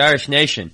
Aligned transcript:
Irish 0.00 0.28
Nation, 0.28 0.72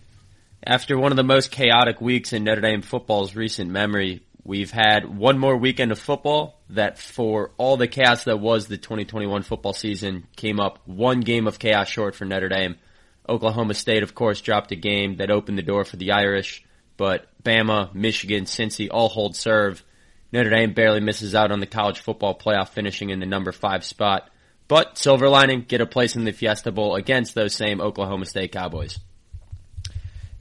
after 0.66 0.98
one 0.98 1.12
of 1.12 1.16
the 1.16 1.22
most 1.22 1.50
chaotic 1.50 2.00
weeks 2.00 2.32
in 2.32 2.44
Notre 2.44 2.60
Dame 2.60 2.82
football's 2.82 3.36
recent 3.36 3.70
memory, 3.70 4.22
we've 4.44 4.70
had 4.70 5.04
one 5.04 5.38
more 5.38 5.56
weekend 5.56 5.92
of 5.92 5.98
football 5.98 6.60
that 6.70 6.98
for 6.98 7.50
all 7.58 7.76
the 7.76 7.86
chaos 7.86 8.24
that 8.24 8.40
was 8.40 8.66
the 8.66 8.78
2021 8.78 9.42
football 9.42 9.72
season 9.72 10.26
came 10.36 10.60
up 10.60 10.78
one 10.86 11.20
game 11.20 11.46
of 11.46 11.58
chaos 11.58 11.88
short 11.88 12.14
for 12.14 12.24
Notre 12.24 12.48
Dame. 12.48 12.76
Oklahoma 13.28 13.74
State, 13.74 14.02
of 14.02 14.14
course, 14.14 14.40
dropped 14.40 14.72
a 14.72 14.76
game 14.76 15.16
that 15.16 15.30
opened 15.30 15.58
the 15.58 15.62
door 15.62 15.84
for 15.84 15.96
the 15.96 16.12
Irish, 16.12 16.64
but 16.96 17.26
Bama, 17.42 17.94
Michigan, 17.94 18.44
Cincy 18.44 18.88
all 18.90 19.08
hold 19.08 19.36
serve. 19.36 19.84
Notre 20.32 20.50
Dame 20.50 20.72
barely 20.72 21.00
misses 21.00 21.34
out 21.34 21.52
on 21.52 21.60
the 21.60 21.66
college 21.66 22.00
football 22.00 22.38
playoff, 22.38 22.70
finishing 22.70 23.10
in 23.10 23.20
the 23.20 23.26
number 23.26 23.52
five 23.52 23.84
spot. 23.84 24.30
But 24.66 24.96
silver 24.96 25.28
lining, 25.28 25.62
get 25.62 25.80
a 25.80 25.86
place 25.86 26.16
in 26.16 26.24
the 26.24 26.32
Fiesta 26.32 26.72
Bowl 26.72 26.94
against 26.96 27.34
those 27.34 27.54
same 27.54 27.80
Oklahoma 27.80 28.24
State 28.24 28.52
Cowboys. 28.52 28.98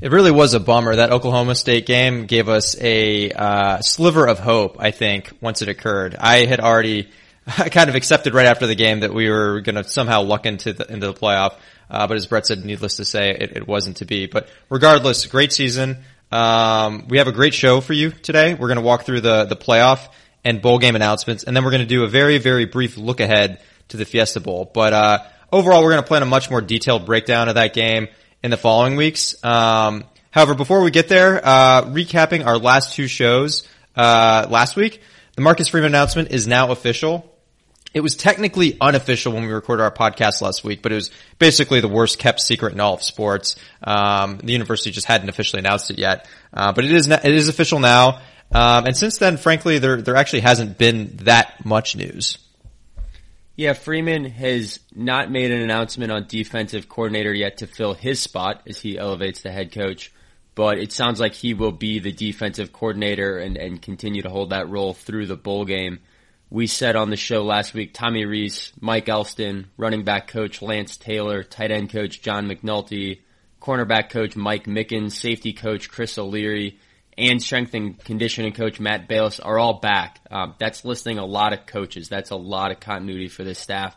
It 0.04 0.12
really 0.12 0.32
was 0.32 0.54
a 0.54 0.60
bummer. 0.60 0.98
That 0.98 1.14
Oklahoma 1.14 1.56
State 1.56 1.86
game 1.86 2.26
gave 2.26 2.50
us 2.50 2.76
a 2.78 3.32
uh, 3.32 3.80
sliver 3.80 4.28
of 4.28 4.38
hope, 4.38 4.76
I 4.78 4.92
think, 4.92 5.32
once 5.40 5.62
it 5.62 5.70
occurred. 5.70 6.14
I 6.20 6.46
had 6.46 6.60
already 6.60 7.08
kind 7.48 7.90
of 7.90 7.96
accepted 7.96 8.34
right 8.34 8.46
after 8.46 8.68
the 8.68 8.76
game 8.76 9.00
that 9.00 9.14
we 9.14 9.30
were 9.30 9.62
going 9.62 9.78
to 9.78 9.86
somehow 9.86 10.24
luck 10.24 10.46
into 10.46 10.74
the, 10.74 10.92
into 10.92 11.08
the 11.08 11.14
playoff. 11.14 11.56
Uh, 11.90 12.06
but 12.06 12.18
as 12.18 12.28
Brett 12.28 12.46
said, 12.46 12.66
needless 12.66 12.98
to 12.98 13.06
say, 13.06 13.30
it, 13.30 13.56
it 13.56 13.66
wasn't 13.66 13.96
to 13.98 14.06
be. 14.06 14.26
But 14.26 14.50
regardless, 14.70 15.26
great 15.26 15.54
season. 15.54 16.00
Um, 16.34 17.08
we 17.08 17.20
have 17.20 17.30
a 17.30 17.32
great 17.32 17.54
show 17.54 17.80
for 17.80 17.94
you 17.94 18.12
today. 18.12 18.56
We're 18.56 18.68
going 18.68 18.80
to 18.80 18.84
walk 18.84 19.04
through 19.06 19.22
the, 19.22 19.46
the 19.46 19.56
playoff 19.56 20.10
and 20.44 20.62
bowl 20.62 20.80
game 20.80 20.98
announcements, 20.98 21.46
and 21.46 21.56
then 21.56 21.64
we're 21.64 21.72
going 21.72 21.80
to 21.80 21.88
do 21.88 22.04
a 22.04 22.10
very, 22.10 22.40
very 22.40 22.66
brief 22.66 22.98
look 22.98 23.22
ahead 23.22 23.62
to 23.88 23.96
the 23.96 24.04
Fiesta 24.04 24.42
Bowl. 24.42 24.70
But 24.74 24.92
uh, 24.92 25.20
overall, 25.50 25.82
we're 25.82 25.92
going 25.92 26.04
to 26.04 26.08
plan 26.10 26.24
a 26.24 26.26
much 26.26 26.50
more 26.50 26.60
detailed 26.60 27.06
breakdown 27.06 27.48
of 27.48 27.56
that 27.56 27.74
game 27.74 28.10
in 28.44 28.52
the 28.52 28.58
following 28.58 28.96
weeks. 28.96 29.42
Um, 29.44 30.04
however, 30.30 30.54
before 30.54 30.84
we 30.84 30.92
get 30.92 31.08
there, 31.08 31.40
uh, 31.44 31.84
recapping 31.84 32.46
our 32.46 32.58
last 32.58 32.96
two 32.96 33.08
shows 33.08 33.68
uh, 33.96 34.48
last 34.50 34.76
week, 34.76 35.02
the 35.36 35.42
Marcus 35.42 35.70
Freeman 35.70 35.92
announcement 35.92 36.32
is 36.32 36.46
now 36.46 36.72
official. 36.72 37.30
It 37.94 38.02
was 38.02 38.16
technically 38.16 38.76
unofficial 38.82 39.34
when 39.34 39.44
we 39.44 39.52
recorded 39.52 39.84
our 39.84 39.92
podcast 39.92 40.42
last 40.42 40.64
week, 40.64 40.82
but 40.82 40.92
it 40.92 40.96
was 40.96 41.12
basically 41.38 41.80
the 41.80 41.88
worst 41.88 42.18
kept 42.18 42.42
secret 42.42 42.74
in 42.74 42.80
all 42.80 42.96
of 42.96 43.04
sports. 43.04 43.56
Um, 43.84 44.40
the 44.40 44.52
university 44.52 44.92
just 44.92 45.06
hadn't 45.06 45.30
officially 45.30 45.60
announced 45.60 45.92
it 45.92 46.00
yet, 46.00 46.28
uh, 46.54 46.74
but 46.74 46.86
it 46.86 46.92
is 46.92 47.08
it 47.08 47.26
is 47.26 47.50
official 47.50 47.80
now. 47.80 48.20
Um, 48.52 48.86
and 48.86 48.98
since 48.98 49.20
then, 49.20 49.38
frankly, 49.38 49.78
there 49.78 50.02
there 50.02 50.16
actually 50.16 50.42
hasn't 50.42 50.78
been 50.78 51.18
that 51.24 51.64
much 51.66 51.96
news. 51.96 52.40
Yeah, 53.56 53.74
Freeman 53.74 54.26
has 54.26 54.80
not 54.96 55.30
made 55.30 55.52
an 55.52 55.62
announcement 55.62 56.12
on 56.12 56.26
defensive 56.28 56.90
coordinator 56.90 57.32
yet 57.32 57.58
to 57.58 57.68
fill 57.68 57.94
his 57.94 58.20
spot 58.20 58.64
as 58.68 58.80
he 58.80 58.98
elevates 58.98 59.44
the 59.44 59.52
head 59.52 59.72
coach, 59.72 60.12
but 60.56 60.80
it 60.80 60.92
sounds 60.92 61.20
like 61.20 61.34
he 61.34 61.54
will 61.54 61.72
be 61.72 62.00
the 62.00 62.12
defensive 62.12 62.74
coordinator 62.74 63.38
and, 63.38 63.56
and 63.56 63.80
continue 63.80 64.24
to 64.24 64.30
hold 64.30 64.50
that 64.50 64.70
role 64.70 64.94
through 64.94 65.28
the 65.28 65.38
bowl 65.38 65.66
game. 65.66 66.00
We 66.50 66.66
said 66.66 66.96
on 66.96 67.12
the 67.12 67.16
show 67.16 67.44
last 67.44 67.76
week, 67.76 67.94
Tommy 67.94 68.26
Rees, 68.26 68.74
Mike 68.80 69.08
Elston, 69.08 69.68
running 69.78 70.04
back 70.04 70.28
coach 70.28 70.64
Lance 70.64 70.98
Taylor, 70.98 71.44
tight 71.44 71.70
end 71.70 71.92
coach 71.92 72.24
John 72.24 72.48
McNulty, 72.48 73.20
cornerback 73.62 74.10
coach 74.10 74.36
Mike 74.36 74.66
Mickens, 74.66 75.12
safety 75.12 75.54
coach 75.54 75.90
Chris 75.90 76.18
O'Leary, 76.18 76.80
and 77.18 77.42
strength 77.42 77.74
and 77.74 77.98
conditioning 78.04 78.54
coach 78.54 78.80
Matt 78.80 79.08
Balis 79.08 79.40
are 79.44 79.60
all 79.60 79.80
back. 79.80 80.20
Um, 80.32 80.56
that's 80.58 80.84
listing 80.86 81.18
a 81.18 81.26
lot 81.26 81.54
of 81.54 81.66
coaches. 81.66 82.10
That's 82.10 82.32
a 82.32 82.36
lot 82.36 82.72
of 82.72 82.80
continuity 82.80 83.28
for 83.28 83.44
this 83.44 83.60
staff. 83.60 83.96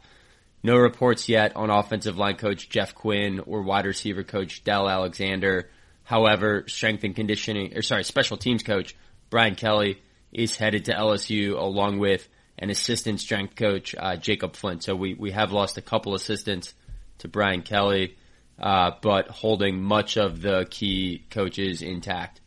No 0.62 0.77
reports 0.77 1.28
yet 1.28 1.55
on 1.56 1.71
offensive 1.71 2.19
line 2.19 2.37
coach 2.37 2.69
Jeff 2.69 2.94
Quinn 2.94 3.41
or 3.41 3.62
wide 3.62 3.87
receiver 3.87 4.25
coach 4.25 4.65
Del 4.65 4.88
Alexander. 4.88 5.71
However, 6.03 6.65
strength 6.66 7.05
and 7.05 7.15
conditioning, 7.15 7.76
or 7.76 7.82
sorry, 7.82 8.05
special 8.05 8.37
teams 8.37 8.62
coach 8.62 8.97
Brian 9.31 9.55
Kelly 9.55 10.03
is 10.32 10.56
headed 10.56 10.87
to 10.87 10.93
LSU 10.93 11.56
along 11.56 11.99
with 11.99 12.28
an 12.59 12.71
assistant 12.71 13.21
strength 13.21 13.56
coach 13.56 13.94
uh, 13.99 14.16
Jacob 14.16 14.55
Flint. 14.55 14.82
So 14.82 14.94
we 14.94 15.15
we 15.15 15.31
have 15.32 15.53
lost 15.53 15.78
a 15.78 15.82
couple 15.82 16.15
assistants 16.15 16.75
to 17.19 17.28
Brian 17.28 17.62
Kelly, 17.62 18.16
uh, 18.59 18.93
but 19.03 19.28
holding 19.28 19.82
much 19.82 20.16
of 20.16 20.41
the 20.41 20.66
key 20.71 21.25
coaches 21.31 21.82
intact. 21.82 22.41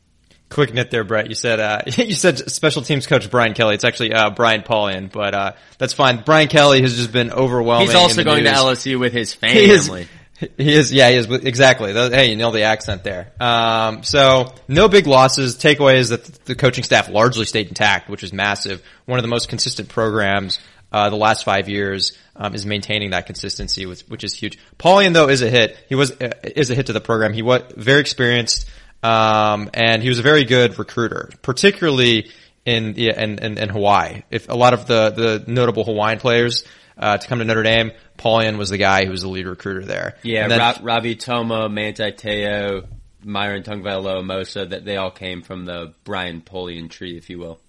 Quick 0.50 0.74
nit 0.74 0.90
there, 0.90 1.04
Brett. 1.04 1.30
You 1.30 1.36
said 1.36 1.60
uh, 1.60 1.82
you 1.98 2.16
said 2.16 2.50
special 2.52 2.82
teams 2.82 3.06
coach 3.06 3.30
Brian 3.30 3.54
Kelly. 3.54 3.76
It's 3.76 3.84
actually 3.84 4.14
uh, 4.14 4.32
Brian 4.32 4.62
Polian, 4.62 5.12
but 5.12 5.34
uh, 5.34 5.52
that's 5.78 5.94
fine. 5.94 6.24
Brian 6.24 6.48
Kelly 6.48 6.82
has 6.82 6.96
just 6.96 7.12
been 7.12 7.32
overwhelming. 7.32 7.88
He's 7.88 7.96
also 7.96 8.24
going 8.24 8.44
news. 8.44 8.54
to 8.54 8.59
LSU 8.59 9.00
with 9.00 9.14
his 9.14 9.34
family. 9.34 10.08
He 10.40 10.46
is, 10.46 10.52
he 10.58 10.74
is, 10.74 10.94
yeah, 10.94 11.09
he 11.09 11.18
is 11.18 11.30
exactly. 11.30 11.92
Hey, 11.92 12.30
you 12.30 12.38
nailed 12.38 12.56
the 12.56 12.64
accent 12.64 13.04
there. 13.04 13.34
Um, 13.42 14.04
so 14.04 14.54
no 14.70 14.88
big 14.88 15.06
losses. 15.06 15.58
Takeaway 15.58 15.96
is 15.96 16.09
that 16.09 16.24
the 16.46 16.56
coaching 16.56 16.86
staff 16.86 17.09
largely 17.09 17.44
stayed 17.44 17.68
intact, 17.68 18.09
which 18.09 18.24
is 18.24 18.32
massive. 18.32 18.82
One 19.06 19.20
of 19.20 19.24
the 19.24 19.28
most 19.28 19.50
consistent 19.50 19.90
programs 19.90 20.59
uh, 20.92 21.09
the 21.09 21.18
last 21.18 21.44
five 21.44 21.70
years 21.70 22.14
um, 22.36 22.56
is 22.56 22.66
maintaining 22.66 23.12
that 23.12 23.26
consistency, 23.26 23.86
which, 23.86 24.02
which 24.04 24.24
is 24.24 24.34
huge. 24.34 24.58
Polian 24.78 25.14
though 25.14 25.30
is 25.30 25.42
a 25.42 25.50
hit. 25.50 25.78
He 25.90 25.96
was 25.96 26.12
uh, 26.12 26.32
is 26.44 26.70
a 26.70 26.76
hit 26.76 26.88
to 26.88 26.94
the 26.94 27.02
program. 27.02 27.34
He 27.34 27.42
was 27.42 27.64
very 27.76 28.00
experienced. 28.00 28.70
Um, 29.02 29.70
and 29.74 30.04
he 30.04 30.10
was 30.10 30.20
a 30.20 30.24
very 30.24 30.44
good 30.44 30.78
recruiter, 30.78 31.30
particularly 31.42 32.32
in, 32.66 32.96
in, 32.96 33.40
in, 33.40 33.58
in 33.58 33.70
Hawaii. 33.70 34.24
If 34.30 34.50
a 34.50 34.56
lot 34.56 34.74
of 34.74 34.88
the, 34.88 35.10
the 35.10 35.44
notable 35.52 35.84
Hawaiian 35.84 36.20
players, 36.20 36.66
uh, 36.98 37.18
to 37.18 37.28
come 37.28 37.40
to 37.40 37.46
Notre 37.46 37.64
Dame, 37.64 37.92
Polian 38.18 38.58
was 38.58 38.70
the 38.70 38.78
guy 38.78 39.06
who 39.06 39.12
was 39.12 39.22
the 39.22 39.30
lead 39.30 39.48
recruiter 39.48 39.86
there. 39.86 40.18
Yeah, 40.22 40.48
then, 40.48 40.59
Rob, 40.59 40.78
Robby 40.82 41.16
Toma, 41.16 41.70
Manti 41.70 42.12
Te'o, 42.12 42.86
Myron 43.24 43.64
Tagovailoa, 43.64 44.70
that 44.70 44.84
they 44.84 44.98
all 44.98 45.12
came 45.12 45.42
from 45.42 45.66
the 45.66 45.94
Brian 46.04 46.42
Polian 46.42 46.90
tree, 46.90 47.18
if 47.18 47.30
you 47.30 47.40
will. 47.40 47.59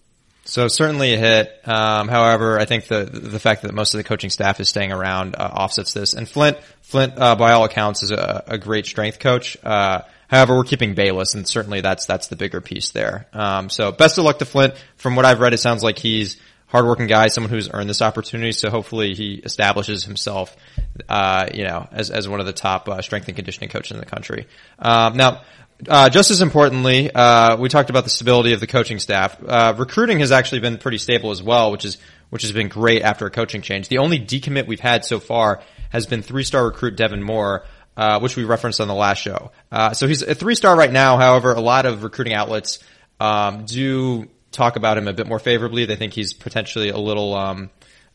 So 0.45 0.67
certainly 0.67 1.15
a 1.15 1.17
hit. 1.17 1.69
Um, 1.69 2.09
however, 2.09 2.59
I 2.59 2.65
think 2.65 2.87
the 2.87 3.05
the 3.05 3.39
fact 3.39 3.63
that 3.63 3.73
most 3.73 3.95
of 3.95 3.99
the 3.99 4.05
coaching 4.05 4.31
staff 4.31 4.59
is 4.59 4.69
staying 4.69 4.91
around 4.91 5.37
uh, 5.37 5.49
offsets 5.53 5.93
this. 5.93 6.15
And 6.15 6.29
Flint, 6.29 6.59
Flint, 6.83 7.15
uh, 7.17 7.37
by 7.37 7.53
all 7.53 7.65
accounts, 7.65 8.03
is 8.03 8.11
a, 8.11 8.43
a 8.49 8.59
great 8.59 8.87
strength 8.87 9.21
coach. 9.21 9.57
Uh, 9.63 10.01
However, 10.31 10.57
we're 10.57 10.65
keeping 10.65 10.95
Balis, 10.95 11.35
and 11.35 11.47
certainly 11.47 11.81
that's 11.81 12.07
that's 12.07 12.29
the 12.29 12.37
bigger 12.37 12.61
piece 12.61 12.91
there. 12.91 13.27
Um, 13.33 13.69
so 13.69 13.91
best 13.91 14.17
of 14.17 14.25
luck 14.25 14.39
to 14.39 14.45
Flint. 14.45 14.75
From 14.95 15.17
what 15.17 15.25
I've 15.25 15.41
read, 15.41 15.55
it 15.55 15.59
sounds 15.59 15.83
like 15.83 15.99
he's 15.99 16.37
hardworking 16.69 17.09
guy, 17.09 17.27
someone 17.27 17.51
who's 17.51 17.69
earned 17.69 17.91
this 17.91 18.01
opportunity. 18.01 18.53
So 18.53 18.71
hopefully 18.71 19.15
he 19.15 19.35
establishes 19.35 20.05
himself, 20.05 20.57
uh, 21.09 21.49
you 21.53 21.65
know, 21.65 21.89
as 21.91 22.11
as 22.11 22.29
one 22.29 22.39
of 22.39 22.47
the 22.47 22.53
top 22.53 22.89
uh, 22.89 23.03
strength 23.03 23.27
and 23.27 23.35
conditioning 23.35 23.71
coaches 23.71 23.91
in 23.91 23.99
the 23.99 24.07
country. 24.07 24.47
Um, 24.79 25.17
now. 25.17 25.43
Uh, 25.89 26.11
just 26.11 26.31
as 26.31 26.43
importantly, 26.43 27.11
uh, 27.11 27.57
we 27.57 27.71
talked 27.71 27.89
about 27.89 28.05
the 28.05 28.11
stability 28.11 28.53
of 28.53 28.61
the 28.61 28.67
coaching 28.67 28.99
staff. 28.99 29.43
Uh, 29.43 29.73
recruiting 29.79 30.21
has 30.21 30.31
actually 30.31 30.61
been 30.61 30.77
pretty 30.77 30.99
stable 30.99 31.31
as 31.31 31.43
well, 31.43 31.73
which 31.73 31.87
is 31.87 31.97
which 32.29 32.43
has 32.43 32.53
been 32.53 32.69
great 32.69 33.01
after 33.01 33.25
a 33.25 33.31
coaching 33.31 33.63
change. 33.63 33.89
The 33.89 33.97
only 33.97 34.19
decommit 34.21 34.67
we've 34.67 34.79
had 34.79 35.07
so 35.07 35.19
far 35.19 35.63
has 35.89 36.07
been 36.07 36.21
three-star 36.21 36.67
recruit 36.67 36.97
Devin 36.97 37.23
Moore, 37.23 37.65
uh, 38.01 38.19
which 38.19 38.35
we 38.35 38.45
referenced 38.45 38.81
on 38.81 38.89
the 38.89 38.95
last 38.95 39.19
show. 39.19 39.51
Uh, 39.71 39.93
so 39.93 40.09
he's 40.09 40.23
a 40.23 40.35
three 40.35 40.55
star 40.55 40.75
right 40.75 40.91
now. 40.91 41.19
However, 41.19 41.53
a 41.53 41.61
lot 41.61 41.85
of 41.85 42.03
recruiting 42.03 42.33
outlets 42.33 42.79
um, 43.21 43.67
do 43.67 44.27
talk 44.53 44.77
about 44.77 44.97
him 44.97 45.07
a 45.07 45.13
bit 45.13 45.27
more 45.27 45.39
favorably. 45.39 45.85
They 45.85 45.97
think 45.97 46.15
he's 46.15 46.33
potentially 46.33 46.89
a 46.89 46.97
little 46.97 47.35
um, 47.35 47.69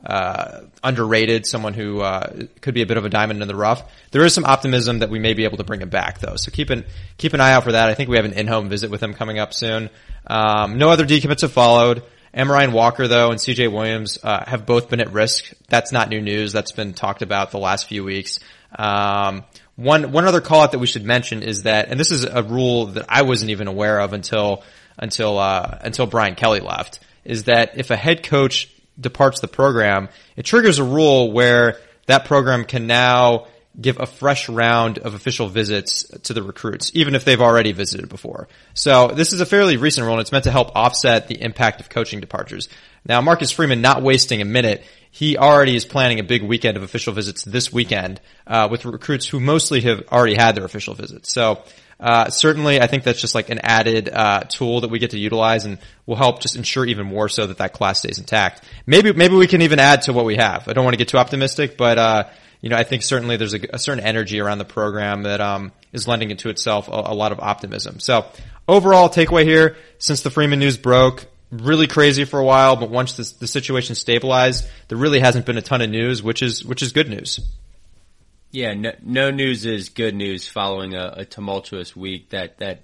uh, 0.03 0.61
underrated, 0.83 1.45
someone 1.45 1.75
who 1.75 2.01
uh, 2.01 2.47
could 2.61 2.73
be 2.73 2.81
a 2.81 2.87
bit 2.87 2.97
of 2.97 3.05
a 3.05 3.09
diamond 3.09 3.43
in 3.43 3.47
the 3.47 3.55
rough. 3.55 3.83
There 4.09 4.25
is 4.25 4.33
some 4.33 4.43
optimism 4.43 4.99
that 4.99 5.11
we 5.11 5.19
may 5.19 5.35
be 5.35 5.43
able 5.43 5.57
to 5.57 5.63
bring 5.63 5.83
him 5.83 5.89
back, 5.89 6.17
though. 6.17 6.35
So 6.35 6.51
keep 6.51 6.71
an 6.71 6.83
keep 7.19 7.33
an 7.35 7.39
eye 7.39 7.51
out 7.51 7.63
for 7.63 7.73
that. 7.73 7.87
I 7.87 7.93
think 7.93 8.09
we 8.09 8.15
have 8.15 8.25
an 8.25 8.33
in-home 8.33 8.69
visit 8.69 8.89
with 8.89 9.03
him 9.03 9.13
coming 9.13 9.37
up 9.37 9.53
soon. 9.53 9.91
Um, 10.25 10.79
no 10.79 10.89
other 10.89 11.05
decommits 11.05 11.41
have 11.41 11.51
followed. 11.51 12.01
Amorion 12.33 12.73
Walker, 12.73 13.07
though, 13.07 13.29
and 13.29 13.39
CJ 13.39 13.71
Williams 13.71 14.17
uh, 14.23 14.45
have 14.45 14.65
both 14.65 14.89
been 14.89 14.99
at 14.99 15.13
risk. 15.13 15.53
That's 15.69 15.91
not 15.91 16.09
new 16.09 16.21
news. 16.21 16.53
That's 16.53 16.71
been 16.71 16.95
talked 16.95 17.21
about 17.21 17.51
the 17.51 17.59
last 17.59 17.87
few 17.87 18.03
weeks. 18.03 18.39
Um, 18.77 19.45
one 19.75 20.11
one 20.11 20.25
other 20.25 20.41
call 20.41 20.61
out 20.61 20.71
that 20.71 20.79
we 20.79 20.87
should 20.87 21.03
mention 21.05 21.43
is 21.43 21.63
that, 21.63 21.89
and 21.89 21.99
this 21.99 22.11
is 22.11 22.23
a 22.23 22.43
rule 22.43 22.87
that 22.87 23.05
I 23.09 23.23
wasn't 23.23 23.51
even 23.51 23.67
aware 23.67 23.99
of 23.99 24.13
until 24.13 24.63
until 24.97 25.37
uh, 25.37 25.79
until 25.81 26.05
Brian 26.07 26.35
Kelly 26.35 26.61
left, 26.61 26.99
is 27.23 27.45
that 27.45 27.77
if 27.77 27.91
a 27.91 27.95
head 27.95 28.23
coach 28.23 28.69
departs 28.99 29.41
the 29.41 29.47
program, 29.47 30.09
it 30.37 30.43
triggers 30.43 30.79
a 30.79 30.83
rule 30.83 31.31
where 31.31 31.79
that 32.05 32.25
program 32.25 32.63
can 32.63 32.87
now 32.87 33.47
give 33.79 33.99
a 33.99 34.05
fresh 34.05 34.47
round 34.47 34.99
of 34.99 35.15
official 35.15 35.47
visits 35.47 36.03
to 36.23 36.33
the 36.33 36.41
recruits, 36.41 36.91
even 36.93 37.13
if 37.13 37.25
they've 37.25 37.41
already 37.41 37.73
visited 37.73 38.07
before. 38.07 38.47
So 38.73 39.09
this 39.09 39.33
is 39.33 39.41
a 39.41 39.45
fairly 39.45 39.75
recent 39.75 40.05
rule 40.05 40.13
and 40.13 40.21
it's 40.21 40.31
meant 40.31 40.45
to 40.45 40.51
help 40.51 40.75
offset 40.75 41.27
the 41.27 41.41
impact 41.41 41.81
of 41.81 41.89
coaching 41.89 42.21
departures. 42.21 42.69
Now 43.05 43.21
Marcus 43.21 43.51
Freeman 43.51 43.81
not 43.81 44.01
wasting 44.01 44.41
a 44.41 44.45
minute 44.45 44.83
he 45.15 45.37
already 45.37 45.77
is 45.77 45.85
planning 45.85 46.19
a 46.19 46.23
big 46.23 46.43
weekend 46.43 46.75
of 46.75 46.83
official 46.83 47.13
visits 47.13 47.45
this 47.45 47.71
weekend 47.71 48.19
uh, 48.45 48.67
with 48.69 48.83
recruits 48.83 49.25
who 49.25 49.39
mostly 49.39 49.79
have 49.79 50.03
already 50.11 50.35
had 50.35 50.55
their 50.55 50.65
official 50.65 50.93
visits. 50.93 51.31
So 51.31 51.63
uh, 52.01 52.29
certainly, 52.29 52.81
I 52.81 52.87
think 52.87 53.05
that's 53.05 53.21
just 53.21 53.33
like 53.33 53.49
an 53.49 53.59
added 53.63 54.09
uh, 54.09 54.41
tool 54.41 54.81
that 54.81 54.89
we 54.89 54.99
get 54.99 55.11
to 55.11 55.17
utilize, 55.17 55.63
and 55.63 55.77
will 56.05 56.17
help 56.17 56.41
just 56.41 56.57
ensure 56.57 56.85
even 56.85 57.05
more 57.07 57.29
so 57.29 57.47
that 57.47 57.59
that 57.59 57.71
class 57.71 57.99
stays 57.99 58.19
intact. 58.19 58.65
Maybe 58.85 59.13
maybe 59.13 59.35
we 59.35 59.47
can 59.47 59.61
even 59.61 59.79
add 59.79 60.01
to 60.01 60.11
what 60.11 60.25
we 60.25 60.35
have. 60.35 60.67
I 60.67 60.73
don't 60.73 60.83
want 60.83 60.95
to 60.95 60.97
get 60.97 61.07
too 61.07 61.17
optimistic, 61.17 61.77
but 61.77 61.97
uh, 61.97 62.23
you 62.59 62.69
know, 62.69 62.75
I 62.75 62.83
think 62.83 63.01
certainly 63.01 63.37
there's 63.37 63.53
a, 63.53 63.61
a 63.71 63.79
certain 63.79 64.03
energy 64.03 64.41
around 64.41 64.57
the 64.57 64.65
program 64.65 65.23
that 65.23 65.39
um, 65.39 65.71
is 65.93 66.09
lending 66.09 66.31
into 66.31 66.49
itself 66.49 66.89
a, 66.89 66.91
a 66.91 67.15
lot 67.15 67.31
of 67.31 67.39
optimism. 67.39 68.01
So 68.01 68.25
overall 68.67 69.07
takeaway 69.07 69.45
here, 69.45 69.77
since 69.97 70.23
the 70.23 70.29
Freeman 70.29 70.59
news 70.59 70.75
broke, 70.75 71.25
really 71.61 71.87
crazy 71.87 72.25
for 72.25 72.39
a 72.39 72.43
while, 72.43 72.75
but 72.75 72.89
once 72.89 73.17
this, 73.17 73.33
the 73.33 73.47
situation 73.47 73.95
stabilized, 73.95 74.67
there 74.87 74.97
really 74.97 75.19
hasn't 75.19 75.45
been 75.45 75.57
a 75.57 75.61
ton 75.61 75.81
of 75.81 75.89
news, 75.89 76.21
which 76.21 76.41
is 76.41 76.63
which 76.63 76.81
is 76.81 76.91
good 76.91 77.09
news. 77.09 77.39
Yeah, 78.51 78.73
no, 78.73 78.93
no 79.01 79.31
news 79.31 79.65
is 79.65 79.89
good 79.89 80.15
news 80.15 80.47
following 80.47 80.95
a, 80.95 81.13
a, 81.17 81.25
tumultuous 81.25 81.95
week 81.95 82.29
that 82.29 82.59
that 82.59 82.81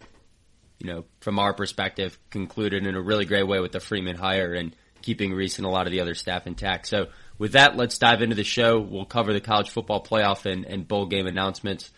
you 0.79 0.87
know 0.87 1.05
from 1.21 1.39
our 1.39 1.53
perspective 1.53 2.17
concluded 2.29 2.85
in 2.85 2.95
a 2.95 3.01
really 3.01 3.25
great 3.25 3.47
way 3.47 3.59
with 3.59 3.71
the 3.71 3.79
Freeman 3.79 4.17
hire 4.17 4.53
and 4.53 4.75
keeping 5.01 5.33
Rees 5.33 5.57
and 5.57 5.65
a 5.65 5.69
lot 5.69 5.87
of 5.87 5.91
the 5.91 6.01
other 6.01 6.13
staff 6.13 6.45
intact. 6.45 6.87
So 6.87 7.07
with 7.37 7.53
that, 7.53 7.75
let's 7.75 7.97
dive 7.97 8.21
into 8.21 8.35
the 8.35 8.43
show. 8.43 8.79
We'll 8.79 9.05
cover 9.05 9.33
the 9.33 9.41
college 9.41 9.69
football 9.69 10.03
playoff 10.03 10.45
and, 10.45 10.65
and 10.65 10.87
bowl 10.87 11.07
game 11.07 11.25
announcements 11.25 11.91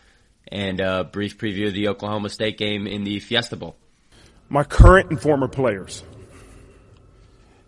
and 0.48 0.80
a 0.80 1.04
brief 1.04 1.38
preview 1.38 1.68
of 1.68 1.74
the 1.74 1.88
Oklahoma 1.88 2.30
State 2.30 2.58
game 2.58 2.88
in 2.88 3.04
the 3.04 3.20
Fiesta 3.20 3.56
Bowl. 3.56 3.76
My 4.50 4.64
current 4.64 5.10
and 5.10 5.20
former 5.20 5.48
players 5.48 6.04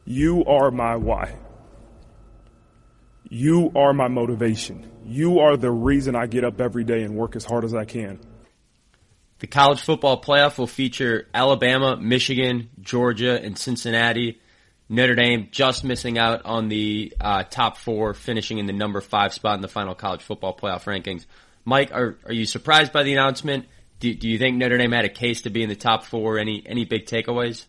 you 0.06 0.46
are 0.46 0.72
my 0.72 0.96
why. 0.96 1.36
You 3.30 3.72
are 3.76 3.94
my 3.94 4.08
motivation. 4.08 4.90
You 5.04 5.40
are 5.40 5.58
the 5.58 5.72
reason 5.72 6.16
I 6.16 6.28
get 6.28 6.44
up 6.44 6.62
every 6.62 6.84
day 6.84 7.04
and 7.04 7.16
work 7.16 7.36
as 7.36 7.44
hard 7.44 7.64
as 7.64 7.74
I 7.74 7.86
can. 7.86 8.20
The 9.40 9.48
college 9.48 9.82
football 9.82 10.22
playoff 10.22 10.58
will 10.58 10.68
feature 10.68 11.28
Alabama, 11.34 11.98
Michigan, 11.98 12.70
Georgia, 12.80 13.42
and 13.42 13.58
Cincinnati. 13.58 14.40
Notre 14.88 15.16
Dame 15.16 15.50
just 15.52 15.84
missing 15.84 16.18
out 16.18 16.46
on 16.46 16.70
the 16.70 17.14
uh, 17.20 17.44
top 17.44 17.78
four, 17.78 18.14
finishing 18.14 18.60
in 18.60 18.68
the 18.68 18.74
number 18.74 19.02
five 19.02 19.34
spot 19.34 19.56
in 19.56 19.62
the 19.62 19.68
final 19.68 19.96
college 19.96 20.22
football 20.22 20.56
playoff 20.56 20.84
rankings. 20.84 21.26
Mike, 21.66 21.92
are 21.92 22.18
are 22.26 22.34
you 22.34 22.46
surprised 22.46 22.94
by 22.94 23.02
the 23.04 23.14
announcement? 23.14 23.66
Do, 24.00 24.14
do 24.14 24.30
you 24.30 24.38
think 24.38 24.58
Notre 24.58 24.78
Dame 24.78 24.92
had 24.92 25.06
a 25.06 25.10
case 25.10 25.42
to 25.42 25.50
be 25.50 25.64
in 25.64 25.70
the 25.70 25.76
top 25.76 26.06
four? 26.06 26.38
Any 26.38 26.64
any 26.66 26.86
big 26.86 27.08
takeaways? 27.08 27.66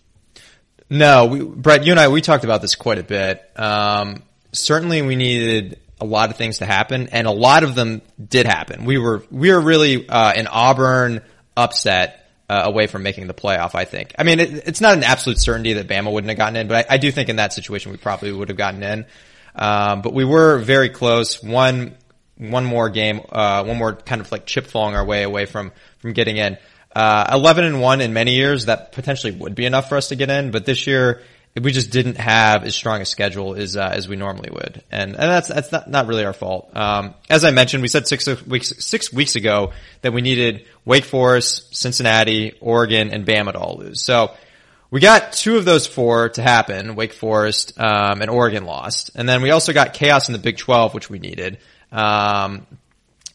No, 0.88 1.26
we, 1.26 1.42
Brett, 1.42 1.84
you 1.84 1.92
and 1.92 2.00
I, 2.00 2.08
we 2.08 2.20
talked 2.20 2.44
about 2.44 2.62
this 2.62 2.74
quite 2.74 2.98
a 2.98 3.02
bit. 3.02 3.42
Um, 3.56 4.22
certainly 4.52 5.02
we 5.02 5.16
needed 5.16 5.80
a 6.00 6.04
lot 6.04 6.30
of 6.30 6.36
things 6.36 6.58
to 6.58 6.66
happen 6.66 7.08
and 7.08 7.26
a 7.26 7.32
lot 7.32 7.64
of 7.64 7.74
them 7.74 8.02
did 8.22 8.46
happen. 8.46 8.84
We 8.84 8.98
were, 8.98 9.24
we 9.30 9.50
were 9.50 9.60
really, 9.60 10.08
uh, 10.08 10.32
an 10.32 10.46
Auburn 10.46 11.22
upset, 11.56 12.22
uh, 12.48 12.62
away 12.64 12.86
from 12.86 13.02
making 13.02 13.26
the 13.26 13.34
playoff, 13.34 13.74
I 13.74 13.84
think. 13.84 14.14
I 14.18 14.22
mean, 14.22 14.38
it, 14.38 14.68
it's 14.68 14.80
not 14.80 14.96
an 14.96 15.02
absolute 15.02 15.40
certainty 15.40 15.72
that 15.74 15.88
Bama 15.88 16.12
wouldn't 16.12 16.28
have 16.28 16.38
gotten 16.38 16.56
in, 16.56 16.68
but 16.68 16.88
I, 16.88 16.94
I 16.94 16.98
do 16.98 17.10
think 17.10 17.28
in 17.28 17.36
that 17.36 17.52
situation 17.52 17.90
we 17.90 17.98
probably 17.98 18.30
would 18.30 18.48
have 18.48 18.58
gotten 18.58 18.82
in. 18.82 19.06
Um, 19.56 20.02
but 20.02 20.12
we 20.12 20.24
were 20.24 20.58
very 20.58 20.90
close. 20.90 21.42
One, 21.42 21.96
one 22.36 22.64
more 22.64 22.90
game, 22.90 23.22
uh, 23.30 23.64
one 23.64 23.78
more 23.78 23.94
kind 23.94 24.20
of 24.20 24.30
like 24.30 24.46
chip 24.46 24.66
falling 24.66 24.94
our 24.94 25.04
way 25.04 25.22
away 25.24 25.46
from, 25.46 25.72
from 25.98 26.12
getting 26.12 26.36
in. 26.36 26.58
Uh, 26.96 27.28
11 27.30 27.64
and 27.64 27.78
1 27.82 28.00
in 28.00 28.14
many 28.14 28.36
years, 28.36 28.66
that 28.66 28.92
potentially 28.92 29.30
would 29.30 29.54
be 29.54 29.66
enough 29.66 29.90
for 29.90 29.98
us 29.98 30.08
to 30.08 30.16
get 30.16 30.30
in, 30.30 30.50
but 30.50 30.64
this 30.64 30.86
year, 30.86 31.20
we 31.54 31.70
just 31.70 31.90
didn't 31.90 32.16
have 32.16 32.64
as 32.64 32.74
strong 32.74 33.02
a 33.02 33.04
schedule 33.04 33.54
as, 33.54 33.76
uh, 33.76 33.90
as 33.92 34.08
we 34.08 34.16
normally 34.16 34.48
would. 34.50 34.82
And, 34.90 35.10
and 35.10 35.14
that's, 35.14 35.48
that's 35.48 35.70
not, 35.70 35.90
not 35.90 36.06
really 36.06 36.24
our 36.24 36.32
fault. 36.32 36.74
Um, 36.74 37.12
as 37.28 37.44
I 37.44 37.50
mentioned, 37.50 37.82
we 37.82 37.88
said 37.88 38.08
six 38.08 38.26
weeks, 38.46 38.72
six 38.82 39.12
weeks 39.12 39.36
ago 39.36 39.74
that 40.00 40.14
we 40.14 40.22
needed 40.22 40.64
Wake 40.86 41.04
Forest, 41.04 41.76
Cincinnati, 41.76 42.56
Oregon, 42.62 43.10
and 43.10 43.26
Bama 43.26 43.52
to 43.52 43.58
all 43.58 43.76
lose. 43.76 44.00
So, 44.00 44.30
we 44.90 45.00
got 45.00 45.34
two 45.34 45.58
of 45.58 45.66
those 45.66 45.86
four 45.86 46.30
to 46.30 46.40
happen, 46.40 46.94
Wake 46.94 47.12
Forest, 47.12 47.78
um, 47.78 48.22
and 48.22 48.30
Oregon 48.30 48.64
lost. 48.64 49.10
And 49.16 49.28
then 49.28 49.42
we 49.42 49.50
also 49.50 49.74
got 49.74 49.92
chaos 49.92 50.30
in 50.30 50.32
the 50.32 50.38
Big 50.38 50.56
12, 50.56 50.94
which 50.94 51.10
we 51.10 51.18
needed. 51.18 51.58
Um, 51.92 52.66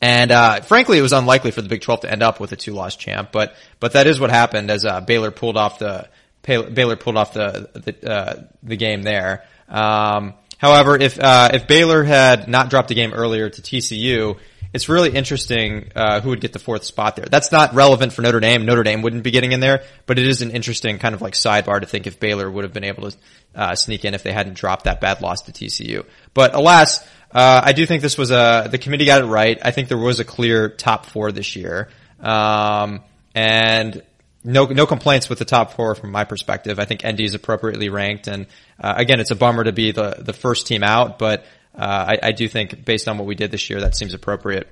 and 0.02 0.32
uh, 0.32 0.62
frankly, 0.62 0.98
it 0.98 1.02
was 1.02 1.14
unlikely 1.14 1.52
for 1.52 1.62
the 1.62 1.70
Big 1.70 1.82
12 1.82 2.02
to 2.02 2.12
end 2.12 2.24
up 2.24 2.40
with 2.40 2.52
a 2.52 2.56
two-loss 2.56 2.96
champ, 2.96 3.32
but 3.32 3.56
but 3.80 3.94
that 3.94 4.08
is 4.08 4.20
what 4.20 4.32
happened 4.32 4.72
as 4.72 4.84
uh, 4.84 5.00
Baylor 5.02 5.32
pulled 5.32 5.58
off 5.58 5.80
the 5.80 6.10
Baylor 6.42 6.96
pulled 6.96 7.18
off 7.18 7.34
the 7.34 7.70
the, 7.74 8.12
uh, 8.12 8.44
the 8.64 8.76
game 8.76 9.04
there. 9.04 9.46
Um, 9.70 10.34
however, 10.58 10.98
if 10.98 11.20
uh, 11.20 11.52
if 11.54 11.68
Baylor 11.68 12.04
had 12.04 12.48
not 12.48 12.72
dropped 12.72 12.90
a 12.90 12.96
game 12.96 13.14
earlier 13.14 13.48
to 13.50 13.62
TCU, 13.62 14.40
it's 14.74 14.88
really 14.88 15.12
interesting 15.12 15.92
uh, 15.96 16.22
who 16.22 16.30
would 16.30 16.42
get 16.42 16.54
the 16.54 16.60
fourth 16.60 16.84
spot 16.84 17.16
there. 17.16 17.26
That's 17.26 17.52
not 17.52 17.76
relevant 17.76 18.14
for 18.14 18.22
Notre 18.22 18.40
Dame. 18.40 18.66
Notre 18.66 18.84
Dame 18.84 19.02
wouldn't 19.02 19.24
be 19.24 19.32
getting 19.32 19.52
in 19.52 19.60
there, 19.60 19.84
but 20.06 20.18
it 20.18 20.28
is 20.28 20.42
an 20.42 20.52
interesting 20.52 20.98
kind 20.98 21.14
of 21.14 21.22
like 21.22 21.34
sidebar 21.34 21.80
to 21.82 21.86
think 21.86 22.08
if 22.08 22.20
Baylor 22.20 22.50
would 22.50 22.64
have 22.64 22.74
been 22.74 22.86
able 22.86 23.12
to 23.12 23.18
uh, 23.54 23.76
sneak 23.76 24.06
in 24.06 24.14
if 24.14 24.24
they 24.24 24.32
hadn't 24.32 24.56
dropped 24.56 24.86
that 24.86 25.02
bad 25.02 25.22
loss 25.22 25.42
to 25.44 25.52
TCU. 25.52 26.06
But 26.34 26.56
alas, 26.56 27.06
uh, 27.34 27.62
I 27.64 27.74
do 27.74 27.86
think 27.86 28.02
this 28.02 28.18
was 28.18 28.32
a, 28.32 28.68
the 28.70 28.78
committee 28.78 29.06
got 29.06 29.22
it 29.22 29.26
right. 29.26 29.60
I 29.64 29.72
think 29.72 29.88
there 29.88 29.98
was 29.98 30.20
a 30.20 30.26
clear 30.26 30.70
top 30.70 31.06
four 31.06 31.32
this 31.32 31.56
year. 31.56 31.90
Um, 32.20 33.02
and 33.34 34.04
no, 34.44 34.66
no 34.66 34.86
complaints 34.86 35.30
with 35.30 35.40
the 35.40 35.46
top 35.46 35.74
four 35.74 35.96
from 35.96 36.12
my 36.12 36.24
perspective. 36.24 36.80
I 36.80 36.86
think 36.86 37.06
ND 37.06 37.22
is 37.22 37.34
appropriately 37.34 37.90
ranked. 37.90 38.28
And, 38.28 38.48
uh, 38.80 38.94
again, 38.98 39.20
it's 39.20 39.32
a 39.32 39.36
bummer 39.36 39.64
to 39.64 39.72
be 39.72 39.92
the, 39.92 40.16
the 40.20 40.34
first 40.34 40.68
team 40.68 40.84
out, 40.84 41.20
but, 41.20 41.46
uh, 41.74 42.16
I, 42.22 42.28
I 42.28 42.32
do 42.32 42.48
think 42.48 42.84
based 42.84 43.08
on 43.08 43.18
what 43.18 43.26
we 43.26 43.36
did 43.36 43.52
this 43.52 43.70
year, 43.70 43.80
that 43.82 43.96
seems 43.96 44.14
appropriate. 44.14 44.68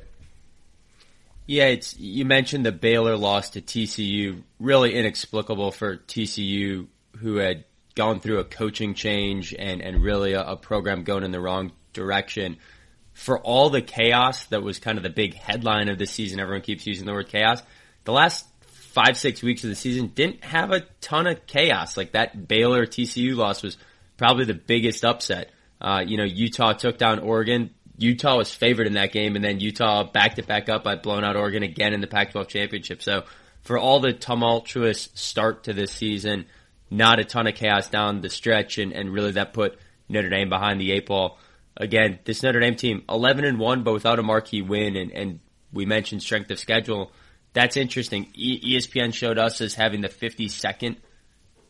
Yeah, 1.50 1.66
it's 1.66 1.98
you 1.98 2.26
mentioned 2.26 2.64
the 2.64 2.72
Baylor 2.72 3.18
loss 3.18 3.50
to 3.52 3.62
TCU, 3.62 4.44
really 4.60 4.94
inexplicable 4.94 5.72
for 5.72 5.98
TCU, 5.98 6.86
who 7.18 7.38
had 7.38 7.64
gone 7.96 8.20
through 8.20 8.38
a 8.38 8.44
coaching 8.44 8.94
change 8.94 9.56
and 9.58 9.82
and 9.82 10.04
really 10.04 10.34
a, 10.34 10.44
a, 10.44 10.56
program 10.56 11.04
going 11.04 11.24
in 11.24 11.32
the 11.32 11.40
wrong 11.40 11.72
direction. 11.94 12.58
For 13.14 13.40
all 13.40 13.70
the 13.70 13.82
chaos 13.82 14.46
that 14.46 14.64
was 14.64 14.80
kind 14.80 14.98
of 14.98 15.04
the 15.04 15.10
big 15.10 15.34
headline 15.34 15.90
of 15.90 15.98
the 15.98 16.06
season, 16.06 16.40
everyone 16.40 16.62
keeps 16.62 16.88
using 16.88 17.06
the 17.06 17.14
word 17.14 17.28
chaos. 17.28 17.62
The 18.06 18.14
last 18.14 18.46
five, 18.62 19.18
six 19.18 19.44
weeks 19.44 19.64
of 19.64 19.70
the 19.70 19.76
season 19.76 20.08
didn't 20.08 20.44
have 20.44 20.72
a 20.72 20.82
ton 21.02 21.28
of 21.28 21.46
chaos. 21.46 21.98
Like 21.98 22.14
that 22.14 22.48
Baylor 22.48 22.86
TCU 22.86 23.36
loss 23.36 23.62
was 23.62 23.78
probably 24.18 24.46
the 24.46 24.54
biggest 24.54 25.06
upset. 25.06 25.52
Uh, 25.82 26.04
you 26.06 26.18
know, 26.18 26.24
Utah 26.24 26.74
took 26.74 26.98
down 26.98 27.20
Oregon. 27.20 27.72
Utah 27.98 28.38
was 28.38 28.54
favored 28.54 28.88
in 28.88 28.94
that 28.94 29.12
game, 29.12 29.36
and 29.36 29.44
then 29.44 29.60
Utah 29.60 30.04
backed 30.04 30.40
it 30.40 30.48
back 30.48 30.70
up 30.70 30.84
by 30.84 30.96
blowing 30.96 31.24
out 31.24 31.36
Oregon 31.36 31.64
again 31.64 31.94
in 31.94 32.02
the 32.02 32.08
Pac-12 32.08 32.48
championship. 32.48 33.02
So, 33.02 33.24
for 33.62 33.78
all 33.78 34.00
the 34.00 34.14
tumultuous 34.14 35.10
start 35.14 35.66
to 35.66 35.74
this 35.74 35.92
season, 35.92 36.46
not 36.90 37.20
a 37.20 37.26
ton 37.26 37.46
of 37.46 37.56
chaos 37.56 37.90
down 37.90 38.22
the 38.22 38.30
stretch, 38.30 38.78
and, 38.78 38.94
and 38.94 39.14
really 39.14 39.32
that 39.32 39.54
put 39.54 39.78
Notre 40.08 40.30
Dame 40.30 40.50
behind 40.50 40.80
the 40.80 40.92
eight 40.94 41.06
ball 41.06 41.38
again, 41.80 42.20
this 42.26 42.44
Notre 42.44 42.60
Dame 42.60 42.76
team, 42.76 43.04
11 43.10 43.46
and 43.46 43.58
1, 43.58 43.84
but 43.84 43.94
without 43.94 44.20
a 44.20 44.24
marquee 44.24 44.62
win, 44.62 44.96
and, 44.96 45.12
and 45.12 45.40
we 45.74 45.86
mentioned 45.86 46.22
strength 46.22 46.52
of 46.52 46.60
schedule. 46.60 47.12
That's 47.54 47.78
interesting. 47.78 48.28
E- 48.36 48.76
ESPN 48.76 49.14
showed 49.14 49.40
us 49.40 49.62
as 49.62 49.74
having 49.74 50.02
the 50.02 50.10
52nd 50.10 50.98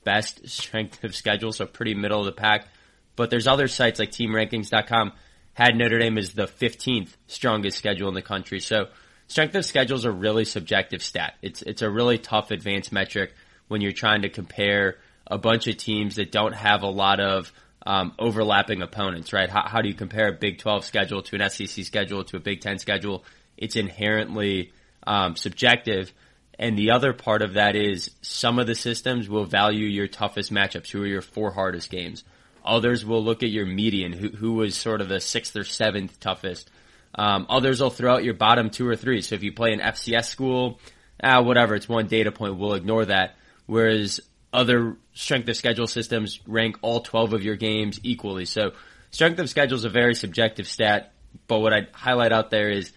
best 0.04 0.48
strength 0.50 1.04
of 1.04 1.16
schedule, 1.16 1.54
so 1.54 1.66
pretty 1.66 1.94
middle 1.94 2.20
of 2.20 2.26
the 2.26 2.32
pack. 2.32 2.68
But 3.16 3.30
there's 3.30 3.48
other 3.48 3.68
sites 3.68 4.00
like 4.00 4.12
TeamRankings.com 4.12 5.14
had 5.54 5.76
Notre 5.76 6.00
Dame 6.00 6.18
as 6.18 6.34
the 6.34 6.48
15th 6.48 7.10
strongest 7.28 7.78
schedule 7.78 8.08
in 8.08 8.16
the 8.16 8.22
country. 8.22 8.60
So 8.60 8.88
strength 9.28 9.56
of 9.56 9.66
schedule 9.66 9.98
is 9.98 10.06
a 10.06 10.12
really 10.12 10.46
subjective 10.46 11.04
stat. 11.04 11.34
It's 11.42 11.62
it's 11.62 11.82
a 11.82 11.90
really 11.90 12.18
tough 12.18 12.52
advanced 12.52 12.94
metric 12.94 13.34
when 13.68 13.82
you're 13.82 13.92
trying 13.92 14.22
to 14.22 14.30
compare 14.30 14.98
a 15.28 15.38
bunch 15.38 15.68
of 15.68 15.76
teams 15.76 16.16
that 16.16 16.32
don't 16.32 16.54
have 16.54 16.84
a 16.84 16.88
lot 16.88 17.20
of 17.20 17.52
um, 17.86 18.14
overlapping 18.20 18.82
opponents, 18.82 19.34
right? 19.34 19.50
How, 19.50 19.68
how 19.68 19.82
do 19.82 19.88
you 19.88 19.96
compare 19.96 20.28
a 20.28 20.34
Big 20.34 20.60
12 20.60 20.86
schedule 20.86 21.22
to 21.24 21.42
an 21.42 21.50
SEC 21.50 21.86
schedule 21.86 22.24
to 22.26 22.38
a 22.38 22.40
Big 22.40 22.62
10 22.62 22.80
schedule? 22.80 23.24
It's 23.58 23.76
inherently 23.76 24.74
um, 25.06 25.36
subjective. 25.36 26.14
And 26.58 26.78
the 26.78 26.92
other 26.92 27.14
part 27.14 27.42
of 27.42 27.54
that 27.54 27.76
is 27.76 28.12
some 28.22 28.60
of 28.60 28.68
the 28.68 28.76
systems 28.76 29.30
will 29.30 29.46
value 29.46 29.88
your 29.88 30.08
toughest 30.08 30.52
matchups, 30.52 30.92
who 30.92 31.04
are 31.04 31.08
your 31.08 31.22
four 31.22 31.52
hardest 31.52 31.90
games. 31.90 32.24
Others 32.66 33.06
will 33.06 33.24
look 33.24 33.44
at 33.44 33.50
your 33.50 33.66
median, 33.66 34.12
who, 34.12 34.30
who 34.30 34.54
was 34.54 34.76
sort 34.76 35.00
of 35.00 35.08
the 35.08 35.22
sixth 35.22 35.56
or 35.56 35.64
seventh 35.64 36.20
toughest. 36.20 36.70
Um, 37.16 37.48
others 37.50 37.82
will 37.82 37.90
throw 37.90 38.16
out 38.16 38.24
your 38.24 38.34
bottom 38.34 38.70
two 38.70 38.88
or 38.88 38.98
three. 38.98 39.22
So 39.22 39.36
if 39.36 39.44
you 39.44 39.54
play 39.54 39.72
an 39.72 39.80
FCS 39.80 40.26
school, 40.26 40.80
ah, 41.24 41.42
whatever, 41.42 41.76
it's 41.76 41.90
one 41.90 42.08
data 42.08 42.32
point, 42.32 42.58
we'll 42.58 42.74
ignore 42.74 43.06
that. 43.06 43.36
Whereas 43.66 44.20
other 44.52 44.98
strength 45.14 45.48
of 45.50 45.56
schedule 45.56 45.88
systems 45.88 46.40
rank 46.48 46.78
all 46.82 47.02
12 47.02 47.34
of 47.34 47.44
your 47.44 47.56
games 47.56 48.00
equally. 48.04 48.46
So 48.46 48.72
strength 49.12 49.40
of 49.40 49.50
schedule 49.50 49.78
is 49.78 49.86
a 49.86 49.90
very 49.90 50.16
subjective 50.16 50.68
stat, 50.68 51.14
but 51.48 51.60
what 51.60 51.74
I'd 51.74 51.90
highlight 51.92 52.32
out 52.32 52.50
there 52.50 52.70
is 52.70 52.92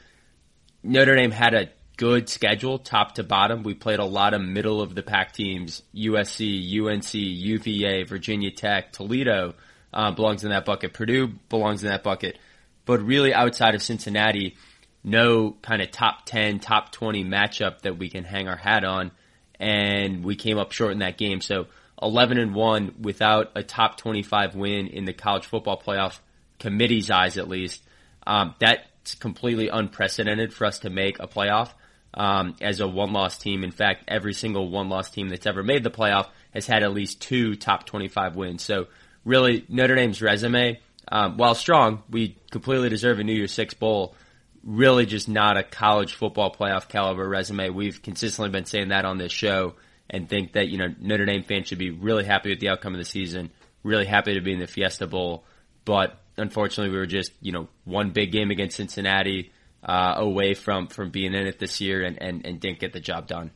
Notre 0.83 1.17
Dame 1.17 1.31
had 1.31 1.55
a 1.55 1.69
good 1.97 2.29
schedule 2.29 2.79
top 2.79 3.17
to 3.17 3.23
bottom. 3.23 3.63
We 3.63 3.75
played 3.75 3.99
a 3.99 4.05
lot 4.05 4.35
of 4.35 4.41
middle 4.41 4.81
of 4.81 4.95
the 4.95 5.03
pack 5.03 5.33
teams, 5.33 5.83
USC, 5.95 6.81
UNC, 6.81 7.15
UVA, 7.15 8.05
Virginia 8.05 8.51
Tech, 8.51 8.93
Toledo 8.93 9.55
uh, 9.93 10.11
belongs 10.13 10.43
in 10.45 10.51
that 10.51 10.65
bucket. 10.65 10.95
Purdue 10.95 11.29
belongs 11.49 11.85
in 11.85 11.91
that 11.91 12.03
bucket. 12.03 12.39
But 12.87 13.03
really 13.03 13.33
outside 13.33 13.75
of 13.75 13.83
Cincinnati, 13.83 14.57
no 15.05 15.57
kind 15.63 15.83
of 15.83 15.91
top 15.91 16.25
10, 16.27 16.61
top 16.61 16.93
20 16.93 17.25
matchup 17.25 17.83
that 17.83 17.99
we 17.99 18.09
can 18.09 18.25
hang 18.25 18.49
our 18.49 18.57
hat 18.57 18.85
on 18.85 19.13
and 19.61 20.25
we 20.25 20.37
came 20.37 20.59
up 20.59 20.73
short 20.73 20.93
in 20.93 20.99
that 20.99 21.19
game. 21.19 21.41
So 21.41 21.67
11 22.01 22.39
and 22.39 22.55
1 22.55 22.95
without 23.01 23.53
a 23.55 23.63
top 23.63 23.97
25 23.97 24.55
win 24.55 24.89
in 24.89 25.05
the 25.05 25.13
college 25.13 25.47
football 25.47 25.81
playoff 25.81 26.19
committee's 26.59 27.11
eyes 27.11 27.39
at 27.39 27.49
least. 27.49 27.83
Um, 28.27 28.55
that's 28.59 29.15
completely 29.17 29.69
unprecedented 29.69 30.53
for 30.53 30.65
us 30.65 30.81
to 30.81 30.91
make 30.91 31.19
a 31.19 31.27
playoff 31.27 31.71
um, 32.15 32.57
as 32.61 32.81
a 32.81 32.87
one-loss 32.87 33.39
team. 33.39 33.65
In 33.65 33.71
fact, 33.71 34.05
every 34.09 34.35
single 34.35 34.69
one-loss 34.69 35.11
team 35.11 35.29
that's 35.29 35.47
ever 35.47 35.63
made 35.63 35.83
the 35.83 35.91
playoff 35.91 36.29
has 36.53 36.67
had 36.67 36.83
at 36.83 36.93
least 36.93 37.21
two 37.21 37.57
top 37.57 37.87
25 37.87 38.37
wins. 38.37 38.63
So 38.63 38.87
really, 39.25 39.65
Notre 39.69 39.95
Dame's 39.95 40.23
resume, 40.23 40.81
um, 41.09 41.37
while 41.37 41.55
strong, 41.55 42.03
we 42.11 42.37
completely 42.51 42.89
deserve 42.89 43.19
a 43.19 43.25
New 43.25 43.35
Year's 43.35 43.53
Six 43.53 43.75
bowl. 43.75 44.15
Really, 44.65 45.07
just 45.07 45.29
not 45.29 45.57
a 45.57 45.65
college 45.65 46.15
football 46.15 46.55
playoff 46.55 46.89
caliber 46.89 47.29
resume. 47.29 47.71
We've 47.71 48.01
consistently 48.01 48.51
been 48.51 48.65
saying 48.65 48.89
that 48.89 49.05
on 49.05 49.19
this 49.19 49.33
show, 49.33 49.75
and 50.09 50.29
think 50.29 50.53
that 50.53 50.69
you 50.69 50.79
know 50.79 50.95
Notre 51.01 51.27
Dame 51.27 51.43
fans 51.43 51.69
should 51.69 51.79
be 51.79 51.91
really 51.91 52.25
happy 52.25 52.51
with 52.51 52.61
the 52.61 52.69
outcome 52.69 52.95
of 52.95 52.99
the 52.99 53.05
season. 53.05 53.51
Really 53.83 54.07
happy 54.07 54.35
to 54.35 54.41
be 54.41 54.53
in 54.53 54.61
the 54.61 54.69
Fiesta 54.69 55.07
Bowl, 55.09 55.45
but 55.85 56.17
unfortunately, 56.37 56.93
we 56.93 56.99
were 56.99 57.07
just 57.07 57.33
you 57.41 57.53
know 57.53 57.69
one 57.85 58.11
big 58.11 58.31
game 58.31 58.51
against 58.51 58.77
Cincinnati 58.77 59.51
uh, 59.83 60.15
away 60.17 60.55
from 60.55 60.87
from 60.87 61.11
being 61.11 61.35
in 61.35 61.47
it 61.47 61.59
this 61.59 61.81
year, 61.81 62.03
and, 62.03 62.23
and 62.23 62.47
and 62.47 62.61
didn't 62.61 62.79
get 62.79 62.93
the 62.93 63.01
job 63.01 63.27
done. 63.27 63.51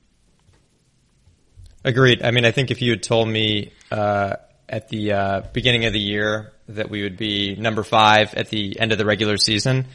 Agreed. 1.84 2.22
I 2.24 2.32
mean, 2.32 2.44
I 2.44 2.50
think 2.50 2.72
if 2.72 2.82
you 2.82 2.90
had 2.90 3.02
told 3.04 3.28
me 3.28 3.72
uh, 3.92 4.34
at 4.68 4.88
the 4.88 5.12
uh, 5.12 5.40
beginning 5.52 5.84
of 5.84 5.92
the 5.92 6.00
year 6.00 6.52
that 6.68 6.90
we 6.90 7.02
would 7.02 7.16
be 7.16 7.54
number 7.54 7.84
five 7.84 8.34
at 8.34 8.48
the 8.48 8.80
end 8.80 8.90
of 8.90 8.98
the 8.98 9.04
regular 9.04 9.36
season, 9.36 9.86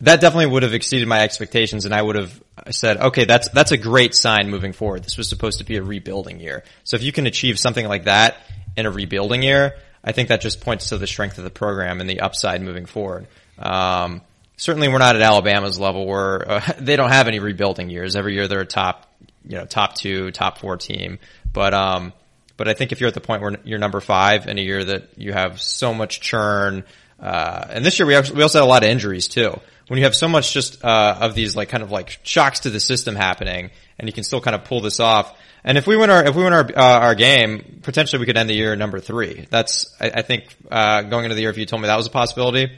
that 0.00 0.20
definitely 0.20 0.46
would 0.46 0.62
have 0.62 0.74
exceeded 0.74 1.08
my 1.08 1.22
expectations, 1.22 1.84
and 1.84 1.94
I 1.94 2.00
would 2.00 2.16
have 2.16 2.42
said, 2.70 2.98
okay, 2.98 3.24
that's 3.24 3.48
that's 3.48 3.72
a 3.72 3.76
great 3.76 4.14
sign 4.14 4.50
moving 4.50 4.72
forward. 4.72 5.02
This 5.02 5.16
was 5.16 5.28
supposed 5.28 5.58
to 5.58 5.64
be 5.64 5.76
a 5.76 5.82
rebuilding 5.82 6.40
year, 6.40 6.64
so 6.84 6.96
if 6.96 7.02
you 7.02 7.12
can 7.12 7.26
achieve 7.26 7.58
something 7.58 7.86
like 7.86 8.04
that 8.04 8.36
in 8.76 8.86
a 8.86 8.90
rebuilding 8.90 9.42
year, 9.42 9.74
I 10.04 10.12
think 10.12 10.28
that 10.28 10.40
just 10.40 10.60
points 10.60 10.90
to 10.90 10.98
the 10.98 11.06
strength 11.06 11.38
of 11.38 11.44
the 11.44 11.50
program 11.50 12.00
and 12.00 12.08
the 12.08 12.20
upside 12.20 12.62
moving 12.62 12.86
forward. 12.86 13.26
Um, 13.58 14.22
certainly, 14.56 14.88
we're 14.88 14.98
not 14.98 15.16
at 15.16 15.22
Alabama's 15.22 15.80
level 15.80 16.06
where 16.06 16.50
uh, 16.50 16.72
they 16.78 16.96
don't 16.96 17.10
have 17.10 17.28
any 17.28 17.40
rebuilding 17.40 17.90
years. 17.90 18.14
Every 18.14 18.34
year, 18.34 18.46
they're 18.46 18.60
a 18.60 18.66
top, 18.66 19.12
you 19.44 19.56
know, 19.56 19.64
top 19.64 19.94
two, 19.94 20.30
top 20.30 20.58
four 20.58 20.76
team. 20.76 21.18
But 21.52 21.74
um, 21.74 22.12
but 22.56 22.68
I 22.68 22.74
think 22.74 22.92
if 22.92 23.00
you're 23.00 23.08
at 23.08 23.14
the 23.14 23.20
point 23.20 23.42
where 23.42 23.56
you're 23.64 23.78
number 23.78 24.00
five 24.00 24.46
in 24.46 24.58
a 24.58 24.60
year 24.60 24.84
that 24.84 25.16
you 25.16 25.32
have 25.32 25.60
so 25.60 25.94
much 25.94 26.20
churn, 26.20 26.84
uh, 27.18 27.66
and 27.70 27.84
this 27.84 27.98
year 27.98 28.06
we 28.06 28.14
we 28.32 28.42
also 28.42 28.60
had 28.60 28.64
a 28.64 28.68
lot 28.68 28.84
of 28.84 28.90
injuries 28.90 29.28
too. 29.28 29.58
When 29.88 29.98
you 29.98 30.04
have 30.04 30.14
so 30.14 30.28
much 30.28 30.52
just 30.52 30.84
uh, 30.84 31.18
of 31.20 31.34
these 31.34 31.56
like 31.56 31.68
kind 31.68 31.82
of 31.82 31.90
like 31.90 32.18
shocks 32.22 32.60
to 32.60 32.70
the 32.70 32.80
system 32.80 33.16
happening, 33.16 33.70
and 33.98 34.08
you 34.08 34.12
can 34.12 34.24
still 34.24 34.40
kind 34.40 34.54
of 34.54 34.64
pull 34.64 34.80
this 34.80 35.00
off. 35.00 35.36
And 35.64 35.76
if 35.76 35.86
we 35.86 35.96
win 35.96 36.10
our 36.10 36.24
if 36.24 36.36
we 36.36 36.44
win 36.44 36.52
our 36.52 36.64
uh, 36.64 37.00
our 37.00 37.14
game, 37.14 37.80
potentially 37.82 38.20
we 38.20 38.26
could 38.26 38.36
end 38.36 38.48
the 38.48 38.54
year 38.54 38.76
number 38.76 39.00
three. 39.00 39.46
That's 39.50 39.94
I, 40.00 40.10
I 40.10 40.22
think 40.22 40.44
uh, 40.70 41.02
going 41.02 41.24
into 41.24 41.34
the 41.34 41.40
year, 41.40 41.50
if 41.50 41.58
you 41.58 41.66
told 41.66 41.82
me 41.82 41.88
that 41.88 41.96
was 41.96 42.06
a 42.06 42.10
possibility, 42.10 42.70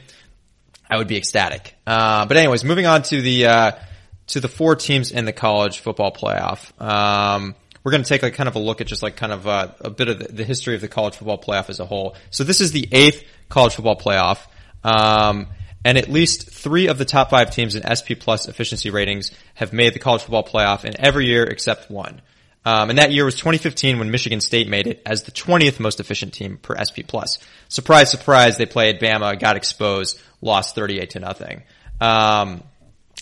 I 0.89 0.97
would 0.97 1.07
be 1.07 1.17
ecstatic. 1.17 1.75
Uh, 1.85 2.25
but 2.25 2.37
anyways, 2.37 2.63
moving 2.63 2.85
on 2.85 3.03
to 3.03 3.21
the 3.21 3.45
uh, 3.45 3.71
to 4.27 4.39
the 4.39 4.47
four 4.47 4.75
teams 4.75 5.11
in 5.11 5.25
the 5.25 5.33
college 5.33 5.79
football 5.79 6.11
playoff. 6.11 6.71
Um, 6.81 7.55
we're 7.83 7.91
going 7.91 8.03
to 8.03 8.09
take 8.09 8.23
like 8.23 8.35
kind 8.35 8.47
of 8.47 8.55
a 8.55 8.59
look 8.59 8.81
at 8.81 8.87
just 8.87 9.03
like 9.03 9.15
kind 9.15 9.31
of 9.31 9.47
uh, 9.47 9.69
a 9.81 9.89
bit 9.89 10.07
of 10.07 10.19
the, 10.19 10.25
the, 10.25 10.43
history 10.43 10.75
of 10.75 10.81
the 10.81 10.87
college 10.87 11.15
football 11.15 11.39
playoff 11.39 11.69
as 11.69 11.79
a 11.79 11.85
whole. 11.85 12.15
So 12.29 12.43
this 12.43 12.61
is 12.61 12.71
the 12.71 12.87
eighth 12.91 13.23
college 13.49 13.75
football 13.75 13.95
playoff. 13.95 14.39
Um, 14.83 15.47
and 15.83 15.97
at 15.97 16.09
least 16.09 16.49
three 16.49 16.87
of 16.87 16.97
the 16.97 17.05
top 17.05 17.29
five 17.29 17.51
teams 17.51 17.75
in 17.75 17.83
SP 17.83 18.13
plus 18.19 18.47
efficiency 18.47 18.89
ratings 18.89 19.31
have 19.55 19.73
made 19.73 19.93
the 19.93 19.99
college 19.99 20.21
football 20.21 20.43
playoff 20.43 20.85
in 20.85 20.93
every 20.99 21.25
year 21.25 21.43
except 21.43 21.89
one. 21.89 22.21
Um, 22.63 22.91
and 22.91 22.99
that 22.99 23.11
year 23.11 23.25
was 23.25 23.35
2015 23.35 23.97
when 23.97 24.11
Michigan 24.11 24.39
State 24.39 24.67
made 24.67 24.85
it 24.85 25.01
as 25.05 25.23
the 25.23 25.31
20th 25.31 25.79
most 25.79 25.99
efficient 25.99 26.33
team 26.33 26.57
per 26.57 26.75
SP 26.77 27.01
plus. 27.07 27.39
Surprise, 27.69 28.11
surprise, 28.11 28.57
they 28.57 28.67
played 28.67 28.99
Bama, 28.99 29.39
got 29.39 29.57
exposed, 29.57 30.19
lost 30.41 30.75
38 30.75 31.09
to 31.11 31.19
nothing. 31.19 31.63
Um, 31.99 32.63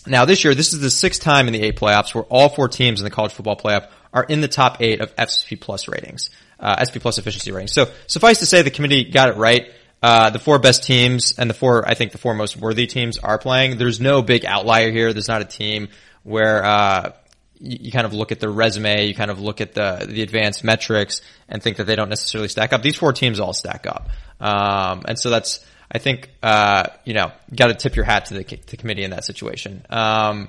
now 0.06 0.26
this 0.26 0.44
year, 0.44 0.56
this 0.56 0.74
is 0.74 0.82
the 0.82 0.90
sixth 0.90 1.22
time 1.22 1.48
in 1.48 1.54
the 1.54 1.62
eight 1.62 1.78
playoffs 1.78 2.14
where 2.14 2.26
all 2.26 2.50
four 2.50 2.68
teams 2.68 3.00
in 3.00 3.06
the 3.06 3.10
college 3.10 3.32
football 3.32 3.56
playoff 3.56 3.88
are 4.14 4.24
in 4.24 4.42
the 4.42 4.48
top 4.48 4.82
eight 4.82 5.00
of 5.00 5.14
SP 5.16 5.56
plus 5.60 5.88
ratings, 5.88 6.30
uh, 6.60 6.84
SP 6.84 7.00
plus 7.00 7.18
efficiency 7.18 7.52
ratings. 7.52 7.74
So 7.74 7.90
suffice 8.08 8.40
to 8.40 8.46
say, 8.46 8.62
the 8.62 8.72
committee 8.72 9.06
got 9.06 9.30
it 9.30 9.38
right. 9.38 9.72
Uh, 10.02 10.30
the 10.30 10.40
four 10.40 10.60
best 10.60 10.84
teams 10.84 11.38
and 11.38 11.50
the 11.50 11.54
four, 11.54 11.88
I 11.88 11.94
think 11.94 12.14
the 12.14 12.18
four 12.18 12.34
most 12.34 12.56
worthy 12.56 12.88
teams 12.88 13.18
are 13.18 13.38
playing. 13.38 13.78
There's 13.78 14.00
no 14.00 14.22
big 14.22 14.46
outlier 14.46 14.92
here. 14.92 15.12
There's 15.12 15.28
not 15.28 15.42
a 15.42 15.46
team 15.46 15.90
where, 16.24 16.64
uh, 16.64 17.12
you, 17.60 17.78
you, 17.82 17.92
kind 17.92 18.06
of 18.06 18.14
look 18.14 18.32
at 18.32 18.40
their 18.40 18.52
resume, 18.52 19.08
you 19.08 19.14
kind 19.14 19.30
of 19.30 19.42
look 19.42 19.60
at 19.60 19.74
the, 19.74 20.06
the 20.08 20.22
advanced 20.22 20.64
metrics 20.64 21.22
and 21.50 21.62
think 21.62 21.78
that 21.78 21.84
they 21.84 21.98
don't 21.98 22.08
necessarily 22.08 22.48
stack 22.48 22.72
up. 22.72 22.82
These 22.82 22.96
four 22.96 23.12
teams 23.12 23.42
all 23.42 23.52
stack 23.52 23.86
up. 23.88 24.10
Um, 24.40 25.04
and 25.06 25.20
so 25.20 25.30
that's, 25.30 25.60
I 25.92 25.98
think, 25.98 26.30
uh, 26.42 26.86
you 27.04 27.14
know, 27.14 27.32
got 27.54 27.68
to 27.68 27.74
tip 27.74 27.98
your 27.98 28.06
hat 28.06 28.26
to 28.28 28.36
the, 28.36 28.44
committee 28.44 29.04
in 29.04 29.12
that 29.12 29.26
situation. 29.26 29.86
Um, 29.90 30.48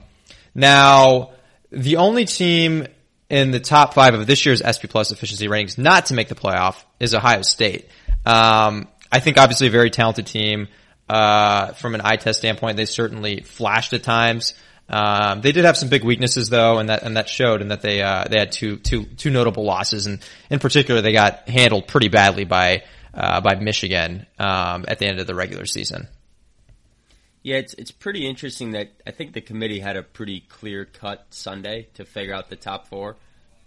now, 0.54 1.32
the 1.72 1.96
only 1.96 2.24
team 2.24 2.86
in 3.28 3.50
the 3.50 3.60
top 3.60 3.94
five 3.94 4.14
of 4.14 4.26
this 4.26 4.44
year's 4.44 4.60
SP 4.62 4.86
Plus 4.88 5.12
efficiency 5.12 5.48
rankings 5.48 5.78
not 5.78 6.06
to 6.06 6.14
make 6.14 6.28
the 6.28 6.34
playoff 6.34 6.76
is 6.98 7.14
Ohio 7.14 7.42
State. 7.42 7.88
Um, 8.26 8.88
I 9.10 9.20
think 9.20 9.38
obviously 9.38 9.66
a 9.66 9.70
very 9.70 9.90
talented 9.90 10.26
team. 10.26 10.68
Uh, 11.08 11.72
from 11.72 11.96
an 11.96 12.00
eye 12.04 12.16
test 12.16 12.38
standpoint, 12.38 12.76
they 12.76 12.84
certainly 12.84 13.40
flashed 13.40 13.92
at 13.92 14.04
times. 14.04 14.54
Um, 14.88 15.40
they 15.40 15.52
did 15.52 15.64
have 15.64 15.76
some 15.76 15.88
big 15.88 16.04
weaknesses 16.04 16.48
though, 16.48 16.78
and 16.78 16.88
that 16.88 17.02
and 17.02 17.16
that 17.16 17.28
showed, 17.28 17.62
and 17.62 17.70
that 17.70 17.82
they 17.82 18.02
uh, 18.02 18.24
they 18.28 18.38
had 18.38 18.52
two 18.52 18.76
two 18.76 19.04
two 19.04 19.30
notable 19.30 19.64
losses, 19.64 20.06
and 20.06 20.20
in 20.50 20.58
particular, 20.58 21.00
they 21.00 21.12
got 21.12 21.48
handled 21.48 21.86
pretty 21.86 22.08
badly 22.08 22.44
by 22.44 22.84
uh, 23.14 23.40
by 23.40 23.54
Michigan 23.54 24.26
um, 24.38 24.84
at 24.88 24.98
the 24.98 25.06
end 25.06 25.20
of 25.20 25.26
the 25.26 25.34
regular 25.34 25.64
season. 25.64 26.08
Yeah, 27.42 27.56
it's 27.56 27.74
it's 27.74 27.90
pretty 27.92 28.26
interesting 28.26 28.72
that 28.72 28.90
I 29.06 29.12
think 29.12 29.32
the 29.32 29.40
committee 29.40 29.80
had 29.80 29.96
a 29.96 30.02
pretty 30.02 30.40
clear 30.40 30.84
cut 30.84 31.24
Sunday 31.30 31.88
to 31.94 32.04
figure 32.04 32.34
out 32.34 32.50
the 32.50 32.56
top 32.56 32.88
four. 32.88 33.16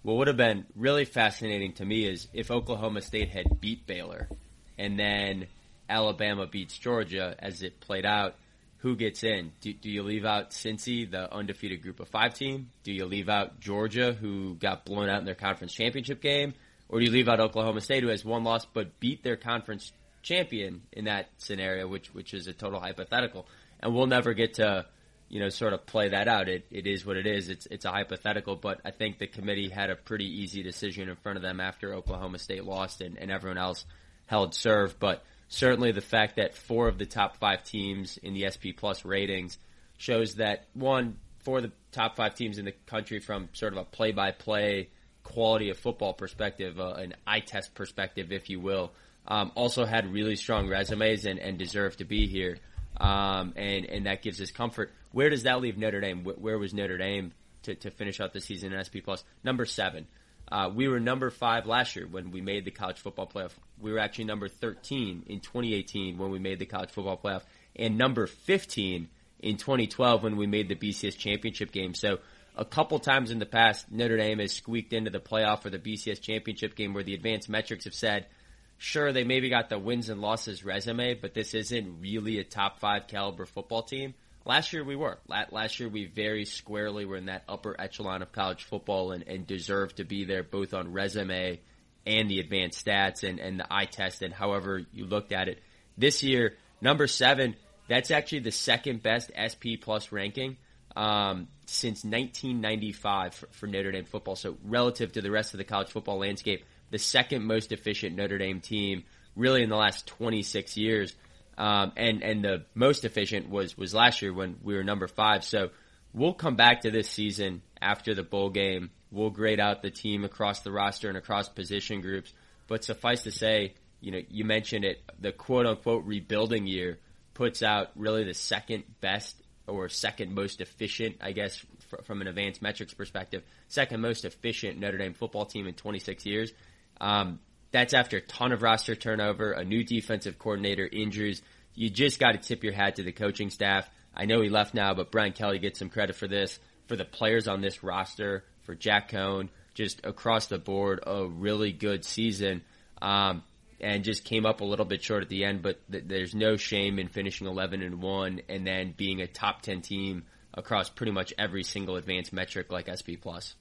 What 0.04 0.18
would 0.18 0.28
have 0.28 0.38
been 0.38 0.66
really 0.76 1.06
fascinating 1.06 1.74
to 1.74 1.86
me 1.86 2.06
is 2.06 2.28
if 2.34 2.52
Oklahoma 2.52 3.02
State 3.02 3.30
had 3.30 3.62
beat 3.62 3.88
Baylor, 3.88 4.28
and 4.78 5.00
then 5.00 5.48
Alabama 5.90 6.48
beats 6.48 6.78
Georgia 6.78 7.36
as 7.40 7.62
it 7.64 7.80
played 7.80 8.06
out. 8.06 8.36
Who 8.80 8.98
gets 8.98 9.24
in? 9.24 9.54
Do, 9.62 9.72
do 9.74 9.90
you 9.90 10.04
leave 10.04 10.26
out 10.26 10.50
Cincy, 10.52 11.10
the 11.10 11.34
undefeated 11.34 11.82
Group 11.82 12.02
of 12.02 12.10
Five 12.10 12.34
team? 12.34 12.70
Do 12.84 12.92
you 12.92 13.06
leave 13.06 13.30
out 13.30 13.62
Georgia, 13.62 14.12
who 14.12 14.56
got 14.56 14.84
blown 14.84 15.08
out 15.08 15.20
in 15.20 15.26
their 15.26 15.36
conference 15.36 15.74
championship 15.74 16.22
game? 16.22 16.54
Or 16.90 17.00
do 17.00 17.06
you 17.06 17.12
leave 17.12 17.30
out 17.30 17.40
Oklahoma 17.40 17.80
State, 17.80 18.04
who 18.04 18.10
has 18.10 18.26
one 18.26 18.44
loss 18.44 18.66
but 18.66 19.00
beat 19.00 19.24
their 19.24 19.38
conference 19.38 19.94
champion 20.22 20.82
in 20.92 21.06
that 21.06 21.30
scenario, 21.38 21.88
which 21.88 22.14
which 22.14 22.34
is 22.34 22.48
a 22.48 22.54
total 22.54 22.82
hypothetical? 22.82 23.48
and 23.84 23.94
we'll 23.94 24.08
never 24.08 24.34
get 24.34 24.56
to 24.56 24.86
you 25.30 25.40
know 25.40 25.50
sort 25.50 25.74
of 25.74 25.86
play 25.86 26.10
that 26.10 26.28
out. 26.28 26.48
It 26.48 26.66
it 26.72 26.88
is 26.88 27.06
what 27.06 27.18
it 27.18 27.28
is. 27.28 27.50
It's 27.50 27.68
it's 27.70 27.86
a 27.86 27.92
hypothetical, 27.92 28.56
but 28.56 28.80
I 28.86 28.92
think 28.92 29.20
the 29.20 29.28
committee 29.28 29.70
had 29.70 29.90
a 29.90 29.96
pretty 29.96 30.26
easy 30.26 30.64
decision 30.64 31.10
in 31.10 31.16
front 31.18 31.38
of 31.38 31.44
them 31.44 31.60
after 31.60 31.94
Oklahoma 31.94 32.40
State 32.40 32.64
lost 32.64 33.02
and, 33.02 33.18
and 33.18 33.30
everyone 33.30 33.58
else 33.58 33.86
held 34.26 34.54
serve. 34.54 35.00
But 35.00 35.24
certainly 35.48 35.92
the 35.92 36.02
fact 36.02 36.38
that 36.38 36.56
four 36.56 36.88
of 36.88 36.98
the 36.98 37.06
top 37.06 37.38
five 37.38 37.64
teams 37.64 38.18
in 38.18 38.34
the 38.34 38.50
SP 38.50 38.76
Plus 38.76 39.06
ratings 39.06 39.58
shows 39.98 40.36
that 40.36 40.66
one 40.74 41.18
for 41.40 41.62
the 41.62 41.72
top 41.92 42.16
five 42.16 42.36
teams 42.36 42.58
in 42.58 42.66
the 42.66 42.74
country 42.88 43.20
from 43.20 43.50
sort 43.54 43.74
of 43.74 43.80
a 43.80 43.84
play 43.84 44.12
by 44.12 44.32
play 44.32 44.90
quality 45.24 45.70
of 45.70 45.78
football 45.78 46.14
perspective, 46.14 46.80
uh, 46.80 46.94
an 46.94 47.14
eye 47.26 47.40
test 47.40 47.74
perspective, 47.76 48.32
if 48.32 48.50
you 48.50 48.60
will, 48.60 48.92
um, 49.28 49.52
also 49.56 49.86
had 49.86 50.12
really 50.12 50.36
strong 50.36 50.68
resumes 50.68 51.26
and, 51.26 51.40
and 51.40 51.58
deserve 51.58 51.96
to 51.98 52.06
be 52.06 52.28
here 52.28 52.58
um, 52.98 53.54
and 53.56 53.86
and 53.86 54.06
that 54.06 54.22
gives 54.22 54.42
us 54.42 54.52
comfort. 54.52 54.92
Where 55.12 55.30
does 55.30 55.44
that 55.44 55.62
leave 55.62 55.78
Notre 55.78 56.02
Dame? 56.02 56.24
Where 56.24 56.58
was 56.58 56.74
Notre 56.74 56.98
Dame 56.98 57.34
to, 57.64 57.76
to 57.76 57.92
finish 57.92 58.20
out 58.20 58.34
the 58.34 58.42
season 58.42 58.74
in 58.74 58.84
SP 58.84 59.02
Plus? 59.04 59.24
Number 59.44 59.66
seven. 59.66 60.08
Uh, 60.54 60.70
we 60.70 60.88
were 60.88 61.00
number 61.00 61.32
five 61.32 61.66
last 61.66 61.96
year 61.96 62.06
when 62.06 62.30
we 62.30 62.40
made 62.40 62.64
the 62.64 62.72
college 62.72 63.00
football 63.00 63.26
playoff. 63.26 63.54
We 63.82 63.92
were 63.92 63.98
actually 63.98 64.26
number 64.26 64.48
13 64.48 65.24
in 65.28 65.40
2018 65.40 66.20
when 66.20 66.30
we 66.30 66.38
made 66.38 66.60
the 66.60 66.68
college 66.68 66.92
football 66.92 67.18
playoff, 67.18 67.42
and 67.76 67.98
number 67.98 68.28
15 68.28 69.10
in 69.40 69.58
2012 69.58 70.22
when 70.22 70.38
we 70.38 70.46
made 70.46 70.70
the 70.70 70.76
BCS 70.76 71.18
championship 71.18 71.72
game. 71.72 71.96
So 71.96 72.20
a 72.56 72.66
couple 72.66 73.00
times 73.00 73.32
in 73.32 73.40
the 73.40 73.48
past, 73.48 73.92
Notre 73.92 74.18
Dame 74.18 74.38
has 74.38 74.54
squeaked 74.54 74.94
into 74.94 75.10
the 75.10 75.20
playoff 75.20 75.66
or 75.66 75.72
the 75.72 75.80
BCS 75.80 76.22
championship 76.22 76.76
game 76.76 76.94
where 76.94 77.04
the 77.04 77.16
advanced 77.16 77.50
metrics 77.50 77.86
have 77.86 77.96
said– 77.96 78.28
sure 78.84 79.14
they 79.14 79.24
maybe 79.24 79.50
got 79.50 79.70
the 79.70 79.80
wins 79.80 80.10
and 80.10 80.22
losses 80.22 80.64
resume, 80.64 81.14
but 81.14 81.34
this 81.34 81.54
isn't 81.54 82.02
really 82.02 82.40
a 82.40 82.44
top 82.44 82.80
five 82.80 83.08
caliber 83.08 83.46
football 83.46 83.84
team. 83.84 84.14
Last 84.46 84.74
year 84.74 84.84
we 84.84 84.96
were. 84.96 85.20
Last 85.28 85.80
year 85.80 85.88
we 85.88 86.06
very 86.06 86.46
squarely 86.46 87.06
were 87.06 87.18
in 87.18 87.28
that 87.28 87.44
upper 87.48 87.80
echelon 87.80 88.22
of 88.22 88.32
college 88.32 88.64
football 88.64 89.12
and, 89.12 89.24
and 89.28 89.48
deserved 89.48 89.98
to 89.98 90.04
be 90.04 90.26
there 90.26 90.44
both 90.44 90.74
on 90.74 90.92
resume 90.92 91.60
and 92.06 92.30
the 92.30 92.40
advanced 92.40 92.86
stats 92.86 93.28
and, 93.28 93.40
and 93.40 93.60
the 93.60 93.74
eye 93.74 93.86
test 93.86 94.22
and 94.22 94.34
however 94.34 94.82
you 94.92 95.06
looked 95.06 95.32
at 95.32 95.48
it. 95.48 95.60
This 95.98 96.24
year, 96.24 96.56
number 96.82 97.08
seven, 97.08 97.56
that's 97.88 98.12
actually 98.12 98.40
the 98.40 98.52
second 98.52 99.02
best 99.02 99.32
SP 99.40 99.80
plus 99.80 100.12
ranking 100.12 100.58
um, 100.96 101.48
since 101.66 102.04
1995 102.04 103.36
for, 103.36 103.48
for 103.52 103.68
Notre 103.68 103.92
Dame 103.92 104.06
football. 104.06 104.36
So 104.36 104.58
relative 104.66 105.14
to 105.14 105.22
the 105.22 105.32
rest 105.32 105.54
of 105.54 105.58
the 105.58 105.64
college 105.64 105.90
football 105.90 106.20
landscape, 106.20 106.66
the 106.92 107.00
second 107.00 107.46
most 107.46 107.72
efficient 107.72 108.16
Notre 108.16 108.38
Dame 108.38 108.60
team 108.60 109.04
really 109.36 109.64
in 109.64 109.70
the 109.70 109.76
last 109.76 110.06
26 110.08 110.78
years. 110.78 111.16
Um, 111.58 111.92
and, 111.96 112.24
and 112.24 112.44
the 112.44 112.66
most 112.74 113.06
efficient 113.06 113.50
was, 113.50 113.78
was 113.78 113.94
last 113.94 114.22
year 114.22 114.34
when 114.34 114.58
we 114.64 114.76
were 114.76 114.84
number 114.84 115.08
five. 115.08 115.44
So 115.44 115.70
we'll 116.14 116.34
come 116.34 116.56
back 116.56 116.82
to 116.82 116.92
this 116.92 117.10
season 117.10 117.62
after 117.82 118.16
the 118.16 118.24
bowl 118.24 118.50
game. 118.50 118.92
We'll 119.12 119.30
grade 119.30 119.60
out 119.60 119.82
the 119.82 119.92
team 119.92 120.24
across 120.24 120.62
the 120.62 120.72
roster 120.72 121.10
and 121.10 121.18
across 121.18 121.50
position 121.50 122.02
groups. 122.02 122.34
But 122.68 122.84
suffice 122.84 123.24
to 123.24 123.32
say, 123.32 123.76
you 124.02 124.12
know, 124.12 124.22
you 124.30 124.46
mentioned 124.46 124.86
it, 124.86 125.02
the 125.20 125.32
quote 125.32 125.66
unquote 125.66 126.06
rebuilding 126.06 126.66
year 126.66 127.00
puts 127.34 127.62
out 127.64 127.90
really 127.96 128.24
the 128.24 128.34
second 128.34 128.84
best 129.02 129.36
or 129.68 129.90
second 129.90 130.34
most 130.34 130.62
efficient, 130.62 131.18
I 131.22 131.32
guess, 131.32 131.64
from 132.04 132.22
an 132.22 132.28
advanced 132.28 132.62
metrics 132.62 132.94
perspective, 132.94 133.44
second 133.68 134.02
most 134.02 134.26
efficient 134.26 134.80
Notre 134.80 134.98
Dame 134.98 135.14
football 135.14 135.46
team 135.46 135.68
in 135.68 135.74
26 135.74 136.26
years. 136.26 136.52
Um, 137.00 137.40
that's 137.74 137.94
after 137.94 138.18
a 138.18 138.22
ton 138.22 138.52
of 138.52 138.62
roster 138.62 138.96
turnover, 138.96 139.52
a 139.52 139.66
new 139.66 139.84
defensive 139.84 140.38
coordinator, 140.38 140.88
injuries. 140.90 141.42
You 141.74 141.90
just 141.90 142.20
got 142.20 142.34
to 142.34 142.38
tip 142.38 142.64
your 142.64 142.72
hat 142.72 142.96
to 142.96 143.04
the 143.04 143.12
coaching 143.12 143.50
staff. 143.50 143.90
I 144.16 144.26
know 144.26 144.42
he 144.42 144.50
left 144.50 144.76
now, 144.76 144.94
but 144.94 145.12
Brian 145.12 145.34
Kelly 145.34 145.58
gets 145.58 145.80
some 145.80 145.90
credit 145.90 146.16
for 146.16 146.28
this, 146.28 146.60
for 146.88 146.96
the 146.96 147.04
players 147.04 147.48
on 147.48 147.62
this 147.62 147.84
roster, 147.84 148.46
for 148.62 148.76
Jack 148.76 149.10
Coan, 149.12 149.50
just 149.74 150.06
across 150.06 150.46
the 150.46 150.60
board, 150.60 151.00
a 151.06 151.26
really 151.26 151.72
good 151.72 152.06
season. 152.06 152.62
Um, 153.02 153.44
and 153.82 154.04
just 154.04 154.24
came 154.24 154.46
up 154.46 154.62
a 154.62 154.66
little 154.66 154.86
bit 154.86 155.04
short 155.04 155.24
at 155.24 155.30
the 155.30 155.44
end, 155.44 155.62
but 155.62 155.80
th- 155.92 156.06
there's 156.08 156.34
no 156.34 156.56
shame 156.56 157.00
in 157.00 157.10
finishing 157.10 157.48
11 157.48 157.82
and 157.82 158.02
1 158.02 158.42
and 158.48 158.66
then 158.66 158.94
being 158.96 159.20
a 159.20 159.28
top 159.28 159.62
10 159.62 159.82
team 159.82 160.24
across 160.54 160.90
pretty 160.90 161.12
much 161.12 161.34
every 161.38 161.64
single 161.64 161.98
advanced 161.98 162.32
metric 162.32 162.72
like 162.72 162.88
SP 162.88 163.20
plus. 163.20 163.56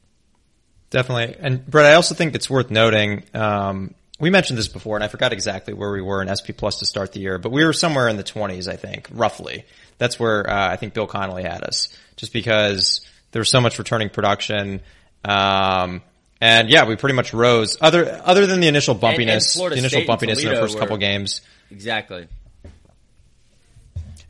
Definitely. 0.90 1.34
And 1.40 1.66
Brett, 1.66 1.86
I 1.86 1.94
also 1.94 2.14
think 2.14 2.34
it's 2.34 2.48
worth 2.48 2.70
noting, 2.70 3.24
um, 3.34 3.94
we 4.22 4.30
mentioned 4.30 4.56
this 4.56 4.68
before 4.68 4.96
and 4.96 5.02
I 5.02 5.08
forgot 5.08 5.32
exactly 5.32 5.74
where 5.74 5.90
we 5.90 6.00
were 6.00 6.22
in 6.22 6.28
SP 6.30 6.54
plus 6.56 6.78
to 6.78 6.86
start 6.86 7.10
the 7.12 7.18
year, 7.18 7.38
but 7.38 7.50
we 7.50 7.64
were 7.64 7.72
somewhere 7.72 8.06
in 8.06 8.16
the 8.16 8.22
20s, 8.22 8.68
I 8.68 8.76
think, 8.76 9.08
roughly. 9.10 9.64
That's 9.98 10.18
where, 10.20 10.48
uh, 10.48 10.70
I 10.70 10.76
think 10.76 10.94
Bill 10.94 11.08
Connelly 11.08 11.42
had 11.42 11.64
us 11.64 11.88
just 12.14 12.32
because 12.32 13.00
there 13.32 13.40
was 13.40 13.48
so 13.48 13.60
much 13.60 13.80
returning 13.80 14.10
production. 14.10 14.80
Um, 15.24 16.02
and 16.40 16.70
yeah, 16.70 16.86
we 16.86 16.94
pretty 16.94 17.16
much 17.16 17.34
rose 17.34 17.76
other, 17.80 18.22
other 18.24 18.46
than 18.46 18.60
the 18.60 18.68
initial 18.68 18.94
bumpiness, 18.94 19.56
and, 19.56 19.64
and 19.64 19.72
the 19.72 19.78
initial 19.78 20.02
State 20.02 20.08
bumpiness 20.08 20.44
in 20.44 20.50
the 20.50 20.60
first 20.60 20.78
couple 20.78 20.96
games. 20.98 21.40
Exactly. 21.72 22.28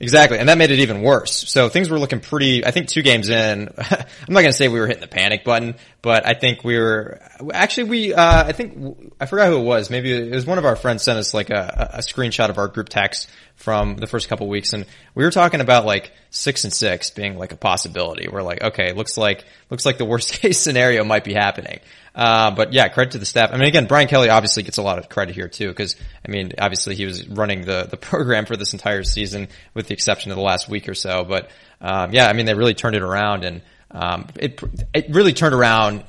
Exactly, 0.02 0.38
and 0.40 0.48
that 0.48 0.58
made 0.58 0.72
it 0.72 0.80
even 0.80 1.00
worse. 1.02 1.48
So 1.48 1.68
things 1.68 1.88
were 1.88 1.98
looking 1.98 2.18
pretty. 2.18 2.66
I 2.66 2.72
think 2.72 2.88
two 2.88 3.02
games 3.02 3.28
in, 3.28 3.68
I'm 3.78 4.06
not 4.28 4.40
going 4.40 4.46
to 4.46 4.52
say 4.52 4.66
we 4.66 4.80
were 4.80 4.88
hitting 4.88 5.00
the 5.00 5.06
panic 5.06 5.44
button, 5.44 5.76
but 6.02 6.26
I 6.26 6.34
think 6.34 6.64
we 6.64 6.76
were. 6.76 7.20
Actually, 7.54 7.84
we. 7.84 8.12
Uh, 8.12 8.44
I 8.44 8.50
think 8.50 9.14
I 9.20 9.26
forgot 9.26 9.46
who 9.46 9.58
it 9.58 9.62
was. 9.62 9.90
Maybe 9.90 10.12
it 10.12 10.34
was 10.34 10.44
one 10.44 10.58
of 10.58 10.64
our 10.64 10.74
friends 10.74 11.04
sent 11.04 11.20
us 11.20 11.32
like 11.32 11.50
a, 11.50 11.90
a 11.94 11.98
screenshot 11.98 12.50
of 12.50 12.58
our 12.58 12.66
group 12.66 12.88
text 12.88 13.30
from 13.56 13.96
the 13.96 14.06
first 14.06 14.28
couple 14.28 14.48
weeks, 14.48 14.72
and 14.72 14.86
we 15.14 15.24
were 15.24 15.30
talking 15.30 15.60
about 15.60 15.84
like 15.84 16.12
six 16.30 16.64
and 16.64 16.72
six 16.72 17.10
being 17.10 17.38
like 17.38 17.52
a 17.52 17.56
possibility. 17.56 18.28
We're 18.28 18.42
like, 18.42 18.62
okay, 18.62 18.92
looks 18.92 19.16
like 19.16 19.44
looks 19.70 19.86
like 19.86 19.98
the 19.98 20.04
worst 20.04 20.32
case 20.40 20.58
scenario 20.58 21.04
might 21.04 21.24
be 21.24 21.34
happening. 21.34 21.80
Uh, 22.14 22.50
but 22.50 22.72
yeah, 22.72 22.88
credit 22.88 23.12
to 23.12 23.18
the 23.18 23.26
staff. 23.26 23.50
I 23.52 23.56
mean, 23.56 23.68
again, 23.68 23.86
Brian 23.86 24.08
Kelly 24.08 24.28
obviously 24.28 24.64
gets 24.64 24.78
a 24.78 24.82
lot 24.82 24.98
of 24.98 25.08
credit 25.08 25.34
here 25.34 25.48
too, 25.48 25.68
because 25.68 25.96
I 26.26 26.30
mean, 26.30 26.52
obviously 26.58 26.94
he 26.94 27.06
was 27.06 27.26
running 27.28 27.62
the 27.62 27.86
the 27.90 27.96
program 28.10 28.46
for 28.46 28.56
this 28.56 28.72
entire 28.72 29.04
season, 29.04 29.48
with 29.74 29.86
the 29.86 29.94
exception 29.94 30.30
of 30.30 30.36
the 30.36 30.42
last 30.42 30.68
week 30.68 30.88
or 30.88 30.94
so. 30.94 31.24
But 31.24 31.50
um, 31.80 32.12
yeah, 32.12 32.26
I 32.26 32.32
mean, 32.32 32.46
they 32.46 32.54
really 32.54 32.74
turned 32.74 32.96
it 32.96 33.02
around, 33.02 33.44
and 33.44 33.62
um, 33.90 34.26
it 34.36 34.60
it 34.92 35.06
really 35.10 35.32
turned 35.32 35.54
around 35.54 36.04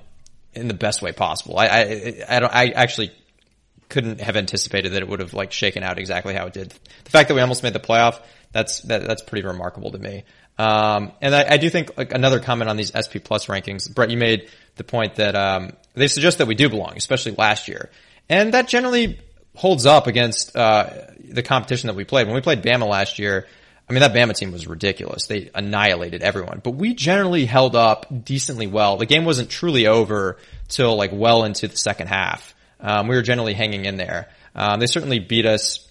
in 0.53 0.67
the 0.67 0.73
best 0.73 1.01
way 1.01 1.11
possible. 1.11 1.57
I 1.57 1.67
I, 1.67 2.13
I 2.29 2.39
don't 2.39 2.53
I 2.53 2.69
actually 2.69 3.11
couldn't 3.89 4.21
have 4.21 4.35
anticipated 4.35 4.93
that 4.93 5.01
it 5.01 5.07
would 5.07 5.19
have 5.19 5.33
like 5.33 5.51
shaken 5.51 5.83
out 5.83 5.99
exactly 5.99 6.33
how 6.33 6.47
it 6.47 6.53
did. 6.53 6.73
The 7.03 7.09
fact 7.09 7.29
that 7.29 7.35
we 7.35 7.41
almost 7.41 7.63
made 7.63 7.73
the 7.73 7.79
playoff, 7.79 8.19
that's 8.51 8.81
that, 8.81 9.05
that's 9.05 9.21
pretty 9.21 9.45
remarkable 9.45 9.91
to 9.91 9.99
me. 9.99 10.23
Um, 10.57 11.11
and 11.21 11.33
I, 11.33 11.53
I, 11.53 11.57
do 11.57 11.69
think 11.69 11.97
like 11.97 12.13
another 12.13 12.39
comment 12.39 12.69
on 12.69 12.77
these 12.77 12.91
SP 12.93 13.17
plus 13.23 13.47
rankings, 13.47 13.91
Brett, 13.93 14.11
you 14.11 14.17
made 14.17 14.49
the 14.75 14.83
point 14.83 15.15
that, 15.15 15.35
um, 15.35 15.73
they 15.95 16.07
suggest 16.07 16.37
that 16.37 16.47
we 16.47 16.53
do 16.53 16.69
belong, 16.69 16.93
especially 16.95 17.31
last 17.31 17.67
year. 17.67 17.89
And 18.29 18.53
that 18.53 18.67
generally 18.67 19.19
holds 19.55 19.87
up 19.87 20.05
against, 20.05 20.55
uh, 20.55 20.91
the 21.27 21.41
competition 21.41 21.87
that 21.87 21.95
we 21.95 22.03
played. 22.03 22.27
When 22.27 22.35
we 22.35 22.41
played 22.41 22.61
Bama 22.61 22.87
last 22.87 23.17
year, 23.17 23.47
I 23.89 23.93
mean, 23.93 24.01
that 24.01 24.13
Bama 24.13 24.35
team 24.35 24.51
was 24.51 24.67
ridiculous. 24.67 25.25
They 25.25 25.49
annihilated 25.53 26.21
everyone, 26.21 26.61
but 26.63 26.71
we 26.71 26.93
generally 26.93 27.45
held 27.45 27.75
up 27.75 28.05
decently 28.23 28.67
well. 28.67 28.97
The 28.97 29.05
game 29.05 29.25
wasn't 29.25 29.49
truly 29.49 29.87
over 29.87 30.37
till 30.67 30.95
like 30.95 31.11
well 31.13 31.43
into 31.43 31.67
the 31.67 31.75
second 31.75 32.07
half. 32.07 32.52
Um, 32.83 33.07
we 33.07 33.15
were 33.15 33.23
generally 33.23 33.53
hanging 33.53 33.85
in 33.85 33.97
there. 33.97 34.29
Um, 34.53 34.79
they 34.79 34.85
certainly 34.85 35.19
beat 35.19 35.45
us 35.45 35.87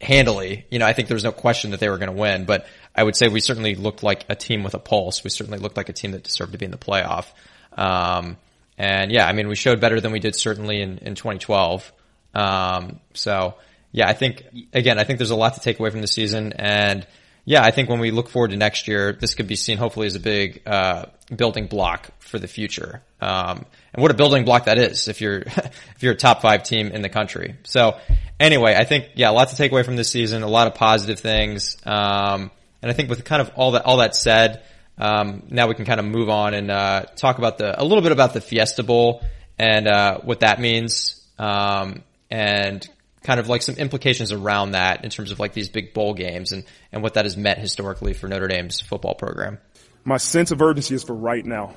handily. 0.00 0.66
You 0.70 0.78
know, 0.78 0.86
I 0.86 0.92
think 0.92 1.08
there 1.08 1.14
was 1.14 1.24
no 1.24 1.32
question 1.32 1.70
that 1.70 1.80
they 1.80 1.88
were 1.88 1.96
going 1.96 2.10
to 2.10 2.20
win, 2.20 2.44
but 2.44 2.66
I 2.94 3.02
would 3.02 3.16
say 3.16 3.28
we 3.28 3.40
certainly 3.40 3.76
looked 3.76 4.02
like 4.02 4.26
a 4.28 4.34
team 4.34 4.64
with 4.64 4.74
a 4.74 4.78
pulse. 4.78 5.22
We 5.24 5.30
certainly 5.30 5.58
looked 5.58 5.76
like 5.76 5.88
a 5.88 5.92
team 5.92 6.12
that 6.12 6.24
deserved 6.24 6.52
to 6.52 6.58
be 6.58 6.64
in 6.64 6.72
the 6.72 6.76
playoff. 6.76 7.26
Um, 7.72 8.36
and 8.76 9.10
yeah, 9.12 9.26
I 9.26 9.32
mean, 9.32 9.48
we 9.48 9.54
showed 9.54 9.80
better 9.80 10.00
than 10.00 10.12
we 10.12 10.18
did 10.18 10.34
certainly 10.34 10.82
in, 10.82 10.98
in 10.98 11.14
2012. 11.14 11.92
Um, 12.34 13.00
so 13.14 13.54
yeah, 13.92 14.08
I 14.08 14.12
think, 14.12 14.44
again, 14.72 14.98
I 14.98 15.04
think 15.04 15.18
there's 15.18 15.30
a 15.30 15.36
lot 15.36 15.54
to 15.54 15.60
take 15.60 15.78
away 15.78 15.90
from 15.90 16.00
the 16.00 16.08
season. 16.08 16.52
And 16.52 17.06
yeah, 17.48 17.64
I 17.64 17.70
think 17.70 17.88
when 17.88 17.98
we 17.98 18.10
look 18.10 18.28
forward 18.28 18.50
to 18.50 18.58
next 18.58 18.88
year, 18.88 19.14
this 19.18 19.34
could 19.34 19.46
be 19.46 19.56
seen 19.56 19.78
hopefully 19.78 20.06
as 20.06 20.14
a 20.14 20.20
big, 20.20 20.60
uh, 20.66 21.06
building 21.34 21.66
block 21.66 22.10
for 22.18 22.38
the 22.38 22.46
future. 22.46 23.00
Um, 23.22 23.64
and 23.94 24.02
what 24.02 24.10
a 24.10 24.14
building 24.14 24.44
block 24.44 24.66
that 24.66 24.76
is 24.76 25.08
if 25.08 25.22
you're, 25.22 25.38
if 25.46 26.02
you're 26.02 26.12
a 26.12 26.16
top 26.16 26.42
five 26.42 26.62
team 26.62 26.88
in 26.88 27.00
the 27.00 27.08
country. 27.08 27.56
So 27.62 27.96
anyway, 28.38 28.74
I 28.78 28.84
think, 28.84 29.12
yeah, 29.14 29.30
a 29.30 29.32
lot 29.32 29.48
to 29.48 29.56
take 29.56 29.72
away 29.72 29.82
from 29.82 29.96
this 29.96 30.10
season, 30.10 30.42
a 30.42 30.46
lot 30.46 30.66
of 30.66 30.74
positive 30.74 31.20
things. 31.20 31.78
Um, 31.86 32.50
and 32.82 32.90
I 32.90 32.92
think 32.92 33.08
with 33.08 33.24
kind 33.24 33.40
of 33.40 33.50
all 33.56 33.70
that, 33.70 33.86
all 33.86 33.96
that 33.96 34.14
said, 34.14 34.62
um, 34.98 35.44
now 35.48 35.68
we 35.68 35.74
can 35.74 35.86
kind 35.86 36.00
of 36.00 36.04
move 36.04 36.28
on 36.28 36.52
and, 36.52 36.70
uh, 36.70 37.06
talk 37.16 37.38
about 37.38 37.56
the, 37.56 37.80
a 37.80 37.82
little 37.82 38.02
bit 38.02 38.12
about 38.12 38.34
the 38.34 38.42
Fiesta 38.42 38.82
Bowl 38.82 39.24
and, 39.58 39.88
uh, 39.88 40.18
what 40.18 40.40
that 40.40 40.60
means. 40.60 41.26
Um, 41.38 42.02
and 42.30 42.86
kind 43.28 43.40
of 43.40 43.46
like 43.46 43.60
some 43.60 43.74
implications 43.74 44.32
around 44.32 44.70
that 44.70 45.04
in 45.04 45.10
terms 45.10 45.30
of 45.32 45.38
like 45.38 45.52
these 45.52 45.68
big 45.68 45.92
bowl 45.92 46.14
games 46.14 46.50
and, 46.52 46.64
and 46.90 47.02
what 47.02 47.12
that 47.12 47.26
has 47.26 47.36
meant 47.36 47.58
historically 47.58 48.14
for 48.14 48.26
Notre 48.26 48.48
Dame's 48.48 48.80
football 48.80 49.14
program. 49.14 49.58
My 50.02 50.16
sense 50.16 50.50
of 50.50 50.62
urgency 50.62 50.94
is 50.94 51.04
for 51.04 51.12
right 51.12 51.44
now. 51.44 51.74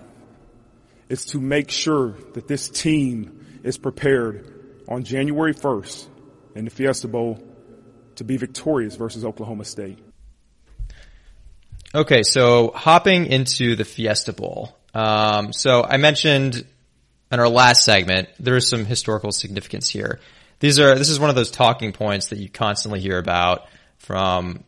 It's 1.10 1.26
to 1.26 1.42
make 1.42 1.70
sure 1.70 2.16
that 2.36 2.48
this 2.48 2.70
team 2.70 3.60
is 3.64 3.78
prepared 3.78 4.50
on 4.88 5.04
January 5.04 5.54
1st 5.54 6.08
in 6.56 6.64
the 6.64 6.72
Fiesta 6.72 7.10
Bowl 7.10 7.44
to 8.16 8.24
be 8.24 8.38
victorious 8.38 8.96
versus 8.96 9.26
Oklahoma 9.26 9.66
State. 9.66 10.00
Okay, 11.94 12.24
so 12.24 12.72
hopping 12.74 13.26
into 13.26 13.76
the 13.76 13.84
Fiesta 13.84 14.32
Bowl. 14.32 14.74
Um, 14.94 15.52
so 15.52 15.84
I 15.84 15.98
mentioned 15.98 16.66
in 17.30 17.40
our 17.42 17.50
last 17.50 17.84
segment 17.84 18.30
there 18.40 18.56
is 18.56 18.70
some 18.70 18.86
historical 18.86 19.34
significance 19.34 19.90
here. 19.90 20.22
These 20.62 20.80
are 20.80 20.96
this 20.96 21.10
is 21.10 21.20
one 21.20 21.30
of 21.30 21.36
those 21.36 21.52
talking 21.52 21.92
points 21.92 22.28
that 22.28 22.38
you 22.38 22.48
constantly 22.48 23.02
hear 23.02 23.18
about 23.18 23.68
from 23.98 24.64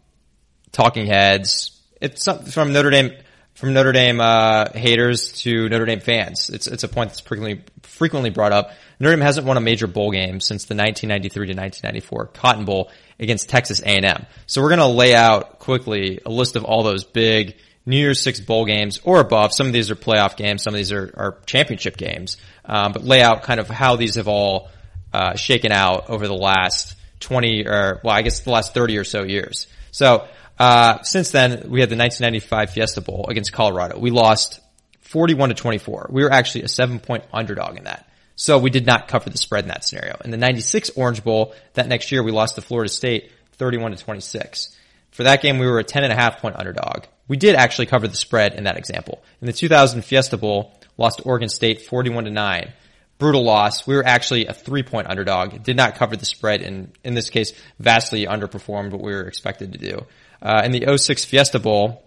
talking 0.71 1.05
heads. 1.05 1.79
It's 2.01 2.27
from 2.51 2.73
Notre 2.73 2.89
Dame 2.89 3.11
from 3.53 3.73
Notre 3.73 3.91
Dame 3.91 4.19
uh, 4.19 4.71
haters 4.73 5.31
to 5.43 5.69
Notre 5.69 5.85
Dame 5.85 5.99
fans. 5.99 6.49
It's 6.49 6.65
it's 6.65 6.83
a 6.83 6.87
point 6.87 7.11
that's 7.11 7.19
frequently 7.19 7.63
frequently 7.83 8.31
brought 8.31 8.51
up. 8.51 8.71
Notre 8.99 9.15
Dame 9.15 9.23
hasn't 9.23 9.45
won 9.45 9.55
a 9.57 9.61
major 9.61 9.85
bowl 9.85 10.11
game 10.11 10.39
since 10.39 10.65
the 10.65 10.73
1993 10.73 11.47
to 11.47 11.53
1994 11.53 12.27
Cotton 12.33 12.65
Bowl 12.65 12.91
against 13.19 13.47
Texas 13.47 13.79
A&M. 13.81 14.25
So 14.47 14.63
we're 14.63 14.69
going 14.69 14.79
to 14.79 14.87
lay 14.87 15.13
out 15.13 15.59
quickly 15.59 16.19
a 16.25 16.29
list 16.31 16.55
of 16.55 16.63
all 16.63 16.81
those 16.81 17.03
big 17.03 17.55
New 17.85 17.97
Year's 17.97 18.19
Six 18.19 18.39
bowl 18.39 18.65
games 18.65 18.99
or 19.03 19.19
above. 19.19 19.53
Some 19.53 19.67
of 19.67 19.73
these 19.73 19.91
are 19.91 19.95
playoff 19.95 20.37
games. 20.37 20.63
Some 20.63 20.73
of 20.73 20.77
these 20.77 20.91
are, 20.91 21.13
are 21.15 21.37
championship 21.45 21.97
games. 21.97 22.37
Um, 22.65 22.93
but 22.93 23.03
lay 23.03 23.21
out 23.21 23.43
kind 23.43 23.59
of 23.59 23.67
how 23.69 23.95
these 23.95 24.15
have 24.15 24.27
all 24.27 24.69
uh, 25.13 25.35
shaken 25.35 25.71
out 25.71 26.09
over 26.09 26.27
the 26.27 26.35
last 26.35 26.95
20 27.19 27.67
or 27.67 28.01
well, 28.03 28.15
I 28.15 28.21
guess 28.21 28.41
the 28.41 28.51
last 28.51 28.73
30 28.73 28.97
or 28.97 29.03
so 29.03 29.23
years. 29.23 29.67
So 29.91 30.27
uh, 30.59 31.01
since 31.03 31.31
then, 31.31 31.69
we 31.69 31.79
had 31.79 31.89
the 31.89 31.97
1995 31.97 32.71
Fiesta 32.71 33.01
Bowl 33.01 33.27
against 33.29 33.53
Colorado. 33.53 33.99
We 33.99 34.11
lost 34.11 34.59
41 35.01 35.49
to 35.49 35.55
24. 35.55 36.09
We 36.11 36.23
were 36.23 36.31
actually 36.31 36.63
a 36.63 36.67
seven 36.67 36.99
point 36.99 37.23
underdog 37.31 37.77
in 37.77 37.85
that. 37.85 38.09
So 38.35 38.57
we 38.57 38.71
did 38.71 38.85
not 38.85 39.07
cover 39.07 39.29
the 39.29 39.37
spread 39.37 39.65
in 39.65 39.69
that 39.69 39.83
scenario. 39.83 40.17
In 40.25 40.31
the 40.31 40.37
96 40.37 40.91
Orange 40.95 41.23
Bowl, 41.23 41.53
that 41.73 41.87
next 41.87 42.11
year 42.11 42.23
we 42.23 42.31
lost 42.31 42.55
to 42.55 42.61
Florida 42.61 42.89
State 42.89 43.31
31 43.53 43.91
to 43.91 43.97
26. 44.03 44.75
For 45.11 45.23
that 45.23 45.43
game, 45.43 45.59
we 45.59 45.67
were 45.67 45.77
a 45.77 45.83
10 45.83 46.03
and 46.03 46.11
a 46.11 46.15
half 46.15 46.39
point 46.39 46.55
underdog. 46.57 47.03
We 47.27 47.37
did 47.37 47.55
actually 47.55 47.85
cover 47.85 48.07
the 48.07 48.15
spread 48.15 48.55
in 48.55 48.63
that 48.63 48.77
example. 48.77 49.23
In 49.39 49.45
the 49.45 49.53
2000 49.53 50.01
Fiesta 50.01 50.37
Bowl, 50.37 50.73
lost 50.97 51.19
to 51.19 51.23
Oregon 51.23 51.49
State 51.49 51.81
41 51.83 52.25
to 52.25 52.31
9. 52.31 52.73
Brutal 53.19 53.43
loss. 53.43 53.87
We 53.87 53.95
were 53.95 54.05
actually 54.05 54.47
a 54.47 54.53
three 54.53 54.83
point 54.83 55.09
underdog. 55.09 55.63
Did 55.63 55.77
not 55.77 55.95
cover 55.95 56.15
the 56.15 56.25
spread 56.25 56.61
and 56.61 56.91
in 57.03 57.13
this 57.13 57.29
case 57.29 57.53
vastly 57.79 58.25
underperformed 58.25 58.91
what 58.91 59.01
we 59.01 59.13
were 59.13 59.27
expected 59.27 59.73
to 59.73 59.79
do. 59.79 60.05
Uh, 60.41 60.61
in 60.65 60.71
the 60.71 60.97
06 60.97 61.23
Fiesta 61.25 61.59
Bowl, 61.59 62.03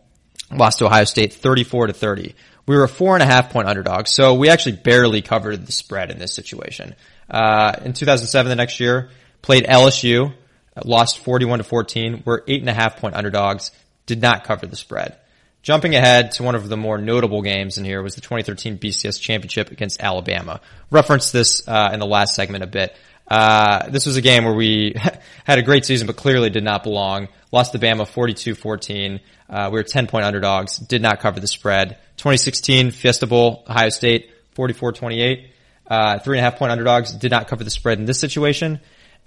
lost 0.51 0.79
to 0.79 0.87
Ohio 0.87 1.05
State 1.05 1.33
34 1.33 1.89
to 1.89 1.93
30. 1.93 2.35
We 2.67 2.77
were 2.77 2.85
a 2.85 2.89
four 2.89 3.15
and 3.15 3.23
a 3.23 3.27
half 3.27 3.51
point 3.51 3.69
underdog, 3.69 4.09
so 4.09 4.35
we 4.35 4.49
actually 4.49 4.77
barely 4.77 5.23
covered 5.23 5.65
the 5.65 5.73
spread 5.73 6.11
in 6.11 6.19
this 6.19 6.35
situation. 6.35 6.95
Uh, 7.31 7.73
in 7.85 7.93
2007, 7.93 8.51
the 8.51 8.57
next 8.57 8.81
year, 8.81 9.11
played 9.41 9.65
LSU, 9.65 10.35
lost 10.85 11.19
41 11.21 11.59
to 11.59 11.65
14. 11.65 12.23
We're 12.25 12.43
eight 12.49 12.61
and 12.61 12.69
a 12.69 12.75
half 12.75 12.97
point 12.97 13.15
underdogs. 13.15 13.71
Did 14.07 14.21
not 14.21 14.45
cover 14.45 14.67
the 14.67 14.77
spread. 14.77 15.17
Jumping 15.67 15.97
ahead 15.97 16.31
to 16.31 16.45
one 16.45 16.55
of 16.55 16.69
the 16.69 16.77
more 16.77 16.97
notable 16.97 17.43
games 17.43 17.77
in 17.77 17.85
here 17.85 18.01
was 18.01 18.15
the 18.15 18.21
2013 18.21 18.79
BCS 18.79 19.21
championship 19.21 19.73
against 19.73 20.01
Alabama. 20.01 20.61
Referenced 20.93 21.33
this 21.33 21.67
uh, 21.67 21.91
in 21.93 21.99
the 21.99 22.07
last 22.07 22.37
segment 22.37 22.63
a 22.63 22.69
bit. 22.69 22.97
Uh, 23.27 23.91
this 23.91 24.07
was 24.07 24.17
a 24.17 24.21
game 24.21 24.45
where 24.45 24.55
we 24.55 24.95
had 25.45 25.59
a 25.59 25.63
great 25.63 25.85
season, 25.85 26.07
but 26.07 26.15
clearly 26.15 26.51
did 26.51 26.63
not 26.63 26.85
belong. 26.85 27.27
Lost 27.51 27.73
to 27.73 27.81
Bama 27.81 28.03
42-14. 28.03 29.19
Uh, 29.51 29.71
we 29.73 29.81
were 29.81 29.83
10 29.83 30.07
point 30.07 30.25
underdogs. 30.25 30.77
Did 30.77 31.03
not 31.03 31.19
cover 31.19 31.41
the 31.41 31.49
spread. 31.49 31.99
2016 32.19 32.93
Fiesta 32.93 33.27
Bowl, 33.27 33.65
Ohio 33.69 33.89
State 33.89 34.31
44-28. 34.55 35.49
Uh, 35.89 36.21
three 36.21 36.39
and 36.39 36.47
a 36.47 36.49
half 36.49 36.61
point 36.61 36.71
underdogs. 36.71 37.11
Did 37.11 37.33
not 37.33 37.49
cover 37.49 37.65
the 37.65 37.71
spread 37.71 37.99
in 37.99 38.05
this 38.05 38.21
situation. 38.21 38.79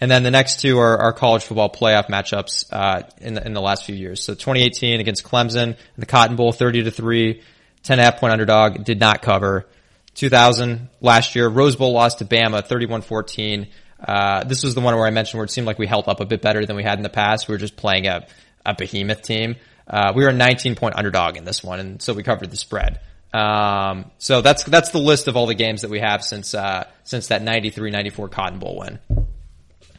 And 0.02 0.10
then 0.10 0.24
the 0.24 0.32
next 0.32 0.62
two 0.62 0.80
are 0.80 0.98
our 0.98 1.14
college 1.14 1.44
football 1.44 1.70
playoff 1.70 2.08
matchups 2.08 2.66
uh, 2.72 3.04
in 3.20 3.34
the 3.34 3.46
in 3.46 3.54
the 3.54 3.62
last 3.62 3.86
few 3.86 3.96
years. 3.96 4.24
So 4.24 4.34
2018 4.34 5.00
against 5.00 5.24
Clemson 5.24 5.70
in 5.70 5.78
the 5.98 6.06
Cotton 6.06 6.36
Bowl, 6.36 6.54
30 6.54 6.84
to 6.84 6.92
three, 6.92 7.42
10 7.84 8.00
and 8.00 8.02
a 8.02 8.04
half 8.04 8.20
point 8.20 8.32
underdog, 8.32 8.84
did 8.86 9.00
not 9.00 9.22
cover. 9.22 9.68
2000 10.16 10.90
last 11.02 11.36
year, 11.36 11.48
Rose 11.48 11.76
Bowl 11.76 11.94
lost 11.94 12.20
to 12.20 12.26
Bama, 12.26 12.66
31-14. 12.68 13.68
Uh, 14.00 14.44
this 14.46 14.64
was 14.64 14.76
the 14.76 14.82
one 14.82 14.96
where 14.96 15.06
I 15.06 15.12
mentioned 15.12 15.38
where 15.38 15.46
it 15.46 15.52
seemed 15.52 15.68
like 15.68 15.80
we 15.80 15.88
held 15.88 16.08
up 16.08 16.20
a 16.20 16.26
bit 16.26 16.42
better 16.42 16.66
than 16.66 16.76
we 16.76 16.84
had 16.84 16.98
in 16.98 17.04
the 17.04 17.10
past. 17.10 17.48
We 17.48 17.54
were 17.54 17.60
just 17.60 17.76
playing 17.76 18.08
a, 18.08 18.26
a 18.66 18.74
behemoth 18.74 19.22
team. 19.22 19.58
Uh, 19.88 20.14
we 20.16 20.24
were 20.24 20.30
a 20.30 20.34
19 20.34 20.76
point 20.76 20.96
underdog 20.96 21.38
in 21.38 21.44
this 21.44 21.64
one, 21.64 21.80
and 21.80 22.02
so 22.02 22.14
we 22.14 22.24
covered 22.24 22.52
the 22.52 22.58
spread. 22.58 23.00
Um, 23.34 24.12
so 24.18 24.42
that's 24.42 24.64
that's 24.64 24.90
the 24.90 25.00
list 25.00 25.28
of 25.28 25.36
all 25.36 25.46
the 25.46 25.56
games 25.56 25.82
that 25.82 25.90
we 25.90 26.00
have 26.00 26.24
since 26.24 26.54
uh, 26.54 26.88
since 27.04 27.28
that 27.28 27.44
93-94 27.44 28.32
Cotton 28.32 28.60
Bowl 28.60 28.80
win. 28.80 29.00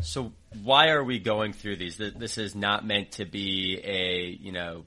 So 0.03 0.33
why 0.63 0.89
are 0.89 1.05
we 1.05 1.19
going 1.19 1.53
through 1.53 1.77
these? 1.77 1.97
This 1.97 2.39
is 2.39 2.55
not 2.55 2.87
meant 2.87 3.13
to 3.13 3.25
be 3.25 3.81
a 3.83 4.37
you 4.41 4.53
know 4.53 4.85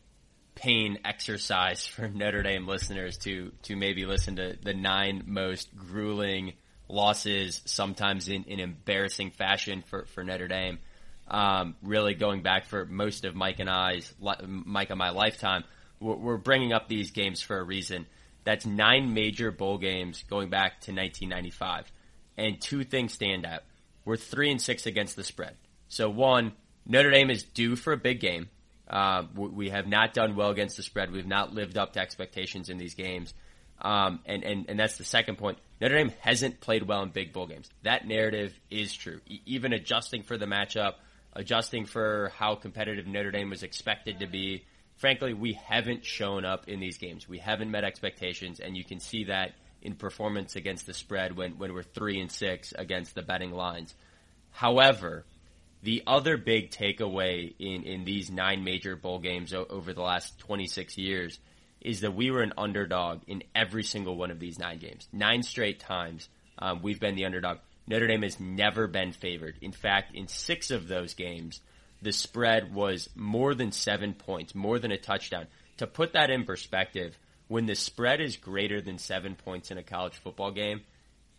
pain 0.56 0.99
exercise 1.06 1.86
for 1.86 2.08
Notre 2.13 2.43
Dame 2.43 2.67
listeners 2.67 3.17
to 3.19 3.52
to 3.63 3.76
maybe 3.76 4.06
listen 4.06 4.38
to 4.38 4.58
the 4.62 4.73
nine 4.73 5.23
most 5.28 5.76
grueling 5.76 6.54
losses, 6.89 7.62
sometimes 7.65 8.28
in, 8.28 8.43
in 8.43 8.60
embarrassing 8.60 9.32
fashion 9.32 9.84
for, 9.88 10.06
for 10.06 10.23
Notre 10.23 10.47
Dame. 10.47 10.80
Um, 11.28 11.76
really 11.82 12.13
going 12.13 12.43
back 12.43 12.65
for 12.65 12.86
most 12.86 13.23
of 13.23 13.34
Mike 13.36 13.60
and 13.60 13.69
I's 13.69 14.13
Mike 14.19 14.89
and 14.89 14.99
my 14.99 15.12
lifetime, 15.12 15.63
we're, 15.99 16.15
we're 16.15 16.38
bringing 16.38 16.73
up 16.73 16.88
these 16.88 17.12
games 17.12 17.41
for 17.41 17.58
a 17.58 17.63
reason. 17.63 18.06
That's 18.43 18.65
nine 18.65 19.13
major 19.13 19.52
bowl 19.52 19.78
games 19.78 20.23
going 20.30 20.49
back 20.49 20.82
to 20.82 20.91
1995, 20.91 21.91
and 22.38 22.60
two 22.60 22.84
things 22.84 23.13
stand 23.13 23.45
out. 23.45 23.63
We're 24.05 24.17
three 24.17 24.51
and 24.51 24.61
six 24.61 24.85
against 24.85 25.15
the 25.15 25.23
spread. 25.23 25.55
So 25.87 26.09
one, 26.09 26.53
Notre 26.85 27.11
Dame 27.11 27.29
is 27.29 27.43
due 27.43 27.75
for 27.75 27.93
a 27.93 27.97
big 27.97 28.19
game. 28.19 28.49
Uh, 28.87 29.23
we 29.35 29.69
have 29.69 29.87
not 29.87 30.13
done 30.13 30.35
well 30.35 30.49
against 30.49 30.77
the 30.77 30.83
spread. 30.83 31.11
We've 31.11 31.25
not 31.25 31.53
lived 31.53 31.77
up 31.77 31.93
to 31.93 31.99
expectations 31.99 32.69
in 32.69 32.77
these 32.77 32.95
games. 32.95 33.33
Um, 33.81 34.19
and, 34.25 34.43
and, 34.43 34.65
and 34.69 34.79
that's 34.79 34.97
the 34.97 35.03
second 35.03 35.37
point. 35.37 35.57
Notre 35.81 35.95
Dame 35.95 36.11
hasn't 36.19 36.61
played 36.61 36.83
well 36.83 37.01
in 37.03 37.09
big 37.09 37.33
bowl 37.33 37.47
games. 37.47 37.69
That 37.83 38.07
narrative 38.07 38.53
is 38.69 38.93
true. 38.93 39.19
E- 39.27 39.41
even 39.45 39.73
adjusting 39.73 40.23
for 40.23 40.37
the 40.37 40.45
matchup, 40.45 40.95
adjusting 41.33 41.85
for 41.85 42.31
how 42.37 42.55
competitive 42.55 43.07
Notre 43.07 43.31
Dame 43.31 43.49
was 43.49 43.63
expected 43.63 44.19
to 44.19 44.27
be, 44.27 44.63
frankly, 44.97 45.33
we 45.33 45.53
haven't 45.53 46.05
shown 46.05 46.45
up 46.45 46.69
in 46.69 46.79
these 46.79 46.97
games. 46.97 47.27
We 47.27 47.39
haven't 47.39 47.71
met 47.71 47.83
expectations, 47.83 48.59
and 48.59 48.77
you 48.77 48.83
can 48.83 48.99
see 48.99 49.25
that 49.25 49.53
in 49.84 49.93
performance 49.96 50.56
against 50.56 50.88
the 50.88 50.93
spread 50.93 51.38
when, 51.38 51.60
when 51.60 51.74
we're 51.74 51.84
three 51.84 52.19
and 52.19 52.32
six 52.32 52.74
against 52.76 53.13
the 53.13 53.22
betting 53.22 53.52
lines. 53.52 53.93
However, 54.50 55.26
the 55.84 56.02
other 56.08 56.38
big 56.38 56.72
takeaway 56.72 57.54
in, 57.60 57.84
in 57.84 58.06
these 58.06 58.32
nine 58.32 58.63
major 58.63 58.96
bowl 58.96 59.19
games 59.19 59.54
o- 59.54 59.67
over 59.69 59.93
the 59.93 60.02
last 60.02 60.39
26 60.39 60.98
years– 60.98 61.39
is 61.84 62.02
that 62.02 62.15
we 62.15 62.32
were 62.32 62.41
an 62.41 62.54
underdog 62.58 63.22
in 63.28 63.43
every 63.54 63.84
single 63.84 64.15
one 64.15 64.32
of 64.32 64.39
these 64.39 64.58
nine 64.58 64.80
games. 64.80 65.08
Nine 65.12 65.43
straight 65.43 65.80
times 65.80 66.30
um, 66.58 66.82
we've 66.82 67.00
been 67.00 67.15
the 67.15 67.26
underdog. 67.26 67.58
Notre 67.86 68.08
Dame 68.08 68.24
has 68.24 68.39
never 68.39 68.88
been 68.88 69.12
favored. 69.12 69.58
In 69.62 69.74
fact, 69.74 70.15
in 70.15 70.28
six 70.30 70.72
of 70.72 70.88
those 70.88 71.13
games, 71.13 71.60
the 72.02 72.13
spread 72.13 72.74
was 72.74 73.10
more 73.15 73.54
than 73.54 73.74
seven 73.74 74.13
points, 74.13 74.56
more 74.56 74.80
than 74.80 74.93
a 74.93 74.98
touchdown. 74.98 75.48
To 75.78 75.88
put 75.88 76.13
that 76.13 76.30
in 76.30 76.46
perspective, 76.46 77.17
when 77.53 77.67
the 77.67 77.75
spread 77.75 78.19
is 78.19 78.35
greater 78.35 78.81
than 78.81 78.97
seven 78.97 79.35
points 79.35 79.69
in 79.69 79.77
a 79.77 79.83
college 79.83 80.15
football 80.15 80.49
game, 80.49 80.81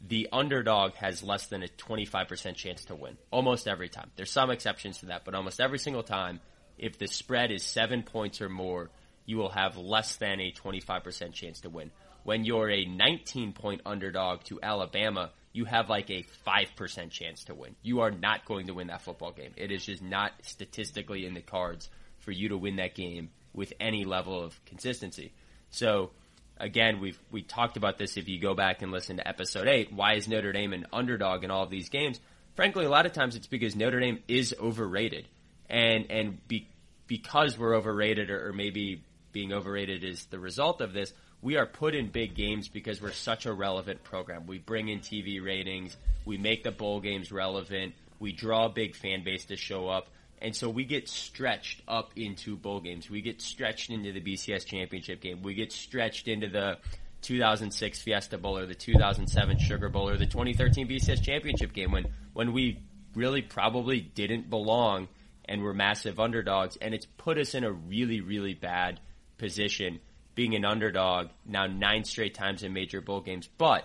the 0.01 0.29
underdog 0.31 0.95
has 0.95 1.25
less 1.25 1.49
than 1.49 1.65
a 1.65 1.67
25% 1.67 2.55
chance 2.55 2.85
to 2.85 2.95
win 2.95 3.19
almost 3.33 3.67
every 3.67 3.89
time. 3.89 4.13
There's 4.15 4.31
some 4.31 4.49
exceptions 4.51 4.99
to 4.99 5.07
that, 5.07 5.25
but 5.25 5.35
almost 5.35 5.61
every 5.61 5.81
single 5.81 6.05
time, 6.05 6.39
if 6.79 6.99
the 6.99 7.09
spread 7.09 7.51
is 7.51 7.65
seven 7.65 8.05
points 8.05 8.41
or 8.41 8.49
more, 8.49 8.91
you 9.27 9.39
will 9.39 9.49
have 9.49 9.77
less 9.77 10.15
than 10.15 10.39
a 10.39 10.53
25% 10.53 11.33
chance 11.33 11.63
to 11.63 11.69
win. 11.69 11.91
When 12.23 12.45
you're 12.45 12.71
a 12.71 12.85
19 12.85 13.53
point 13.53 13.81
underdog 13.85 14.45
to 14.45 14.61
Alabama, 14.63 15.33
you 15.53 15.65
have 15.65 15.91
like 15.91 16.11
a 16.11 16.25
5% 16.47 17.11
chance 17.11 17.43
to 17.47 17.57
win. 17.57 17.75
You 17.83 18.03
are 18.03 18.13
not 18.13 18.45
going 18.45 18.69
to 18.69 18.75
win 18.75 18.87
that 18.87 19.03
football 19.03 19.33
game. 19.33 19.51
It 19.57 19.73
is 19.73 19.85
just 19.85 20.01
not 20.01 20.31
statistically 20.43 21.27
in 21.27 21.35
the 21.35 21.43
cards 21.43 21.91
for 22.21 22.31
you 22.31 22.51
to 22.51 22.57
win 22.57 22.77
that 22.77 22.95
game 22.95 23.31
with 23.53 23.73
any 23.81 24.05
level 24.05 24.41
of 24.41 24.65
consistency. 24.65 25.33
So, 25.75 26.11
again, 26.57 27.01
we've 27.01 27.19
we 27.33 27.43
talked 27.43 27.77
about 27.77 27.99
this 27.99 28.17
if 28.17 28.29
you 28.29 28.39
go 28.39 28.55
back 28.55 28.83
and 28.83 28.93
listen 28.93 29.17
to 29.17 29.27
episode 29.27 29.67
8. 29.67 29.93
Why 29.93 30.15
is 30.15 30.29
Notre 30.29 30.53
Dame 30.53 30.73
an 30.73 30.87
underdog 30.93 31.43
in 31.43 31.51
all 31.51 31.65
of 31.65 31.71
these 31.71 31.89
games? 31.89 32.21
Frankly, 32.55 32.85
a 32.85 32.89
lot 32.89 33.07
of 33.07 33.13
times 33.13 33.35
it's 33.35 33.49
because 33.49 33.75
Notre 33.75 33.99
Dame 33.99 34.21
is 34.29 34.55
overrated. 34.61 35.27
And 35.69 36.11
and 36.11 36.47
be, 36.47 36.69
because 37.09 37.59
we're 37.59 37.75
overrated 37.75 38.31
or, 38.31 38.49
or 38.49 38.53
maybe 38.53 39.03
being 39.33 39.53
overrated 39.53 40.05
is 40.05 40.27
the 40.27 40.39
result 40.39 40.81
of 40.81 40.93
this. 40.93 41.13
We 41.43 41.57
are 41.57 41.67
put 41.67 41.97
in 41.97 42.09
big 42.09 42.37
games 42.37 42.69
because 42.69 43.03
we're 43.03 43.11
such 43.11 43.45
a 43.45 43.53
relevant 43.53 44.05
program. 44.05 44.47
We 44.47 44.59
bring 44.59 44.89
in 44.89 45.01
TV 45.01 45.45
ratings. 45.45 45.97
We 46.25 46.39
make 46.39 46.63
the 46.63 46.71
bowl 46.71 47.01
games 47.01 47.33
relevant. 47.33 47.95
We 48.21 48.31
draw 48.33 48.67
a 48.67 48.71
big 48.71 48.95
fan 48.95 49.25
base 49.25 49.47
to 49.47 49.57
show 49.57 49.89
up. 49.89 50.07
And 50.45 50.55
so 50.55 50.69
we 50.69 50.85
get 50.85 51.09
stretched 51.09 51.81
up 51.89 52.11
into 52.17 52.55
bowl 52.55 52.81
games. 52.81 53.09
We 53.09 53.23
get 53.23 53.41
stretched 53.41 53.89
into 53.89 54.13
the 54.13 54.21
BCS 54.21 54.67
championship 54.67 55.23
game. 55.23 55.41
We 55.43 55.55
get 55.55 55.73
stretched 55.73 56.29
into 56.29 56.49
the 56.49 56.77
2006 57.23 58.03
Fiesta 58.03 58.37
Bowl 58.37 58.59
or 58.59 58.67
the 58.67 58.75
2007 58.75 59.59
Sugar 59.59 59.89
Bowl 59.89 60.07
or 60.07 60.19
the 60.19 60.27
2013 60.27 60.87
BCS 60.87 61.23
championship 61.23 61.73
game 61.73 61.93
when, 61.93 62.09
when 62.35 62.53
we 62.53 62.83
really 63.15 63.41
probably 63.41 64.03
didn't 64.03 64.51
belong 64.51 65.09
and 65.47 65.63
were 65.63 65.73
massive 65.73 66.21
underdogs. 66.21 66.77
And 66.77 66.93
it's 66.93 67.07
put 67.07 67.39
us 67.39 67.55
in 67.55 67.65
a 67.65 67.73
really, 67.73 68.21
really 68.21 68.53
bad 68.53 69.01
position, 69.39 69.99
being 70.35 70.55
an 70.55 70.67
underdog 70.67 71.29
now 71.47 71.67
nine 71.67 72.05
straight 72.05 72.35
times 72.35 72.63
in 72.63 72.75
major 72.75 73.01
bowl 73.01 73.23
games. 73.23 73.49
But, 73.57 73.85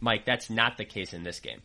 Mike, 0.00 0.26
that's 0.26 0.50
not 0.50 0.76
the 0.76 0.84
case 0.84 1.14
in 1.14 1.22
this 1.22 1.40
game. 1.40 1.62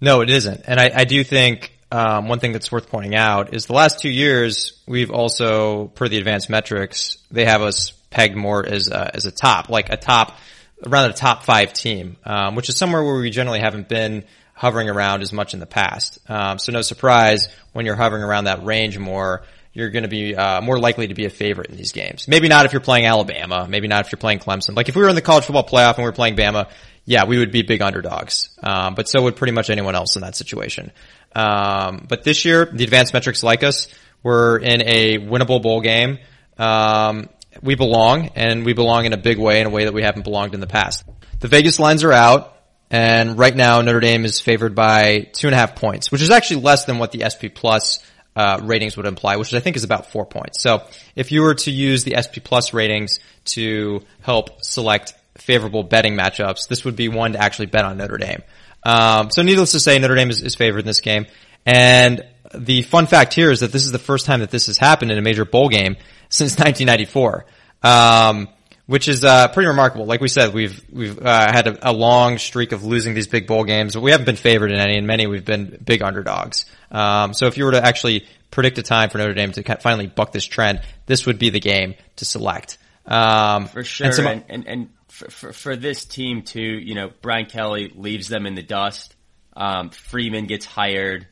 No, 0.00 0.22
it 0.22 0.30
isn't. 0.30 0.62
And 0.66 0.80
I, 0.80 0.90
I 0.94 1.04
do 1.04 1.22
think 1.22 1.78
um, 1.92 2.28
one 2.28 2.40
thing 2.40 2.52
that's 2.52 2.72
worth 2.72 2.88
pointing 2.88 3.14
out 3.14 3.52
is 3.52 3.66
the 3.66 3.74
last 3.74 4.00
two 4.00 4.08
years 4.08 4.80
we've 4.86 5.10
also, 5.10 5.88
per 5.88 6.08
the 6.08 6.16
advanced 6.16 6.48
metrics, 6.48 7.18
they 7.30 7.44
have 7.44 7.60
us 7.60 7.90
pegged 8.08 8.34
more 8.34 8.66
as 8.66 8.88
a, 8.88 9.14
as 9.14 9.26
a 9.26 9.30
top, 9.30 9.68
like 9.68 9.90
a 9.90 9.98
top 9.98 10.38
around 10.86 11.10
a 11.10 11.12
top 11.12 11.44
five 11.44 11.74
team, 11.74 12.16
um, 12.24 12.54
which 12.54 12.70
is 12.70 12.78
somewhere 12.78 13.04
where 13.04 13.16
we 13.16 13.28
generally 13.28 13.60
haven't 13.60 13.88
been 13.88 14.24
hovering 14.54 14.88
around 14.88 15.20
as 15.20 15.34
much 15.34 15.52
in 15.52 15.60
the 15.60 15.66
past. 15.66 16.18
Um, 16.30 16.58
so 16.58 16.72
no 16.72 16.80
surprise 16.80 17.48
when 17.74 17.84
you're 17.84 17.96
hovering 17.96 18.22
around 18.22 18.44
that 18.44 18.64
range 18.64 18.98
more 18.98 19.44
you're 19.74 19.90
going 19.90 20.02
to 20.02 20.08
be 20.08 20.36
uh, 20.36 20.60
more 20.60 20.78
likely 20.78 21.08
to 21.08 21.14
be 21.14 21.24
a 21.24 21.30
favorite 21.30 21.70
in 21.70 21.76
these 21.76 21.92
games. 21.92 22.28
Maybe 22.28 22.48
not 22.48 22.66
if 22.66 22.72
you're 22.72 22.80
playing 22.80 23.06
Alabama. 23.06 23.66
Maybe 23.68 23.88
not 23.88 24.04
if 24.04 24.12
you're 24.12 24.18
playing 24.18 24.40
Clemson. 24.40 24.76
Like 24.76 24.88
if 24.88 24.96
we 24.96 25.02
were 25.02 25.08
in 25.08 25.14
the 25.14 25.22
college 25.22 25.44
football 25.44 25.66
playoff 25.66 25.94
and 25.94 25.98
we 25.98 26.04
were 26.04 26.12
playing 26.12 26.36
Bama, 26.36 26.70
yeah, 27.04 27.24
we 27.24 27.38
would 27.38 27.50
be 27.50 27.62
big 27.62 27.80
underdogs. 27.80 28.50
Um, 28.62 28.94
but 28.94 29.08
so 29.08 29.22
would 29.22 29.36
pretty 29.36 29.52
much 29.52 29.70
anyone 29.70 29.94
else 29.94 30.16
in 30.16 30.22
that 30.22 30.36
situation. 30.36 30.92
Um, 31.34 32.06
but 32.08 32.24
this 32.24 32.44
year, 32.44 32.66
the 32.66 32.84
advanced 32.84 33.14
metrics 33.14 33.42
like 33.42 33.62
us. 33.62 33.88
We're 34.22 34.58
in 34.58 34.82
a 34.82 35.18
winnable 35.18 35.62
bowl 35.62 35.80
game. 35.80 36.18
Um, 36.58 37.28
we 37.62 37.74
belong, 37.74 38.28
and 38.36 38.64
we 38.64 38.72
belong 38.72 39.04
in 39.04 39.12
a 39.12 39.16
big 39.16 39.38
way, 39.38 39.60
in 39.60 39.66
a 39.66 39.70
way 39.70 39.84
that 39.84 39.92
we 39.92 40.02
haven't 40.02 40.22
belonged 40.22 40.54
in 40.54 40.60
the 40.60 40.66
past. 40.66 41.04
The 41.40 41.48
Vegas 41.48 41.78
lines 41.78 42.04
are 42.04 42.12
out. 42.12 42.56
And 42.90 43.38
right 43.38 43.56
now, 43.56 43.80
Notre 43.80 44.00
Dame 44.00 44.26
is 44.26 44.38
favored 44.38 44.74
by 44.74 45.30
two 45.32 45.46
and 45.46 45.54
a 45.54 45.56
half 45.56 45.76
points, 45.76 46.12
which 46.12 46.20
is 46.20 46.28
actually 46.28 46.60
less 46.60 46.84
than 46.84 46.98
what 46.98 47.10
the 47.10 47.24
SP 47.24 47.48
Plus 47.52 48.04
uh, 48.36 48.60
ratings 48.62 48.98
would 48.98 49.06
imply, 49.06 49.36
which 49.36 49.54
I 49.54 49.60
think 49.60 49.76
is 49.76 49.84
about 49.84 50.12
four 50.12 50.26
points. 50.26 50.62
So 50.62 50.82
if 51.16 51.32
you 51.32 51.40
were 51.40 51.54
to 51.54 51.70
use 51.70 52.04
the 52.04 52.16
SP 52.20 52.44
Plus 52.44 52.74
ratings 52.74 53.18
to 53.46 54.02
help 54.20 54.62
select 54.62 55.14
favorable 55.38 55.82
betting 55.82 56.14
matchups, 56.14 56.68
this 56.68 56.84
would 56.84 56.94
be 56.94 57.08
one 57.08 57.32
to 57.32 57.38
actually 57.38 57.66
bet 57.66 57.86
on 57.86 57.96
Notre 57.96 58.18
Dame. 58.18 58.42
Um, 58.84 59.30
so 59.30 59.42
needless 59.42 59.72
to 59.72 59.80
say, 59.80 59.98
Notre 59.98 60.14
Dame 60.14 60.30
is, 60.30 60.42
is 60.42 60.54
favored 60.54 60.80
in 60.80 60.86
this 60.86 61.00
game. 61.00 61.26
And 61.64 62.24
the 62.54 62.82
fun 62.82 63.06
fact 63.06 63.34
here 63.34 63.50
is 63.50 63.60
that 63.60 63.72
this 63.72 63.84
is 63.84 63.92
the 63.92 63.98
first 63.98 64.26
time 64.26 64.40
that 64.40 64.50
this 64.50 64.66
has 64.66 64.78
happened 64.78 65.10
in 65.10 65.18
a 65.18 65.22
major 65.22 65.44
bowl 65.44 65.68
game 65.68 65.96
since 66.28 66.52
1994. 66.58 67.46
Um, 67.82 68.48
which 68.86 69.08
is 69.08 69.24
uh, 69.24 69.48
pretty 69.48 69.68
remarkable. 69.68 70.06
Like 70.06 70.20
we 70.20 70.28
said, 70.28 70.52
we've 70.52 70.84
we've 70.90 71.18
uh, 71.18 71.52
had 71.52 71.66
a, 71.66 71.90
a, 71.90 71.92
long 71.92 72.38
streak 72.38 72.72
of 72.72 72.84
losing 72.84 73.14
these 73.14 73.26
big 73.26 73.46
bowl 73.46 73.64
games, 73.64 73.94
but 73.94 74.00
we 74.00 74.10
haven't 74.10 74.26
been 74.26 74.36
favored 74.36 74.70
in 74.70 74.78
any. 74.78 74.98
In 74.98 75.06
many, 75.06 75.26
we've 75.26 75.44
been 75.44 75.78
big 75.82 76.02
underdogs. 76.02 76.66
Um, 76.90 77.32
so 77.32 77.46
if 77.46 77.56
you 77.56 77.64
were 77.64 77.72
to 77.72 77.82
actually 77.82 78.26
predict 78.50 78.78
a 78.78 78.82
time 78.82 79.08
for 79.08 79.18
Notre 79.18 79.34
Dame 79.34 79.52
to 79.52 79.76
finally 79.80 80.08
buck 80.08 80.32
this 80.32 80.44
trend, 80.44 80.82
this 81.06 81.26
would 81.26 81.38
be 81.38 81.50
the 81.50 81.60
game 81.60 81.94
to 82.16 82.24
select. 82.24 82.78
Um, 83.06 83.66
for 83.66 83.82
sure, 83.82 84.06
and, 84.06 84.14
some, 84.14 84.26
and, 84.26 84.44
and, 84.48 84.68
and 84.68 84.88
for, 85.30 85.52
for, 85.52 85.76
this 85.76 86.04
team 86.04 86.42
too, 86.42 86.60
you 86.60 86.94
know, 86.94 87.10
Brian 87.20 87.46
Kelly 87.46 87.92
leaves 87.94 88.28
them 88.28 88.46
in 88.46 88.54
the 88.54 88.62
dust. 88.62 89.14
Um, 89.54 89.90
Freeman 89.90 90.46
gets 90.46 90.64
hired. 90.64 91.26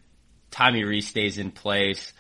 Tommy 0.51 0.85
Rees 0.85 1.09
stays 1.09 1.39
in 1.39 1.51
place. 1.51 2.13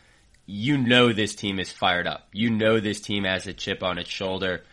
You 0.46 0.78
know 0.78 1.12
this 1.12 1.34
team 1.34 1.58
is 1.58 1.72
fired 1.72 2.06
up. 2.06 2.28
You 2.32 2.50
know 2.50 2.80
this 2.80 3.00
team 3.00 3.24
has 3.24 3.46
a 3.46 3.52
chip 3.52 3.82
on 3.82 3.98
its 3.98 4.10
shoulder. 4.10 4.64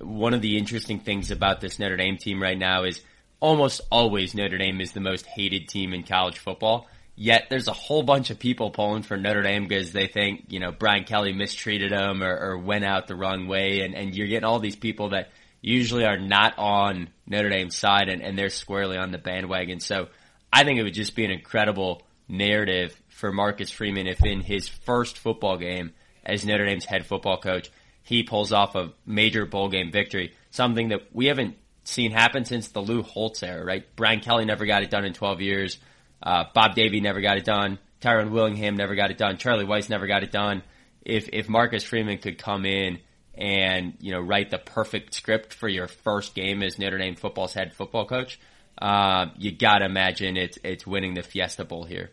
One 0.00 0.34
of 0.34 0.42
the 0.42 0.58
interesting 0.58 1.00
things 1.00 1.30
about 1.30 1.60
this 1.60 1.78
Notre 1.78 1.96
Dame 1.96 2.16
team 2.16 2.42
right 2.42 2.58
now 2.58 2.84
is 2.84 3.00
almost 3.40 3.80
always 3.90 4.34
Notre 4.34 4.58
Dame 4.58 4.80
is 4.80 4.92
the 4.92 5.00
most 5.00 5.26
hated 5.26 5.68
team 5.68 5.92
in 5.92 6.02
college 6.02 6.38
football. 6.38 6.88
Yet 7.14 7.46
there's 7.48 7.68
a 7.68 7.72
whole 7.72 8.02
bunch 8.02 8.28
of 8.28 8.38
people 8.38 8.70
pulling 8.70 9.02
for 9.02 9.16
Notre 9.16 9.42
Dame 9.42 9.66
because 9.66 9.92
they 9.92 10.06
think, 10.06 10.46
you 10.48 10.60
know, 10.60 10.70
Brian 10.70 11.04
Kelly 11.04 11.32
mistreated 11.32 11.90
them 11.90 12.22
or, 12.22 12.36
or 12.36 12.58
went 12.58 12.84
out 12.84 13.06
the 13.06 13.16
wrong 13.16 13.48
way. 13.48 13.80
And, 13.80 13.94
and 13.94 14.14
you're 14.14 14.26
getting 14.26 14.44
all 14.44 14.58
these 14.58 14.76
people 14.76 15.10
that 15.10 15.30
usually 15.60 16.04
are 16.04 16.18
not 16.18 16.58
on 16.58 17.08
Notre 17.26 17.48
Dame's 17.48 17.76
side 17.76 18.08
and, 18.08 18.22
and 18.22 18.38
they're 18.38 18.50
squarely 18.50 18.96
on 18.96 19.10
the 19.10 19.18
bandwagon. 19.18 19.80
So 19.80 20.08
I 20.52 20.64
think 20.64 20.78
it 20.78 20.82
would 20.82 20.94
just 20.94 21.16
be 21.16 21.24
an 21.24 21.30
incredible 21.30 22.02
narrative 22.28 23.00
for 23.08 23.32
Marcus 23.32 23.70
Freeman 23.70 24.06
if 24.06 24.24
in 24.24 24.40
his 24.40 24.68
first 24.68 25.18
football 25.18 25.56
game 25.56 25.92
as 26.24 26.44
Notre 26.44 26.66
Dame's 26.66 26.84
head 26.84 27.06
football 27.06 27.38
coach, 27.38 27.70
he 28.02 28.22
pulls 28.22 28.52
off 28.52 28.74
a 28.74 28.92
major 29.04 29.46
bowl 29.46 29.68
game 29.68 29.90
victory, 29.90 30.34
something 30.50 30.88
that 30.88 31.08
we 31.12 31.26
haven't 31.26 31.56
seen 31.84 32.10
happen 32.10 32.44
since 32.44 32.68
the 32.68 32.80
Lou 32.80 33.02
Holtz 33.02 33.42
era, 33.42 33.64
right? 33.64 33.84
Brian 33.96 34.20
Kelly 34.20 34.44
never 34.44 34.66
got 34.66 34.82
it 34.82 34.90
done 34.90 35.04
in 35.04 35.12
12 35.12 35.40
years. 35.40 35.78
Uh, 36.22 36.44
Bob 36.54 36.74
Davie 36.74 37.00
never 37.00 37.20
got 37.20 37.36
it 37.36 37.44
done. 37.44 37.78
Tyrone 38.00 38.32
Willingham 38.32 38.76
never 38.76 38.94
got 38.94 39.10
it 39.10 39.18
done. 39.18 39.38
Charlie 39.38 39.64
Weis 39.64 39.88
never 39.88 40.06
got 40.06 40.22
it 40.22 40.30
done. 40.30 40.62
If 41.02 41.28
if 41.32 41.48
Marcus 41.48 41.84
Freeman 41.84 42.18
could 42.18 42.38
come 42.38 42.66
in 42.66 42.98
and 43.36 43.94
you 44.00 44.12
know 44.12 44.20
write 44.20 44.50
the 44.50 44.58
perfect 44.58 45.14
script 45.14 45.52
for 45.52 45.68
your 45.68 45.88
first 45.88 46.34
game 46.34 46.62
as 46.62 46.78
Notre 46.78 46.98
Dame 46.98 47.16
football's 47.16 47.52
head 47.52 47.74
football 47.74 48.06
coach, 48.06 48.38
uh, 48.80 49.26
you 49.36 49.52
gotta 49.52 49.84
imagine 49.84 50.36
it's 50.36 50.58
it's 50.64 50.86
winning 50.86 51.14
the 51.14 51.22
Fiesta 51.22 51.64
Bowl 51.64 51.84
here. 51.84 52.10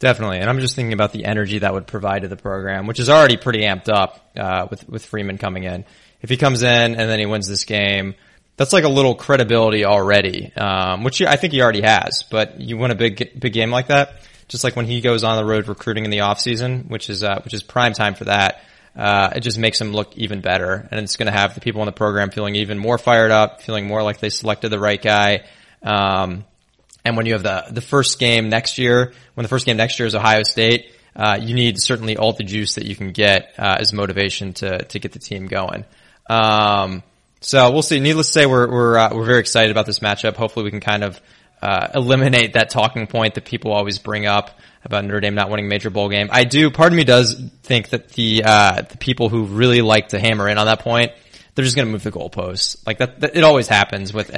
Definitely, 0.00 0.38
and 0.38 0.50
I'm 0.50 0.60
just 0.60 0.74
thinking 0.76 0.92
about 0.92 1.12
the 1.12 1.24
energy 1.24 1.60
that 1.60 1.72
would 1.72 1.86
provide 1.86 2.22
to 2.22 2.28
the 2.28 2.36
program, 2.36 2.86
which 2.86 3.00
is 3.00 3.08
already 3.08 3.36
pretty 3.36 3.60
amped 3.60 3.88
up 3.88 4.32
uh, 4.36 4.66
with 4.70 4.88
with 4.88 5.06
Freeman 5.06 5.38
coming 5.38 5.64
in. 5.64 5.84
If 6.20 6.30
he 6.30 6.36
comes 6.36 6.62
in 6.62 6.68
and 6.68 6.98
then 6.98 7.18
he 7.18 7.26
wins 7.26 7.48
this 7.48 7.64
game, 7.64 8.14
that's 8.56 8.72
like 8.72 8.84
a 8.84 8.88
little 8.88 9.14
credibility 9.14 9.84
already, 9.84 10.52
um, 10.54 11.04
which 11.04 11.22
I 11.22 11.36
think 11.36 11.52
he 11.52 11.62
already 11.62 11.82
has. 11.82 12.24
But 12.30 12.60
you 12.60 12.76
win 12.76 12.90
a 12.90 12.94
big 12.94 13.38
big 13.38 13.52
game 13.52 13.70
like 13.70 13.88
that, 13.88 14.20
just 14.48 14.64
like 14.64 14.76
when 14.76 14.86
he 14.86 15.00
goes 15.00 15.24
on 15.24 15.36
the 15.36 15.44
road 15.44 15.68
recruiting 15.68 16.04
in 16.04 16.10
the 16.10 16.20
off 16.20 16.40
season, 16.40 16.84
which 16.88 17.10
is 17.10 17.22
uh, 17.22 17.40
which 17.44 17.54
is 17.54 17.62
prime 17.62 17.92
time 17.92 18.14
for 18.14 18.24
that. 18.24 18.62
Uh, 18.96 19.30
it 19.34 19.40
just 19.40 19.58
makes 19.58 19.78
them 19.78 19.92
look 19.92 20.16
even 20.16 20.40
better, 20.40 20.88
and 20.90 21.00
it's 21.00 21.16
going 21.16 21.26
to 21.26 21.36
have 21.36 21.54
the 21.54 21.60
people 21.60 21.82
in 21.82 21.86
the 21.86 21.92
program 21.92 22.30
feeling 22.30 22.54
even 22.54 22.78
more 22.78 22.96
fired 22.96 23.32
up, 23.32 23.60
feeling 23.60 23.86
more 23.86 24.02
like 24.02 24.20
they 24.20 24.30
selected 24.30 24.68
the 24.68 24.78
right 24.78 25.02
guy. 25.02 25.44
Um, 25.82 26.44
and 27.04 27.16
when 27.16 27.26
you 27.26 27.32
have 27.34 27.42
the 27.42 27.64
the 27.70 27.80
first 27.80 28.18
game 28.18 28.48
next 28.48 28.78
year, 28.78 29.12
when 29.34 29.42
the 29.42 29.48
first 29.48 29.66
game 29.66 29.76
next 29.76 29.98
year 29.98 30.06
is 30.06 30.14
Ohio 30.14 30.42
State, 30.44 30.92
uh, 31.16 31.38
you 31.40 31.54
need 31.54 31.80
certainly 31.80 32.16
all 32.16 32.32
the 32.32 32.44
juice 32.44 32.76
that 32.76 32.86
you 32.86 32.96
can 32.96 33.12
get 33.12 33.54
uh, 33.58 33.76
as 33.78 33.92
motivation 33.92 34.52
to 34.54 34.84
to 34.84 34.98
get 34.98 35.12
the 35.12 35.18
team 35.18 35.46
going. 35.46 35.84
Um, 36.30 37.02
so 37.40 37.70
we'll 37.72 37.82
see. 37.82 38.00
Needless 38.00 38.28
to 38.28 38.32
say, 38.32 38.46
we're 38.46 38.70
we're 38.70 38.96
uh, 38.96 39.14
we're 39.14 39.26
very 39.26 39.40
excited 39.40 39.70
about 39.70 39.86
this 39.86 39.98
matchup. 39.98 40.36
Hopefully, 40.36 40.64
we 40.64 40.70
can 40.70 40.80
kind 40.80 41.04
of 41.04 41.20
uh, 41.64 41.88
eliminate 41.94 42.52
that 42.52 42.68
talking 42.68 43.06
point 43.06 43.36
that 43.36 43.46
people 43.46 43.72
always 43.72 43.98
bring 43.98 44.26
up 44.26 44.50
about 44.84 45.02
Notre 45.02 45.20
Dame 45.20 45.34
not 45.34 45.48
winning 45.48 45.64
a 45.64 45.68
major 45.68 45.88
bowl 45.88 46.10
game. 46.10 46.28
I 46.30 46.44
do. 46.44 46.70
Part 46.70 46.92
of 46.92 46.96
me 46.96 47.04
does 47.04 47.40
think 47.62 47.88
that 47.88 48.10
the 48.10 48.42
uh, 48.44 48.82
the 48.82 48.98
people 48.98 49.30
who 49.30 49.44
really 49.44 49.80
like 49.80 50.08
to 50.08 50.18
hammer 50.18 50.46
in 50.46 50.58
on 50.58 50.66
that 50.66 50.80
point, 50.80 51.12
they're 51.54 51.64
just 51.64 51.74
going 51.74 51.88
to 51.88 51.92
move 51.92 52.02
the 52.02 52.12
goalposts. 52.12 52.86
Like 52.86 52.98
that, 52.98 53.20
that, 53.20 53.34
It 53.34 53.44
always 53.44 53.66
happens 53.66 54.12
with 54.12 54.30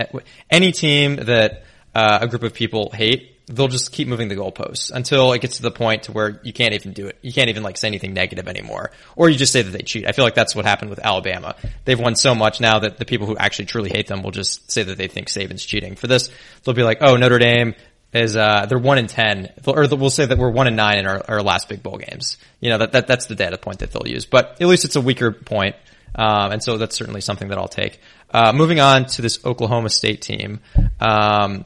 any 0.49 0.71
team 0.71 1.17
that 1.17 1.65
uh, 1.97 2.19
a 2.21 2.29
group 2.29 2.45
of 2.45 2.55
people 2.55 2.91
hate 2.95 3.36
they'll 3.47 3.69
just 3.69 3.93
keep 3.93 4.09
moving 4.09 4.29
the 4.29 4.35
goalposts 4.35 4.91
until 4.91 5.33
it 5.33 5.41
gets 5.41 5.57
to 5.57 5.63
the 5.63 5.71
point 5.71 6.05
to 6.05 6.13
where 6.13 6.41
you 6.43 6.53
can't 6.53 6.75
even 6.75 6.93
do 6.93 7.07
it. 7.07 7.19
You 7.23 7.33
can't 7.33 7.49
even 7.49 7.63
like 7.63 7.77
say 7.77 7.87
anything 7.87 8.13
negative 8.13 8.49
anymore. 8.49 8.91
Or 9.15 9.29
you 9.29 9.37
just 9.37 9.53
say 9.53 9.63
that 9.63 9.71
they 9.71 9.83
cheat. 9.83 10.07
I 10.07 10.13
feel 10.13 10.25
like 10.25 10.35
that's 10.35 10.55
what 10.55 10.65
happened 10.65 10.91
with 10.91 10.99
Alabama. 10.99 11.55
They've 11.85 11.99
won 11.99 12.17
so 12.17 12.35
much 12.35 12.61
now 12.61 12.81
that 12.81 12.99
the 12.99 13.05
people 13.05 13.27
who 13.27 13.37
actually 13.37 13.67
truly 13.67 13.91
hate 13.91 14.09
them 14.09 14.23
will 14.23 14.33
just 14.33 14.71
say 14.71 14.83
that 14.83 14.99
they 14.99 15.07
think 15.07 15.29
Saban's 15.29 15.65
cheating. 15.65 15.95
For 15.95 16.09
this, 16.09 16.29
they'll 16.65 16.75
be 16.75 16.83
like, 16.83 16.99
oh, 17.03 17.17
Notre 17.17 17.39
Dame 17.39 17.75
is, 18.13 18.37
uh, 18.37 18.67
they're 18.69 18.79
one 18.79 18.99
in 18.99 19.07
10, 19.07 19.53
or 19.67 19.87
we'll 19.93 20.11
say 20.11 20.27
that 20.27 20.39
we're 20.39 20.51
one 20.51 20.67
in 20.67 20.75
nine 20.75 20.99
in 20.99 21.07
our, 21.07 21.23
our 21.29 21.43
last 21.43 21.69
big 21.69 21.83
bowl 21.85 21.99
games. 21.99 22.39
You 22.61 22.71
know, 22.71 22.79
that, 22.79 22.93
that, 22.93 23.07
that's 23.07 23.27
the 23.27 23.37
data 23.37 23.59
point 23.59 23.79
that 23.79 23.93
they'll 23.93 24.11
use. 24.11 24.27
But 24.27 24.61
at 24.61 24.67
least 24.67 24.85
it's 24.85 24.97
a 24.97 25.01
weaker 25.01 25.31
point. 25.31 25.77
Um, 26.17 26.51
and 26.51 26.63
so 26.63 26.79
that's 26.79 26.97
certainly 26.97 27.21
something 27.21 27.49
that 27.49 27.59
I'll 27.59 27.69
take. 27.69 28.01
Uh, 28.31 28.53
moving 28.53 28.81
on 28.81 29.07
to 29.07 29.23
this 29.23 29.45
Oklahoma 29.45 29.91
State 29.91 30.23
team. 30.23 30.61
Um, 30.99 31.65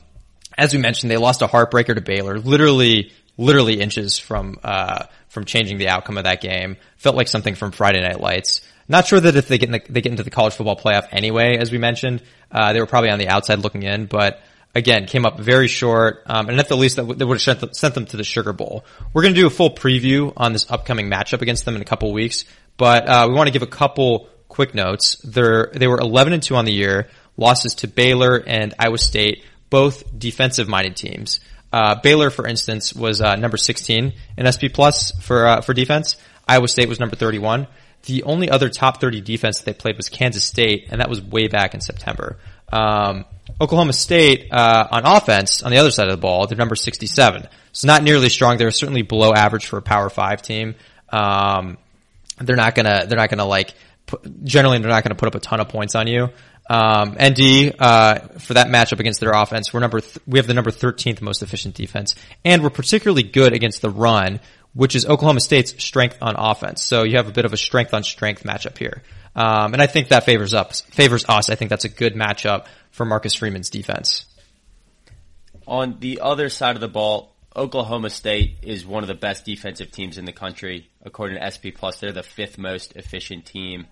as 0.61 0.75
we 0.75 0.79
mentioned, 0.79 1.11
they 1.11 1.17
lost 1.17 1.41
a 1.43 1.47
heartbreaker 1.47 1.95
to 1.95 2.03
Baylor, 2.03 2.39
literally, 2.39 3.13
literally 3.39 3.81
inches 3.81 4.19
from, 4.19 4.59
uh, 4.63 5.07
from 5.29 5.47
changing 5.47 5.79
the 5.79 5.89
outcome 5.89 6.19
of 6.19 6.25
that 6.25 6.41
game. 6.43 6.77
Felt 6.99 7.17
like 7.17 7.29
something 7.29 7.55
from 7.55 7.73
Friday 7.73 8.01
Night 8.01 8.21
Lights. 8.21 8.61
Not 8.87 9.07
sure 9.07 9.19
that 9.19 9.37
if 9.37 9.49
they 9.49 9.57
get, 9.57 9.71
the, 9.71 9.81
they 9.89 10.03
get 10.03 10.11
into 10.11 10.23
the 10.23 10.31
college 10.31 10.55
football 10.55 10.77
playoff 10.77 11.09
anyway, 11.13 11.57
as 11.57 11.73
we 11.73 11.79
mentioned, 11.79 12.23
uh, 12.51 12.73
they 12.73 12.81
were 12.81 12.87
probably 12.87 13.11
on 13.11 13.19
the 13.19 13.29
outside 13.29 13.61
looking 13.61 13.85
in, 13.85 14.05
but 14.05 14.43
again, 14.75 15.07
came 15.07 15.25
up 15.25 15.41
very 15.41 15.69
short, 15.69 16.23
um, 16.27 16.49
and 16.49 16.59
at 16.61 16.69
the 16.69 16.77
least 16.77 16.97
that 16.97 17.05
they 17.19 17.25
would 17.25 17.41
have 17.41 17.75
sent, 17.75 17.95
them 17.95 18.07
to 18.07 18.17
the 18.17 18.25
Sugar 18.25 18.53
Bowl. 18.53 18.85
We're 19.15 19.23
going 19.23 19.35
to 19.35 19.41
do 19.41 19.47
a 19.47 19.51
full 19.51 19.71
preview 19.71 20.33
on 20.37 20.53
this 20.53 20.71
upcoming 20.71 21.09
matchup 21.11 21.41
against 21.41 21.65
them 21.65 21.77
in 21.77 21.83
a 21.83 21.87
couple 21.87 22.13
weeks, 22.13 22.45
but 22.77 23.09
uh, 23.09 23.27
we 23.29 23.35
want 23.35 23.47
to 23.47 23.53
give 23.53 23.63
a 23.63 23.67
couple 23.67 24.29
quick 24.49 24.75
notes. 24.75 25.17
They're 25.25 25.71
they 25.73 25.87
were 25.87 25.99
11 25.99 26.35
and 26.35 26.43
two 26.43 26.57
on 26.57 26.67
the 26.67 26.73
year, 26.73 27.09
losses 27.37 27.77
to 27.77 27.89
Baylor 27.89 28.37
and 28.37 28.75
Iowa 28.79 28.99
State, 28.99 29.45
both 29.71 30.19
defensive 30.19 30.69
minded 30.69 30.97
teams. 30.97 31.41
Uh, 31.73 31.95
Baylor, 32.03 32.31
for 32.31 32.47
instance, 32.47 32.93
was 32.95 33.21
uh, 33.21 33.37
number 33.37 33.57
16 33.57 34.13
in 34.37 34.53
SP 34.53 34.67
Plus 34.73 35.13
for 35.21 35.47
uh, 35.47 35.61
for 35.61 35.73
defense. 35.73 36.17
Iowa 36.47 36.69
State 36.69 36.89
was 36.89 36.99
number 36.99 37.17
31. 37.17 37.69
The 38.07 38.25
only 38.25 38.51
other 38.51 38.69
top 38.69 39.01
30 39.01 39.21
defense 39.21 39.59
that 39.59 39.67
they 39.67 39.73
played 39.75 39.97
was 39.97 40.09
Kansas 40.09 40.45
State, 40.45 40.89
and 40.91 41.01
that 41.01 41.09
was 41.09 41.23
way 41.23 41.49
back 41.49 41.75
in 41.75 41.81
September. 41.81 42.39
Um, 42.73 43.25
Oklahoma 43.61 43.93
State 43.93 44.49
uh, 44.51 44.89
on 44.91 45.05
offense, 45.05 45.63
on 45.63 45.71
the 45.71 45.79
other 45.79 45.91
side 45.91 46.07
of 46.07 46.13
the 46.13 46.21
ball, 46.21 46.47
they're 46.47 46.57
number 46.57 46.77
67. 46.77 47.47
So 47.73 47.87
not 47.87 48.03
nearly 48.03 48.31
strong. 48.31 48.57
They're 48.57 48.71
certainly 48.71 49.03
below 49.03 49.33
average 49.33 49.67
for 49.67 49.77
a 49.77 49.83
Power 49.83 50.11
Five 50.11 50.43
team. 50.43 50.75
Um, 51.11 51.79
they're 52.39 52.57
not 52.57 52.75
gonna 52.75 53.05
they're 53.07 53.19
not 53.19 53.29
gonna 53.29 53.45
like 53.45 53.75
generally 54.43 54.79
they're 54.79 54.91
not 54.91 55.05
gonna 55.05 55.15
put 55.15 55.29
up 55.29 55.35
a 55.35 55.41
ton 55.41 55.61
of 55.61 55.69
points 55.69 55.95
on 55.95 56.07
you. 56.07 56.31
Um, 56.71 57.17
ND, 57.21 57.75
uh, 57.81 58.21
for 58.39 58.55
that 58.55 58.69
matchup 58.69 59.01
against 59.01 59.19
their 59.19 59.33
offense, 59.33 59.73
we're 59.75 59.81
number, 59.81 59.99
th- 59.99 60.19
we 60.25 60.39
have 60.39 60.47
the 60.47 60.55
number 60.55 60.71
13th 60.71 61.21
most 61.21 61.43
efficient 61.43 61.75
defense, 61.75 62.15
and 62.45 62.63
we're 62.63 62.71
particularly 62.71 63.25
good 63.25 63.53
against 63.53 63.83
the 63.83 63.91
run, 63.91 64.39
which 64.73 64.95
is 64.95 65.05
Oklahoma 65.05 65.41
State's 65.41 65.83
strength 65.83 66.19
on 66.23 66.37
offense. 66.39 66.81
So 66.85 67.03
you 67.03 67.17
have 67.17 67.27
a 67.27 67.33
bit 67.33 67.45
of 67.45 67.53
a 67.53 67.57
strength 67.57 67.93
on 67.93 68.05
strength 68.05 68.45
matchup 68.45 68.79
here. 68.79 69.03
Um, 69.35 69.73
and 69.73 69.83
I 69.83 69.89
think 69.89 70.09
that 70.09 70.23
favors 70.23 70.55
us, 70.55 70.83
favors 70.83 71.25
us. 71.29 71.51
I 71.51 71.57
think 71.57 71.71
that's 71.71 71.85
a 71.85 71.89
good 71.89 72.15
matchup 72.15 72.67
for 72.93 73.05
Marcus 73.05 73.35
Freeman's 73.35 73.69
defense. 73.69 74.27
On 75.67 75.97
the 75.99 76.21
other 76.21 76.49
side 76.49 76.77
of 76.77 76.81
the 76.81 76.89
ball, 76.89 77.35
Oklahoma 77.57 78.11
State 78.11 78.59
is 78.63 78.87
one 78.87 79.03
of 79.03 79.09
the 79.09 79.15
best 79.15 79.45
defensive 79.45 79.91
teams 79.91 80.19
in 80.19 80.25
the 80.25 80.33
country. 80.33 80.89
According 81.03 81.41
to 81.41 81.51
SP 81.51 81.75
Plus, 81.75 81.99
they're 81.99 82.13
the 82.13 82.23
fifth 82.23 82.59
most 82.59 82.95
efficient 82.95 83.45
team 83.45 83.89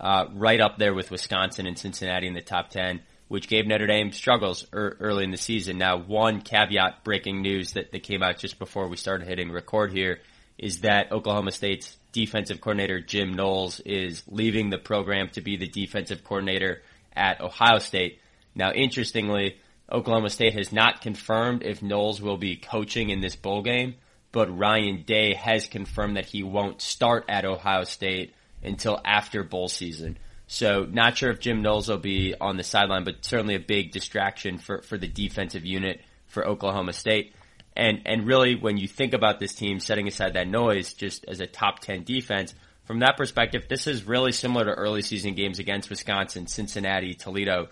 uh, 0.00 0.26
right 0.34 0.60
up 0.60 0.78
there 0.78 0.94
with 0.94 1.10
Wisconsin 1.10 1.66
and 1.66 1.78
Cincinnati 1.78 2.26
in 2.26 2.34
the 2.34 2.40
top 2.40 2.70
10, 2.70 3.00
which 3.28 3.48
gave 3.48 3.66
Notre 3.66 3.86
Dame 3.86 4.12
struggles 4.12 4.66
er- 4.72 4.96
early 5.00 5.24
in 5.24 5.30
the 5.30 5.36
season. 5.36 5.78
Now, 5.78 5.96
one 5.96 6.42
caveat 6.42 7.04
breaking 7.04 7.42
news 7.42 7.72
that, 7.72 7.92
that 7.92 8.02
came 8.02 8.22
out 8.22 8.38
just 8.38 8.58
before 8.58 8.88
we 8.88 8.96
started 8.96 9.26
hitting 9.26 9.50
record 9.50 9.92
here 9.92 10.20
is 10.58 10.80
that 10.80 11.12
Oklahoma 11.12 11.52
State's 11.52 11.96
defensive 12.12 12.60
coordinator 12.60 13.00
Jim 13.00 13.34
Knowles 13.34 13.80
is 13.80 14.22
leaving 14.28 14.70
the 14.70 14.78
program 14.78 15.28
to 15.30 15.40
be 15.40 15.56
the 15.56 15.68
defensive 15.68 16.24
coordinator 16.24 16.82
at 17.14 17.40
Ohio 17.40 17.78
State. 17.78 18.20
Now, 18.54 18.72
interestingly, 18.72 19.56
Oklahoma 19.90 20.30
State 20.30 20.54
has 20.54 20.72
not 20.72 21.02
confirmed 21.02 21.62
if 21.62 21.82
Knowles 21.82 22.20
will 22.20 22.38
be 22.38 22.56
coaching 22.56 23.10
in 23.10 23.20
this 23.20 23.36
bowl 23.36 23.62
game, 23.62 23.96
but 24.32 24.56
Ryan 24.56 25.02
Day 25.02 25.34
has 25.34 25.68
confirmed 25.68 26.16
that 26.16 26.26
he 26.26 26.42
won't 26.42 26.80
start 26.80 27.26
at 27.28 27.44
Ohio 27.44 27.84
State 27.84 28.34
until 28.66 29.00
after 29.04 29.42
bowl 29.42 29.68
season. 29.68 30.18
So 30.46 30.86
not 30.88 31.16
sure 31.16 31.30
if 31.30 31.40
Jim 31.40 31.62
Knowles 31.62 31.88
will 31.88 31.98
be 31.98 32.34
on 32.40 32.56
the 32.56 32.62
sideline, 32.62 33.04
but 33.04 33.24
certainly 33.24 33.56
a 33.56 33.60
big 33.60 33.90
distraction 33.90 34.58
for, 34.58 34.82
for 34.82 34.96
the 34.96 35.08
defensive 35.08 35.64
unit 35.64 36.00
for 36.26 36.46
Oklahoma 36.46 36.92
State. 36.92 37.34
And, 37.76 38.02
and 38.06 38.26
really 38.26 38.54
when 38.54 38.78
you 38.78 38.88
think 38.88 39.12
about 39.12 39.40
this 39.40 39.54
team 39.54 39.80
setting 39.80 40.08
aside 40.08 40.34
that 40.34 40.48
noise 40.48 40.94
just 40.94 41.24
as 41.26 41.40
a 41.40 41.46
top 41.46 41.80
10 41.80 42.04
defense, 42.04 42.54
from 42.84 43.00
that 43.00 43.16
perspective, 43.16 43.66
this 43.68 43.88
is 43.88 44.04
really 44.04 44.30
similar 44.30 44.64
to 44.66 44.70
early 44.70 45.02
season 45.02 45.34
games 45.34 45.58
against 45.58 45.90
Wisconsin, 45.90 46.46
Cincinnati, 46.46 47.14
Toledo, 47.14 47.68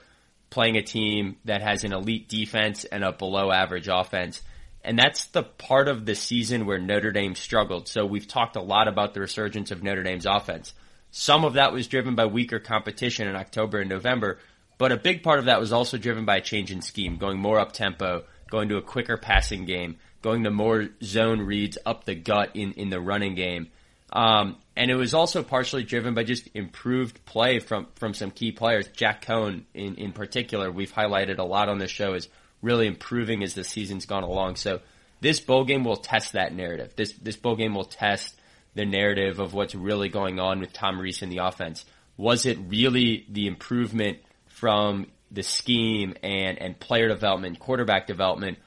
playing 0.50 0.76
a 0.76 0.83
team 0.83 1.37
that 1.44 1.62
has 1.62 1.85
an 1.85 1.92
elite 1.92 2.28
defense 2.28 2.85
and 2.85 3.04
a 3.04 3.12
below 3.12 3.52
average 3.52 3.88
offense. 3.88 4.42
And 4.85 4.99
that's 4.99 5.25
the 5.27 5.42
part 5.42 5.88
of 5.88 6.05
the 6.05 6.14
season 6.14 6.66
where 6.66 6.79
Notre 6.79 7.11
Dame 7.11 7.35
struggled. 7.35 7.88
So 7.88 8.05
we've 8.05 8.29
talked 8.29 8.57
a 8.57 8.62
lot 8.62 8.87
about 8.87 9.14
the 9.14 9.20
resurgence 9.20 9.70
of 9.70 9.83
Notre 9.83 10.03
Dame's 10.03 10.27
offense. 10.27 10.75
Some 11.11 11.44
of 11.44 11.55
that 11.55 11.73
was 11.73 11.88
driven 11.88 12.14
by 12.14 12.27
weaker 12.27 12.59
competition 12.59 13.27
in 13.29 13.37
October 13.37 13.81
and 13.81 13.88
November, 13.88 14.38
but 14.79 14.92
a 14.92 14.97
big 14.97 15.23
part 15.23 15.38
of 15.38 15.44
that 15.47 15.61
was 15.61 15.73
also 15.73 15.97
driven 15.97 16.25
by 16.25 16.37
a 16.37 16.40
change 16.40 16.73
in 16.73 16.83
scheme, 16.83 17.16
going 17.16 17.38
more 17.38 17.61
up 17.61 17.73
tempo, 17.73 18.25
going 18.51 18.68
to 18.68 18.77
a 18.77 18.83
quicker 18.83 19.16
passing 19.16 19.64
game, 19.64 19.97
going 20.23 20.44
to 20.44 20.51
more 20.51 20.88
zone 21.03 21.40
reads 21.40 21.79
up 21.87 22.05
the 22.05 22.14
gut 22.14 22.51
in, 22.55 22.73
in 22.73 22.90
the 22.90 23.01
running 23.01 23.35
game. 23.35 23.68
Um, 24.12 24.57
and 24.77 24.90
it 24.90 24.97
was 24.97 25.14
also 25.14 25.42
partially 25.42 25.85
driven 25.85 26.14
by 26.14 26.25
just 26.25 26.49
improved 26.55 27.25
play 27.25 27.59
from, 27.59 27.87
from 27.94 28.14
some 28.14 28.31
key 28.31 28.53
players. 28.53 28.88
Jack 28.88 29.25
Coan, 29.25 29.64
in, 29.73 29.94
in 29.97 30.12
particular, 30.12 30.70
we've 30.70 30.92
highlighted 30.92 31.38
a 31.38 31.44
lot 31.44 31.68
on 31.68 31.79
this 31.79 31.90
show, 31.90 32.14
is 32.14 32.29
really 32.64 32.87
improving 32.87 33.42
as 33.42 33.55
the 33.55 33.64
season's 33.64 34.07
gone 34.07 34.22
along. 34.22 34.57
So 34.57 34.81
this 35.20 35.40
bowl 35.40 35.64
game 35.64 35.85
will 35.85 35.96
test 35.96 36.33
that 36.33 36.55
narrative. 36.55 36.94
This 36.96 37.12
this 37.12 37.37
bowl 37.37 37.57
game 37.57 37.74
will 37.74 37.85
test 37.85 38.35
the 38.74 38.85
narrative 38.85 39.38
of 39.38 39.55
what's 39.55 39.74
really 39.74 40.09
going 40.09 40.40
on 40.40 40.61
with 40.61 40.72
Tom 40.72 41.00
Rees 41.00 41.22
in 41.22 41.29
the 41.29 41.38
offense. 41.38 41.85
Was 42.16 42.46
it 42.46 42.59
really 42.68 43.27
the 43.29 43.46
improvement 43.46 44.18
from 44.46 45.07
the 45.31 45.42
scheme 45.42 46.14
and, 46.22 46.59
and 46.61 46.79
player 46.79 47.09
development, 47.09 47.59
quarterback 47.59 48.07
development, 48.07 48.59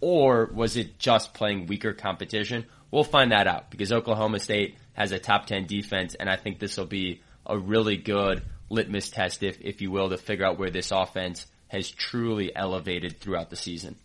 or 0.00 0.50
was 0.52 0.76
it 0.76 0.98
just 0.98 1.34
playing 1.34 1.66
weaker 1.66 1.92
competition? 1.92 2.66
We'll 2.90 3.04
find 3.04 3.32
that 3.32 3.46
out 3.46 3.70
because 3.70 3.92
Oklahoma 3.92 4.38
State 4.38 4.76
has 4.92 5.12
a 5.12 5.18
top 5.18 5.46
10 5.46 5.66
defense, 5.66 6.14
and 6.14 6.28
I 6.28 6.36
think 6.36 6.58
this 6.58 6.76
will 6.76 6.86
be 6.86 7.22
a 7.44 7.58
really 7.58 7.96
good 7.96 8.42
litmus 8.70 9.10
test, 9.10 9.42
if, 9.42 9.60
if 9.60 9.80
you 9.80 9.90
will, 9.90 10.10
to 10.10 10.16
figure 10.16 10.46
out 10.46 10.58
where 10.58 10.70
this 10.70 10.90
offense 10.90 11.46
has 11.68 11.90
truly 11.90 12.54
elevated 12.54 13.18
throughout 13.20 13.50
the 13.50 13.56
season. 13.56 13.96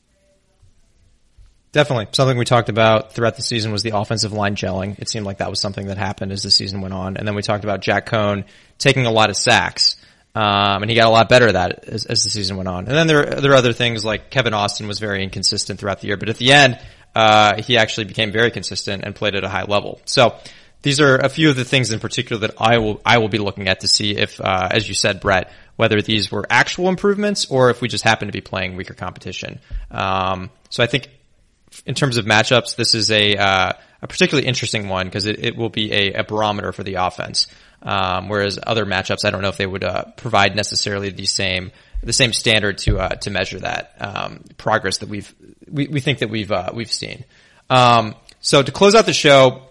Definitely. 1.71 2.07
Something 2.11 2.37
we 2.37 2.43
talked 2.43 2.67
about 2.67 3.13
throughout 3.13 3.37
the 3.37 3.43
season 3.43 3.71
was 3.71 3.81
the 3.81 3.95
offensive 3.95 4.33
line 4.33 4.55
gelling. 4.55 4.99
It 4.99 5.07
seemed 5.07 5.25
like 5.25 5.37
that 5.37 5.49
was 5.49 5.61
something 5.61 5.87
that 5.87 5.97
happened 5.97 6.33
as 6.33 6.43
the 6.43 6.51
season 6.51 6.81
went 6.81 6.93
on. 6.93 7.15
And 7.15 7.25
then 7.25 7.33
we 7.33 7.41
talked 7.41 7.63
about 7.63 7.79
Jack 7.79 8.07
Coan 8.07 8.43
taking 8.77 9.05
a 9.05 9.11
lot 9.11 9.29
of 9.29 9.37
sacks. 9.37 9.95
Um, 10.35 10.81
and 10.81 10.89
he 10.89 10.95
got 10.95 11.07
a 11.07 11.11
lot 11.11 11.29
better 11.29 11.47
at 11.47 11.53
that 11.53 11.85
as, 11.85 12.05
as, 12.05 12.23
the 12.23 12.29
season 12.29 12.55
went 12.55 12.69
on. 12.69 12.87
And 12.87 12.95
then 12.95 13.07
there, 13.07 13.25
there 13.25 13.51
are 13.51 13.55
other 13.55 13.73
things 13.73 14.05
like 14.05 14.29
Kevin 14.29 14.53
Austin 14.53 14.87
was 14.87 14.97
very 14.97 15.23
inconsistent 15.23 15.77
throughout 15.77 15.99
the 15.99 16.07
year, 16.07 16.15
but 16.15 16.29
at 16.29 16.37
the 16.37 16.53
end, 16.53 16.79
uh, 17.13 17.61
he 17.61 17.77
actually 17.77 18.05
became 18.05 18.31
very 18.31 18.49
consistent 18.49 19.03
and 19.03 19.13
played 19.13 19.35
at 19.35 19.43
a 19.43 19.49
high 19.49 19.63
level. 19.63 19.99
So 20.05 20.37
these 20.83 21.01
are 21.01 21.17
a 21.17 21.27
few 21.27 21.49
of 21.49 21.57
the 21.57 21.65
things 21.65 21.91
in 21.91 21.99
particular 21.99 22.47
that 22.47 22.55
I 22.61 22.77
will, 22.77 23.01
I 23.05 23.17
will 23.17 23.27
be 23.27 23.39
looking 23.39 23.67
at 23.67 23.81
to 23.81 23.89
see 23.89 24.15
if, 24.15 24.39
uh, 24.39 24.69
as 24.71 24.87
you 24.87 24.95
said, 24.95 25.19
Brett, 25.19 25.51
whether 25.81 25.99
these 25.99 26.31
were 26.31 26.45
actual 26.47 26.89
improvements 26.89 27.47
or 27.49 27.71
if 27.71 27.81
we 27.81 27.87
just 27.87 28.03
happen 28.03 28.27
to 28.27 28.31
be 28.31 28.39
playing 28.39 28.75
weaker 28.75 28.93
competition. 28.93 29.59
Um, 29.89 30.51
so 30.69 30.83
I 30.83 30.85
think 30.85 31.09
in 31.87 31.95
terms 31.95 32.17
of 32.17 32.25
matchups, 32.25 32.75
this 32.75 32.93
is 32.93 33.09
a 33.09 33.35
uh, 33.35 33.73
a 33.99 34.07
particularly 34.07 34.47
interesting 34.47 34.89
one 34.89 35.07
because 35.07 35.25
it, 35.25 35.43
it 35.43 35.57
will 35.57 35.71
be 35.71 35.91
a, 35.91 36.13
a, 36.13 36.23
barometer 36.23 36.71
for 36.71 36.83
the 36.83 36.95
offense. 36.95 37.47
Um, 37.81 38.29
whereas 38.29 38.59
other 38.61 38.85
matchups, 38.85 39.25
I 39.25 39.31
don't 39.31 39.41
know 39.41 39.49
if 39.49 39.57
they 39.57 39.65
would 39.65 39.83
uh, 39.83 40.05
provide 40.17 40.55
necessarily 40.55 41.09
the 41.09 41.25
same 41.25 41.71
the 42.03 42.13
same 42.13 42.31
standard 42.31 42.77
to 42.79 42.99
uh, 42.99 43.15
to 43.15 43.31
measure 43.31 43.59
that 43.61 43.95
um, 43.99 44.43
progress 44.59 44.99
that 44.99 45.09
we've 45.09 45.33
we, 45.67 45.87
we 45.87 45.99
think 45.99 46.19
that 46.19 46.29
we've 46.29 46.51
uh, 46.51 46.69
we've 46.75 46.91
seen. 46.91 47.25
Um, 47.71 48.13
so 48.39 48.61
to 48.61 48.71
close 48.71 48.93
out 48.93 49.07
the 49.07 49.13
show, 49.13 49.63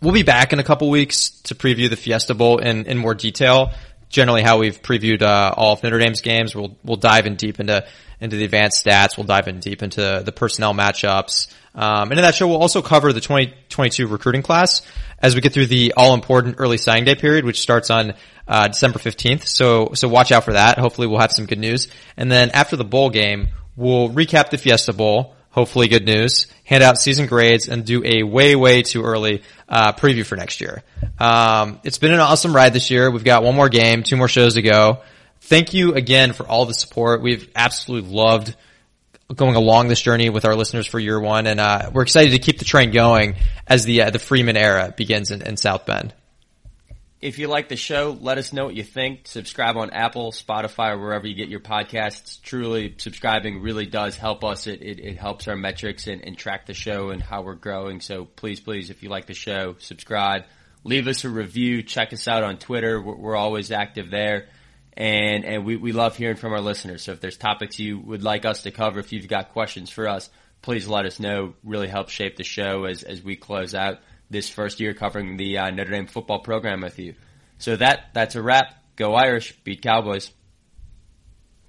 we'll 0.00 0.14
be 0.14 0.22
back 0.22 0.52
in 0.52 0.60
a 0.60 0.64
couple 0.64 0.88
weeks 0.90 1.30
to 1.42 1.56
preview 1.56 1.90
the 1.90 1.96
Fiesta 1.96 2.34
Bowl 2.34 2.58
in 2.58 2.86
in 2.86 2.98
more 2.98 3.16
detail. 3.16 3.72
Generally, 4.10 4.42
how 4.42 4.58
we've 4.58 4.82
previewed 4.82 5.22
uh, 5.22 5.54
all 5.56 5.72
of 5.72 5.82
Notre 5.82 5.98
Dame's 5.98 6.20
games, 6.20 6.54
we'll 6.54 6.76
we'll 6.84 6.96
dive 6.96 7.26
in 7.26 7.36
deep 7.36 7.60
into 7.60 7.86
into 8.20 8.36
the 8.36 8.44
advanced 8.44 8.84
stats. 8.84 9.16
We'll 9.16 9.26
dive 9.26 9.48
in 9.48 9.60
deep 9.60 9.82
into 9.82 10.22
the 10.24 10.32
personnel 10.32 10.74
matchups. 10.74 11.52
Um, 11.74 12.10
and 12.10 12.18
in 12.18 12.22
that 12.22 12.34
show, 12.34 12.48
we'll 12.48 12.60
also 12.60 12.82
cover 12.82 13.12
the 13.12 13.20
2022 13.20 14.06
recruiting 14.06 14.42
class 14.42 14.82
as 15.20 15.34
we 15.34 15.40
get 15.40 15.52
through 15.52 15.66
the 15.66 15.94
all 15.96 16.14
important 16.14 16.56
early 16.58 16.78
signing 16.78 17.04
day 17.04 17.14
period, 17.14 17.44
which 17.44 17.60
starts 17.60 17.90
on 17.90 18.14
uh, 18.48 18.68
December 18.68 18.98
15th. 18.98 19.46
So, 19.46 19.90
so 19.94 20.08
watch 20.08 20.32
out 20.32 20.44
for 20.44 20.54
that. 20.54 20.78
Hopefully 20.78 21.06
we'll 21.06 21.20
have 21.20 21.32
some 21.32 21.46
good 21.46 21.58
news. 21.58 21.88
And 22.16 22.30
then 22.30 22.50
after 22.50 22.76
the 22.76 22.84
bowl 22.84 23.10
game, 23.10 23.48
we'll 23.76 24.10
recap 24.10 24.50
the 24.50 24.58
Fiesta 24.58 24.92
Bowl. 24.92 25.36
Hopefully 25.50 25.88
good 25.88 26.06
news, 26.06 26.46
hand 26.64 26.82
out 26.82 26.96
season 26.98 27.26
grades 27.26 27.68
and 27.68 27.84
do 27.84 28.02
a 28.04 28.22
way, 28.22 28.54
way 28.54 28.82
too 28.82 29.02
early, 29.02 29.42
uh, 29.68 29.92
preview 29.92 30.24
for 30.24 30.36
next 30.36 30.60
year. 30.60 30.84
Um, 31.18 31.80
it's 31.82 31.98
been 31.98 32.12
an 32.12 32.20
awesome 32.20 32.54
ride 32.54 32.72
this 32.72 32.90
year. 32.90 33.10
We've 33.10 33.24
got 33.24 33.42
one 33.42 33.56
more 33.56 33.68
game, 33.68 34.04
two 34.04 34.16
more 34.16 34.28
shows 34.28 34.54
to 34.54 34.62
go 34.62 35.00
thank 35.40 35.74
you 35.74 35.94
again 35.94 36.32
for 36.32 36.46
all 36.46 36.66
the 36.66 36.74
support. 36.74 37.22
We've 37.22 37.48
absolutely 37.56 38.10
loved 38.10 38.54
going 39.34 39.56
along 39.56 39.88
this 39.88 40.00
journey 40.00 40.28
with 40.28 40.44
our 40.44 40.54
listeners 40.54 40.86
for 40.86 40.98
year 40.98 41.20
one, 41.20 41.46
and 41.46 41.60
uh, 41.60 41.90
we're 41.92 42.02
excited 42.02 42.32
to 42.32 42.38
keep 42.38 42.58
the 42.58 42.64
train 42.64 42.90
going 42.90 43.36
as 43.66 43.84
the 43.84 44.02
uh, 44.02 44.10
the 44.10 44.18
Freeman 44.18 44.56
era 44.56 44.92
begins 44.96 45.30
in, 45.30 45.42
in, 45.42 45.56
South 45.56 45.86
Bend. 45.86 46.12
If 47.20 47.38
you 47.38 47.48
like 47.48 47.68
the 47.68 47.76
show, 47.76 48.16
let 48.18 48.38
us 48.38 48.52
know 48.52 48.64
what 48.64 48.74
you 48.74 48.82
think. 48.82 49.28
Subscribe 49.28 49.76
on 49.76 49.90
Apple, 49.90 50.32
Spotify, 50.32 50.92
or 50.92 50.98
wherever 50.98 51.26
you 51.26 51.34
get 51.34 51.50
your 51.50 51.60
podcasts. 51.60 52.40
Truly, 52.40 52.94
subscribing 52.96 53.60
really 53.60 53.84
does 53.84 54.16
help 54.16 54.42
us. 54.42 54.66
It, 54.66 54.80
it, 54.80 55.00
it 55.00 55.18
helps 55.18 55.46
our 55.46 55.56
metrics 55.56 56.06
and, 56.06 56.22
and 56.24 56.38
track 56.38 56.64
the 56.64 56.72
show 56.72 57.10
and 57.10 57.22
how 57.22 57.42
we're 57.42 57.56
growing. 57.56 58.00
So 58.00 58.24
please, 58.24 58.60
please, 58.60 58.88
if 58.88 59.02
you 59.02 59.10
like 59.10 59.26
the 59.26 59.34
show, 59.34 59.76
subscribe. 59.80 60.44
Leave 60.82 61.06
us 61.08 61.24
a 61.24 61.28
review. 61.28 61.82
Check 61.82 62.14
us 62.14 62.26
out 62.26 62.42
on 62.42 62.56
Twitter. 62.56 63.02
We're, 63.02 63.16
we're 63.16 63.36
always 63.36 63.70
active 63.70 64.10
there 64.10 64.48
and 65.00 65.44
and 65.44 65.64
we, 65.64 65.76
we 65.76 65.92
love 65.92 66.16
hearing 66.16 66.36
from 66.36 66.52
our 66.52 66.60
listeners. 66.60 67.02
So 67.02 67.12
if 67.12 67.20
there's 67.20 67.36
topics 67.36 67.78
you 67.78 67.98
would 67.98 68.22
like 68.22 68.44
us 68.44 68.62
to 68.62 68.70
cover, 68.70 68.98
if 68.98 69.12
you've 69.12 69.28
got 69.28 69.52
questions 69.52 69.90
for 69.90 70.08
us, 70.08 70.28
please 70.62 70.88
let 70.88 71.06
us 71.06 71.20
know. 71.20 71.54
Really 71.64 71.88
help 71.88 72.08
shape 72.08 72.36
the 72.36 72.44
show 72.44 72.84
as 72.84 73.02
as 73.02 73.22
we 73.22 73.36
close 73.36 73.74
out 73.74 73.98
this 74.30 74.48
first 74.48 74.80
year 74.80 74.94
covering 74.94 75.36
the 75.36 75.58
uh, 75.58 75.70
Notre 75.70 75.90
Dame 75.90 76.06
football 76.06 76.40
program 76.40 76.80
with 76.80 76.98
you. 76.98 77.14
So 77.58 77.76
that 77.76 78.10
that's 78.14 78.36
a 78.36 78.42
wrap. 78.42 78.74
Go 78.96 79.14
Irish, 79.14 79.52
beat 79.64 79.82
Cowboys. 79.82 80.30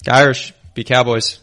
Irish, 0.08 0.54
beat 0.74 0.88
Cowboys. 0.88 1.40